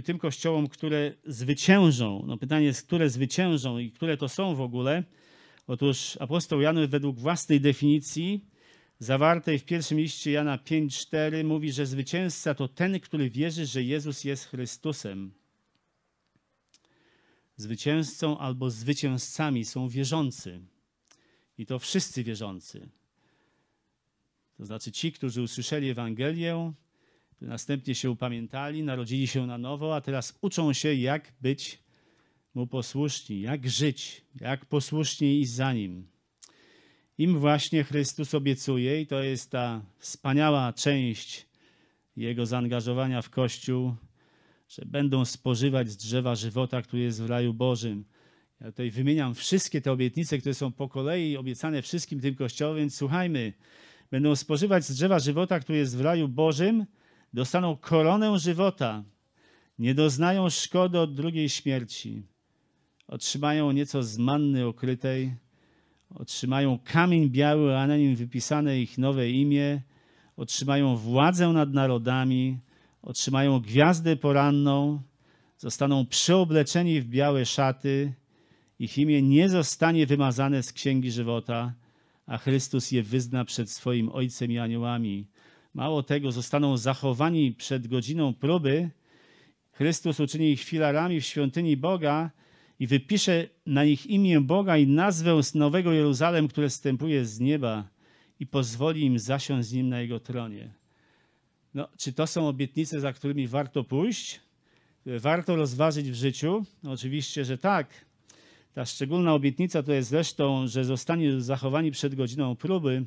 tym 0.06 0.18
kościołom, 0.20 0.68
które 0.68 1.14
zwyciężą. 1.26 2.24
No 2.28 2.38
pytanie 2.38 2.66
jest, 2.66 2.88
które 2.88 3.10
zwyciężą 3.10 3.78
i 3.78 3.92
które 3.92 4.18
to 4.18 4.30
są 4.30 4.56
w 4.56 4.62
ogóle. 4.62 5.04
Otóż 5.68 6.18
apostoł 6.20 6.62
Jan 6.62 6.88
według 6.88 7.20
własnej 7.20 7.62
definicji 7.62 8.46
zawartej 9.02 9.60
w 9.60 9.66
pierwszym 9.66 9.98
liście 9.98 10.32
Jana 10.32 10.58
5:4 10.58 11.44
mówi, 11.44 11.72
że 11.72 11.86
zwycięzca 11.86 12.56
to 12.56 12.68
ten, 12.68 13.00
który 13.00 13.30
wierzy, 13.30 13.66
że 13.66 13.84
Jezus 13.84 14.24
jest 14.24 14.46
Chrystusem. 14.46 15.32
Zwycięzcą 17.56 18.38
albo 18.38 18.70
zwycięzcami 18.70 19.66
są 19.66 19.90
wierzący. 19.90 20.62
I 21.58 21.66
to 21.66 21.80
wszyscy 21.80 22.24
wierzący. 22.24 22.90
To 24.58 24.66
znaczy 24.66 24.92
ci, 24.92 25.12
którzy 25.12 25.42
usłyszeli 25.42 25.90
Ewangelię, 25.90 26.74
następnie 27.42 27.96
się 27.96 28.12
upamiętali, 28.12 28.84
narodzili 28.84 29.28
się 29.28 29.48
na 29.48 29.58
nowo, 29.58 29.96
a 29.96 30.02
teraz 30.02 30.38
uczą 30.42 30.74
się, 30.74 30.94
jak 30.94 31.34
być 31.42 31.80
mu 32.54 32.68
posłuszni, 32.68 33.42
jak 33.42 33.70
żyć, 33.70 34.22
jak 34.42 34.66
posłusznie 34.66 35.40
iść 35.40 35.52
za 35.52 35.74
nim. 35.74 36.08
Im 37.18 37.40
właśnie 37.40 37.84
Chrystus 37.84 38.36
obiecuje, 38.36 39.02
i 39.02 39.08
to 39.08 39.24
jest 39.24 39.52
ta 39.52 39.82
wspaniała 39.98 40.74
część 40.74 41.48
jego 42.16 42.46
zaangażowania 42.46 43.22
w 43.22 43.30
Kościół, 43.30 43.96
że 44.70 44.86
będą 44.86 45.26
spożywać 45.26 45.90
z 45.90 45.98
drzewa 45.98 46.36
żywota, 46.36 46.82
który 46.82 47.02
jest 47.02 47.22
w 47.22 47.30
raju 47.30 47.54
Bożym. 47.54 48.06
Ja 48.62 48.68
tutaj 48.68 48.92
wymieniam 48.92 49.36
wszystkie 49.36 49.82
te 49.82 49.92
obietnice, 49.92 50.38
które 50.38 50.54
są 50.54 50.72
po 50.72 50.90
kolei 50.90 51.38
obiecane 51.38 51.82
wszystkim 51.82 52.20
tym 52.20 52.36
kościołom, 52.36 52.78
więc 52.78 52.96
słuchajmy. 52.96 53.54
Będą 54.12 54.36
spożywać 54.36 54.86
z 54.86 54.94
drzewa 54.94 55.20
żywota, 55.20 55.60
który 55.60 55.78
jest 55.78 55.98
w 55.98 56.02
raju 56.02 56.28
Bożym, 56.28 56.86
dostaną 57.34 57.78
koronę 57.78 58.40
żywota, 58.40 59.04
nie 59.80 59.96
doznają 59.96 60.50
szkody 60.50 61.00
od 61.00 61.14
drugiej 61.14 61.50
śmierci, 61.50 62.24
otrzymają 63.08 63.72
nieco 63.72 64.04
z 64.04 64.18
manny 64.18 64.66
okrytej, 64.66 65.36
otrzymają 66.16 66.80
kamień 66.84 67.30
biały, 67.30 67.78
a 67.78 67.88
na 67.88 67.98
nim 67.98 68.16
wypisane 68.16 68.80
ich 68.80 68.98
nowe 68.98 69.30
imię, 69.30 69.82
otrzymają 70.38 70.96
władzę 70.96 71.48
nad 71.48 71.74
narodami, 71.74 72.60
otrzymają 73.02 73.60
gwiazdę 73.60 74.16
poranną, 74.16 75.02
zostaną 75.58 76.06
przeobleczeni 76.06 77.02
w 77.02 77.08
białe 77.08 77.46
szaty, 77.46 78.14
ich 78.80 78.98
imię 78.98 79.22
nie 79.22 79.50
zostanie 79.50 80.06
wymazane 80.06 80.64
z 80.64 80.74
księgi 80.74 81.12
żywota, 81.12 81.74
a 82.26 82.38
Chrystus 82.38 82.92
je 82.92 83.04
wyzna 83.04 83.46
przed 83.46 83.70
swoim 83.70 84.10
Ojcem 84.10 84.52
i 84.52 84.58
aniołami. 84.58 85.28
Mało 85.74 86.04
tego, 86.04 86.32
zostaną 86.32 86.78
zachowani 86.78 87.52
przed 87.52 87.88
godziną 87.88 88.34
próby. 88.34 88.90
Chrystus 89.72 90.20
uczyni 90.20 90.52
ich 90.52 90.64
filarami 90.64 91.22
w 91.22 91.26
świątyni 91.26 91.78
Boga 91.78 92.32
i 92.82 92.88
wypisze 92.88 93.48
na 93.66 93.86
nich 93.86 94.08
imię 94.08 94.42
Boga 94.42 94.78
i 94.78 94.88
nazwę 94.88 95.44
z 95.44 95.56
Nowego 95.56 95.92
Jeruzalem, 95.92 96.48
które 96.48 96.70
wstępuje 96.70 97.26
z 97.26 97.40
nieba 97.40 97.88
i 98.40 98.48
pozwoli 98.48 99.06
im 99.06 99.20
zasiąść 99.20 99.68
z 99.68 99.74
Nim 99.74 99.90
na 99.90 100.02
Jego 100.02 100.20
tronie. 100.20 100.74
No, 101.74 101.88
czy 101.98 102.14
to 102.14 102.28
są 102.28 102.48
obietnice, 102.48 103.00
za 103.00 103.14
którymi 103.14 103.48
warto 103.48 103.84
pójść? 103.84 104.40
Warto 105.06 105.56
rozważyć 105.56 106.12
w 106.12 106.16
życiu? 106.16 106.66
No, 106.84 106.92
oczywiście, 106.92 107.46
że 107.46 107.58
tak. 107.58 108.06
Ta 108.74 108.86
szczególna 108.86 109.34
obietnica 109.34 109.84
to 109.84 109.94
jest 109.94 110.10
zresztą, 110.10 110.68
że 110.68 110.86
zostanie 110.86 111.42
zachowani 111.42 111.92
przed 111.92 112.16
godziną 112.16 112.56
próby. 112.56 113.06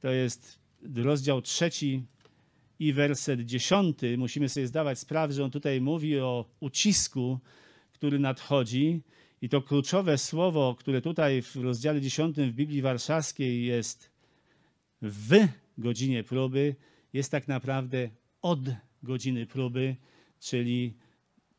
To 0.00 0.10
jest 0.10 0.58
rozdział 0.96 1.42
trzeci 1.42 2.02
i 2.78 2.92
werset 2.92 3.40
dziesiąty. 3.40 4.18
Musimy 4.18 4.48
sobie 4.48 4.66
zdawać 4.66 4.98
sprawę, 4.98 5.32
że 5.32 5.44
on 5.44 5.50
tutaj 5.50 5.80
mówi 5.80 6.20
o 6.20 6.44
ucisku, 6.60 7.38
który 7.98 8.18
nadchodzi. 8.18 9.02
I 9.42 9.48
to 9.48 9.62
kluczowe 9.62 10.18
słowo, 10.18 10.76
które 10.78 11.02
tutaj 11.02 11.42
w 11.42 11.56
rozdziale 11.56 12.00
10 12.00 12.36
w 12.36 12.52
Biblii 12.52 12.82
Warszawskiej 12.82 13.64
jest 13.64 14.10
w 15.02 15.48
godzinie 15.78 16.24
próby, 16.24 16.76
jest 17.12 17.30
tak 17.30 17.48
naprawdę 17.48 18.10
od 18.42 18.60
godziny 19.02 19.46
próby, 19.46 19.96
czyli 20.40 20.94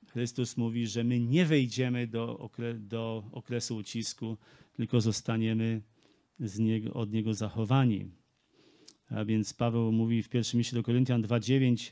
Chrystus 0.08 0.58
mówi, 0.58 0.88
że 0.88 1.04
my 1.04 1.20
nie 1.20 1.46
wejdziemy 1.46 2.08
do, 2.08 2.38
okre 2.38 2.74
do 2.74 3.24
okresu 3.32 3.76
ucisku, 3.76 4.38
tylko 4.74 5.02
zostaniemy 5.02 5.82
niego, 6.60 6.94
od 6.94 7.12
niego 7.12 7.34
zachowani. 7.34 8.12
A 9.10 9.26
więc 9.26 9.54
Paweł 9.54 9.92
mówi 9.92 10.24
w 10.24 10.30
pierwszym 10.30 10.58
liście 10.58 10.76
do 10.76 10.84
Koryntian 10.84 11.22
2,9, 11.22 11.92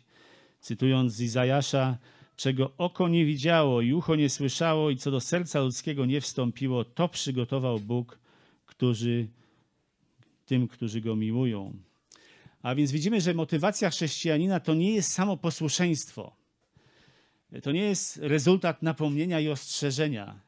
cytując 0.60 1.14
z 1.14 1.22
Izajasza, 1.22 1.98
czego 2.38 2.72
oko 2.78 3.08
nie 3.08 3.26
widziało 3.26 3.82
i 3.82 3.94
ucho 3.94 4.16
nie 4.16 4.30
słyszało 4.30 4.90
i 4.90 4.98
co 4.98 5.12
do 5.12 5.20
serca 5.20 5.62
ludzkiego 5.62 6.06
nie 6.06 6.22
wstąpiło, 6.22 6.86
to 6.86 7.08
przygotował 7.08 7.80
Bóg, 7.80 8.20
którzy, 8.66 9.28
tym, 10.46 10.68
którzy 10.68 11.02
Go 11.02 11.16
miłują. 11.16 11.74
A 12.62 12.76
więc 12.76 12.92
widzimy, 12.92 13.22
że 13.22 13.34
motywacja 13.34 13.90
chrześcijanina 13.90 14.60
to 14.60 14.74
nie 14.74 14.94
jest 14.94 15.12
samo 15.12 15.38
posłuszeństwo. 15.38 16.36
To 17.64 17.72
nie 17.72 17.84
jest 17.84 18.18
rezultat 18.18 18.84
napomnienia 18.84 19.40
i 19.40 19.50
ostrzeżenia, 19.50 20.40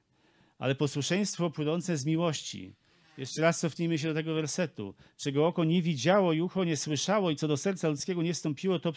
ale 0.59 0.75
posłuszeństwo 0.75 1.49
płynące 1.49 1.97
z 1.97 2.05
miłości. 2.05 2.73
Jeszcze 3.19 3.41
raz 3.41 3.59
cofnijmy 3.59 3.97
się 3.97 4.07
do 4.07 4.13
tego 4.13 4.33
wersetu. 4.33 4.95
Czego 5.17 5.47
oko 5.47 5.63
nie 5.63 5.81
widziało 5.81 6.33
i 6.33 6.41
ucho 6.41 6.63
nie 6.63 6.77
słyszało 6.77 7.31
i 7.31 7.35
co 7.35 7.47
do 7.47 7.57
serca 7.57 7.89
ludzkiego 7.89 8.23
nie 8.23 8.33
wstąpiło, 8.33 8.79
to 8.79 8.93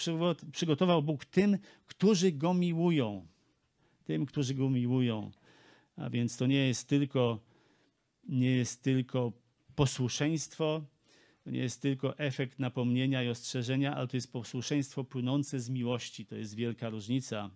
przygotował 0.53 1.03
Bóg 1.03 1.25
tym, 1.25 1.59
którzy 1.87 2.33
Go 2.33 2.55
miłują. 2.55 3.27
Tym, 4.05 4.27
którzy 4.27 4.55
Go 4.55 4.71
miłują. 4.71 5.31
A 5.97 6.11
więc 6.11 6.37
to 6.37 6.47
nie 6.47 6.69
jest 6.69 6.89
tylko, 6.89 7.41
nie 8.29 8.51
jest 8.51 8.83
tylko 8.83 9.33
posłuszeństwo, 9.75 10.85
to 11.45 11.51
nie 11.51 11.61
jest 11.61 11.83
tylko 11.83 12.19
efekt 12.19 12.59
napomnienia 12.59 13.23
i 13.23 13.29
ostrzeżenia, 13.29 13.97
ale 13.97 14.09
to 14.09 14.17
jest 14.17 14.33
posłuszeństwo 14.33 15.05
płynące 15.05 15.61
z 15.61 15.71
miłości. 15.71 16.27
To 16.27 16.37
jest 16.37 16.55
wielka 16.55 16.89
różnica. 16.89 17.51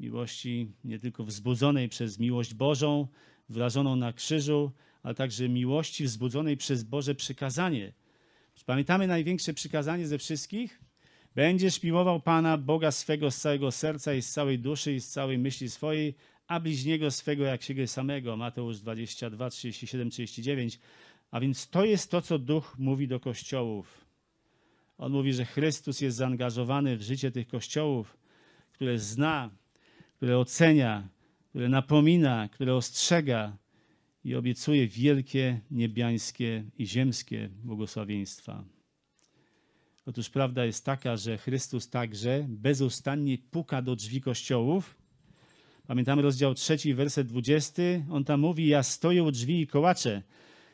Miłości 0.00 0.72
nie 0.84 0.98
tylko 0.98 1.24
wzbudzonej 1.24 1.88
przez 1.88 2.18
miłość 2.18 2.54
Bożą, 2.54 3.08
wyrażoną 3.48 3.96
na 3.96 4.12
krzyżu, 4.12 4.72
ale 5.06 5.14
także 5.14 5.48
miłości 5.48 6.04
wzbudzonej 6.04 6.56
przez 6.56 6.82
Boże 6.82 7.14
przykazanie. 7.14 7.92
Pamiętamy 8.66 9.06
największe 9.06 9.54
przykazanie 9.54 10.06
ze 10.06 10.18
wszystkich? 10.18 10.80
Będziesz 11.34 11.82
miłował 11.82 12.20
Pana, 12.20 12.58
Boga 12.58 12.90
swego 12.90 13.30
z 13.30 13.40
całego 13.40 13.72
serca 13.72 14.14
i 14.14 14.22
z 14.22 14.32
całej 14.32 14.58
duszy 14.58 14.94
i 14.94 15.00
z 15.00 15.08
całej 15.08 15.38
myśli 15.38 15.70
swojej, 15.70 16.14
a 16.46 16.60
bliźniego 16.60 17.10
swego 17.10 17.44
jak 17.44 17.62
siebie 17.62 17.86
samego. 17.86 18.36
Mateusz 18.36 18.78
22, 18.78 19.50
37, 19.50 20.10
39. 20.10 20.78
A 21.30 21.40
więc 21.40 21.68
to 21.68 21.84
jest 21.84 22.10
to, 22.10 22.22
co 22.22 22.38
Duch 22.38 22.74
mówi 22.78 23.08
do 23.08 23.20
kościołów. 23.20 24.04
On 24.98 25.12
mówi, 25.12 25.32
że 25.32 25.44
Chrystus 25.44 26.00
jest 26.00 26.16
zaangażowany 26.16 26.96
w 26.96 27.02
życie 27.02 27.30
tych 27.30 27.48
kościołów, 27.48 28.16
które 28.72 28.98
zna, 28.98 29.50
które 30.16 30.38
ocenia, 30.38 31.08
które 31.48 31.68
napomina, 31.68 32.48
które 32.48 32.74
ostrzega, 32.74 33.56
i 34.26 34.34
obiecuje 34.34 34.88
wielkie 34.88 35.60
niebiańskie 35.70 36.64
i 36.78 36.86
ziemskie 36.86 37.48
błogosławieństwa. 37.64 38.64
Otóż 40.06 40.30
prawda 40.30 40.64
jest 40.64 40.84
taka, 40.84 41.16
że 41.16 41.38
Chrystus 41.38 41.90
także 41.90 42.46
bezustannie 42.48 43.38
puka 43.38 43.82
do 43.82 43.96
drzwi 43.96 44.20
kościołów. 44.20 44.96
Pamiętamy 45.86 46.22
rozdział 46.22 46.54
3, 46.54 46.94
werset 46.94 47.26
20. 47.26 47.82
On 48.10 48.24
tam 48.24 48.40
mówi: 48.40 48.66
Ja 48.66 48.82
stoję 48.82 49.22
u 49.22 49.30
drzwi 49.30 49.60
i 49.60 49.66
kołaczę. 49.66 50.22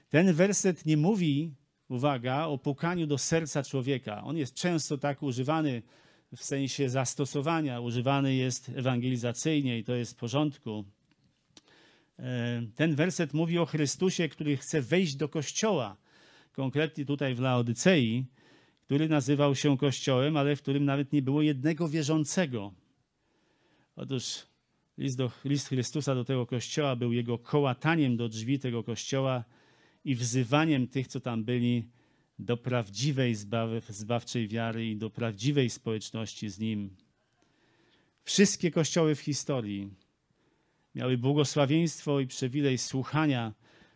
Ten 0.08 0.32
werset 0.32 0.86
nie 0.86 0.96
mówi, 0.96 1.54
uwaga, 1.88 2.46
o 2.46 2.58
pukaniu 2.58 3.06
do 3.06 3.18
serca 3.18 3.62
człowieka. 3.62 4.24
On 4.24 4.36
jest 4.36 4.54
często 4.54 4.98
tak 4.98 5.22
używany 5.22 5.82
w 6.36 6.44
sensie 6.44 6.88
zastosowania, 6.88 7.80
używany 7.80 8.34
jest 8.34 8.68
ewangelizacyjnie 8.68 9.78
i 9.78 9.84
to 9.84 9.94
jest 9.94 10.12
w 10.12 10.16
porządku. 10.16 10.84
E, 12.22 12.62
ten 12.74 12.94
werset 12.94 13.34
mówi 13.34 13.58
o 13.58 13.66
Chrystusie, 13.66 14.28
który 14.28 14.56
chce 14.56 14.82
wejść 14.82 15.16
do 15.16 15.28
kościoła. 15.28 15.96
Konkretnie 16.52 17.04
tutaj 17.04 17.34
w 17.34 17.40
Laodycei, 17.40 18.26
który 18.84 19.08
nazywał 19.08 19.54
się 19.54 19.78
kościołem, 19.78 20.36
ale 20.36 20.56
w 20.56 20.62
którym 20.62 20.84
nawet 20.84 21.12
nie 21.12 21.22
było 21.22 21.42
jednego 21.42 21.88
wierzącego. 21.88 22.72
Otóż 23.96 24.46
list, 24.98 25.16
do, 25.16 25.30
list 25.44 25.68
Chrystusa 25.68 26.14
do 26.14 26.24
tego 26.24 26.46
kościoła 26.46 26.96
był 26.96 27.12
jego 27.12 27.38
kołataniem 27.38 28.16
do 28.16 28.28
drzwi 28.28 28.58
tego 28.58 28.84
kościoła 28.84 29.44
i 30.04 30.14
wzywaniem 30.14 30.88
tych, 30.88 31.08
co 31.08 31.20
tam 31.20 31.44
byli, 31.44 31.88
do 32.38 32.56
prawdziwej 32.56 33.34
zbawy, 33.34 33.82
zbawczej 33.88 34.48
wiary 34.48 34.86
i 34.86 34.96
do 34.96 35.10
prawdziwej 35.10 35.70
społeczności 35.70 36.48
z 36.48 36.58
nim. 36.58 36.96
Wszystkie 38.24 38.70
kościoły 38.70 39.14
w 39.14 39.20
historii 39.20 39.90
miały 40.94 41.18
błogosławieństwo 41.18 42.20
i 42.20 42.26
przywilej 42.26 42.78
słuchania, 42.78 43.52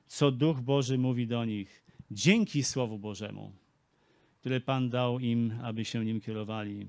co 0.07 0.30
Duch 0.30 0.61
Boży 0.61 0.99
mówi 0.99 1.26
do 1.26 1.44
nich, 1.44 1.84
dzięki 2.11 2.64
Słowu 2.64 2.99
Bożemu, 2.99 3.53
które 4.40 4.61
Pan 4.61 4.90
dał 4.90 5.18
im, 5.18 5.59
aby 5.62 5.84
się 5.84 6.05
nim 6.05 6.20
kierowali. 6.20 6.88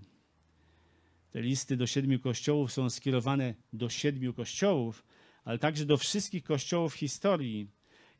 Te 1.31 1.41
listy 1.41 1.77
do 1.77 1.87
siedmiu 1.87 2.19
kościołów 2.19 2.71
są 2.71 2.89
skierowane 2.89 3.53
do 3.73 3.89
siedmiu 3.89 4.33
kościołów, 4.33 5.05
ale 5.43 5.59
także 5.59 5.85
do 5.85 5.97
wszystkich 5.97 6.43
kościołów 6.43 6.93
historii. 6.93 7.67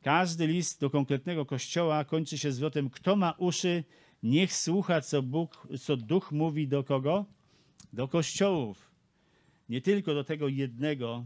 Każdy 0.01 0.47
list 0.47 0.81
do 0.81 0.89
konkretnego 0.89 1.45
kościoła 1.45 2.05
kończy 2.05 2.38
się 2.38 2.51
zwrotem: 2.51 2.89
Kto 2.89 3.15
ma 3.15 3.31
uszy, 3.31 3.83
niech 4.23 4.53
słucha, 4.53 5.01
co, 5.01 5.21
Bóg, 5.21 5.67
co 5.79 5.97
Duch 5.97 6.31
mówi 6.31 6.67
do 6.67 6.83
kogo? 6.83 7.25
Do 7.93 8.07
kościołów. 8.07 8.91
Nie 9.69 9.81
tylko 9.81 10.13
do 10.13 10.23
tego 10.23 10.47
jednego, 10.47 11.25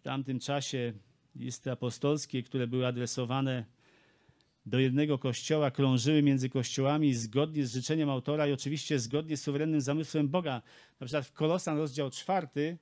w 0.00 0.02
tamtym 0.02 0.40
czasie 0.40 0.92
listy 1.36 1.70
apostolskie, 1.70 2.42
które 2.42 2.66
były 2.66 2.86
adresowane 2.86 3.64
do 4.66 4.78
jednego 4.78 5.18
kościoła, 5.18 5.70
krążyły 5.70 6.22
między 6.22 6.48
kościołami 6.48 7.14
zgodnie 7.14 7.66
z 7.66 7.72
życzeniem 7.74 8.10
autora 8.10 8.46
i 8.46 8.52
oczywiście 8.52 8.98
zgodnie 8.98 9.36
z 9.36 9.42
suwerennym 9.42 9.80
zamysłem 9.80 10.28
Boga. 10.28 10.62
Na 11.00 11.06
przykład 11.06 11.26
w 11.26 11.32
Kolosan 11.32 11.78
rozdział 11.78 12.10
4 12.10 12.78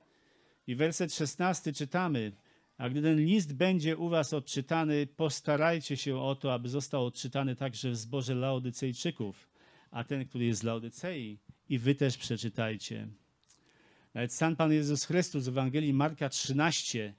i 0.67 0.75
werset 0.75 1.13
16 1.13 1.73
czytamy 1.73 2.31
a 2.79 2.89
gdy 2.89 3.01
ten 3.01 3.19
list 3.25 3.53
będzie 3.53 3.97
u 3.97 4.09
was 4.09 4.33
odczytany, 4.33 5.07
postarajcie 5.07 5.97
się 5.97 6.19
o 6.19 6.35
to, 6.35 6.53
aby 6.53 6.69
został 6.69 7.05
odczytany 7.05 7.55
także 7.55 7.89
w 7.91 7.95
zborze 7.95 8.35
Laodycejczyków, 8.35 9.49
a 9.91 10.03
ten, 10.03 10.25
który 10.25 10.45
jest 10.45 10.59
z 10.59 10.63
Laodycei, 10.63 11.39
i 11.69 11.79
wy 11.79 11.95
też 11.95 12.17
przeczytajcie. 12.17 13.07
Nawet 14.13 14.33
sam 14.33 14.55
Pan 14.55 14.71
Jezus 14.73 15.05
Chrystus 15.05 15.45
w 15.45 15.47
Ewangelii 15.47 15.93
Marka 15.93 16.29
13 16.29 17.13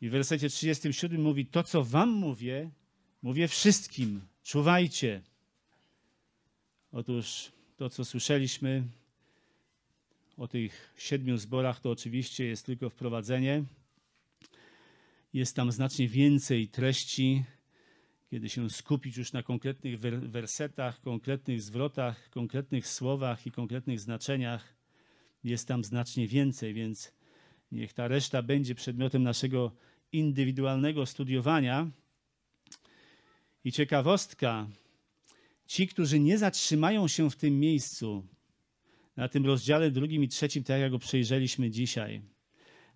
i 0.00 0.08
w 0.08 0.12
wersecie 0.12 0.48
37 0.48 1.22
mówi: 1.22 1.46
To, 1.46 1.62
co 1.62 1.84
wam 1.84 2.10
mówię, 2.10 2.70
mówię 3.22 3.48
wszystkim. 3.48 4.20
Czuwajcie. 4.42 5.22
Otóż 6.92 7.52
to, 7.76 7.90
co 7.90 8.04
słyszeliśmy 8.04 8.84
o 10.36 10.48
tych 10.48 10.94
siedmiu 10.96 11.36
zborach, 11.36 11.80
to 11.80 11.90
oczywiście 11.90 12.44
jest 12.44 12.66
tylko 12.66 12.90
wprowadzenie. 12.90 13.64
Jest 15.32 15.56
tam 15.56 15.72
znacznie 15.72 16.08
więcej 16.08 16.68
treści, 16.68 17.44
kiedy 18.30 18.48
się 18.48 18.70
skupić 18.70 19.16
już 19.16 19.32
na 19.32 19.42
konkretnych 19.42 20.00
wersetach, 20.30 21.00
konkretnych 21.00 21.62
zwrotach, 21.62 22.30
konkretnych 22.30 22.88
słowach 22.88 23.46
i 23.46 23.50
konkretnych 23.50 24.00
znaczeniach 24.00 24.81
jest 25.44 25.68
tam 25.68 25.84
znacznie 25.84 26.28
więcej, 26.28 26.74
więc 26.74 27.12
niech 27.72 27.92
ta 27.92 28.08
reszta 28.08 28.42
będzie 28.42 28.74
przedmiotem 28.74 29.22
naszego 29.22 29.72
indywidualnego 30.12 31.06
studiowania. 31.06 31.90
I 33.64 33.72
ciekawostka, 33.72 34.66
ci, 35.66 35.88
którzy 35.88 36.20
nie 36.20 36.38
zatrzymają 36.38 37.08
się 37.08 37.30
w 37.30 37.36
tym 37.36 37.60
miejscu, 37.60 38.26
na 39.16 39.28
tym 39.28 39.46
rozdziale 39.46 39.90
drugim 39.90 40.24
i 40.24 40.28
trzecim, 40.28 40.64
tak 40.64 40.80
jak 40.80 40.90
go 40.90 40.98
przejrzeliśmy 40.98 41.70
dzisiaj, 41.70 42.22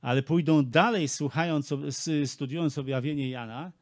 ale 0.00 0.22
pójdą 0.22 0.64
dalej, 0.64 1.08
słuchając, 1.08 1.74
studiując 2.26 2.78
objawienie 2.78 3.30
Jana, 3.30 3.72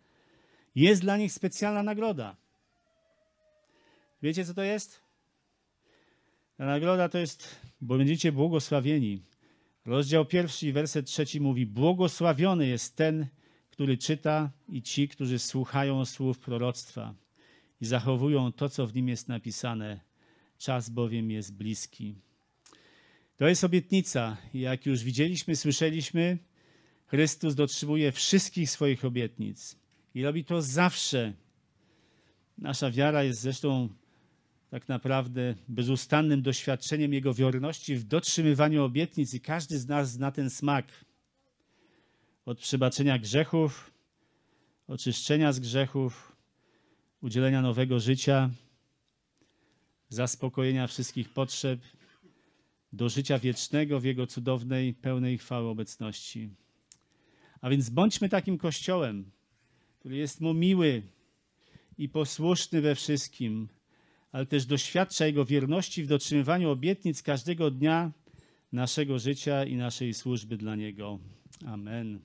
jest 0.74 1.02
dla 1.02 1.16
nich 1.16 1.32
specjalna 1.32 1.82
nagroda. 1.82 2.36
Wiecie, 4.22 4.44
co 4.44 4.54
to 4.54 4.62
jest? 4.62 5.03
Ta 6.57 6.66
nagroda 6.66 7.09
to 7.09 7.18
jest, 7.18 7.61
bo 7.80 7.98
będziecie 7.98 8.32
błogosławieni. 8.32 9.22
Rozdział 9.84 10.24
pierwszy, 10.24 10.72
werset 10.72 11.07
trzeci 11.07 11.40
mówi: 11.40 11.66
Błogosławiony 11.66 12.66
jest 12.66 12.96
ten, 12.96 13.26
który 13.70 13.98
czyta 13.98 14.50
i 14.68 14.82
ci, 14.82 15.09
którzy 15.09 15.38
słuchają 15.38 16.05
słów 16.05 16.38
proroctwa 16.38 17.14
i 17.80 17.86
zachowują 17.86 18.52
to, 18.52 18.68
co 18.68 18.86
w 18.86 18.94
nim 18.94 19.09
jest 19.09 19.28
napisane. 19.28 20.00
Czas 20.59 20.90
bowiem 20.90 21.30
jest 21.30 21.55
bliski. 21.55 22.14
To 23.36 23.48
jest 23.48 23.64
obietnica. 23.64 24.36
Jak 24.55 24.86
już 24.86 25.05
widzieliśmy, 25.05 25.57
słyszeliśmy, 25.57 26.38
Chrystus 27.07 27.55
dotrzymuje 27.55 28.12
wszystkich 28.12 28.70
swoich 28.70 29.05
obietnic 29.05 29.76
i 30.14 30.22
robi 30.22 30.44
to 30.44 30.62
zawsze. 30.62 31.32
Nasza 32.59 32.90
wiara 32.90 33.24
jest 33.24 33.40
zresztą 33.40 33.88
tak 34.74 34.88
naprawdę 34.88 35.54
bezustannym 35.68 36.42
doświadczeniem 36.42 37.12
Jego 37.12 37.34
wierności 37.34 37.96
w 37.96 38.04
dotrzymywaniu 38.04 38.84
obietnic 38.84 39.34
i 39.34 39.40
każdy 39.40 39.78
z 39.78 39.88
nas 39.88 40.10
zna 40.10 40.30
ten 40.30 40.50
smak. 40.50 41.04
Od 42.46 42.58
przebaczenia 42.58 43.18
grzechów, 43.18 43.92
oczyszczenia 44.88 45.52
z 45.52 45.60
grzechów, 45.60 46.36
udzielenia 47.20 47.62
nowego 47.62 48.00
życia, 48.00 48.50
zaspokojenia 50.08 50.86
wszystkich 50.86 51.28
potrzeb, 51.28 51.80
do 52.92 53.08
życia 53.08 53.38
wiecznego 53.38 54.00
w 54.00 54.04
Jego 54.04 54.26
cudownej, 54.26 54.94
pełnej 54.94 55.38
chwały 55.38 55.68
obecności. 55.68 56.50
A 57.60 57.70
więc 57.70 57.90
bądźmy 57.90 58.28
takim 58.28 58.58
kościołem, 58.58 59.30
który 59.98 60.16
jest 60.16 60.40
Mu 60.40 60.54
miły 60.54 61.02
i 61.98 62.08
posłuszny 62.08 62.80
we 62.80 62.94
wszystkim, 62.94 63.68
ale 64.35 64.47
też 64.47 64.66
doświadcza 64.66 65.26
Jego 65.26 65.45
wierności 65.45 66.03
w 66.03 66.07
dotrzymywaniu 66.07 66.70
obietnic 66.70 67.22
każdego 67.22 67.70
dnia 67.70 68.12
naszego 68.72 69.18
życia 69.18 69.64
i 69.64 69.76
naszej 69.76 70.14
służby 70.14 70.57
dla 70.57 70.76
Niego. 70.76 71.18
Amen. 71.66 72.20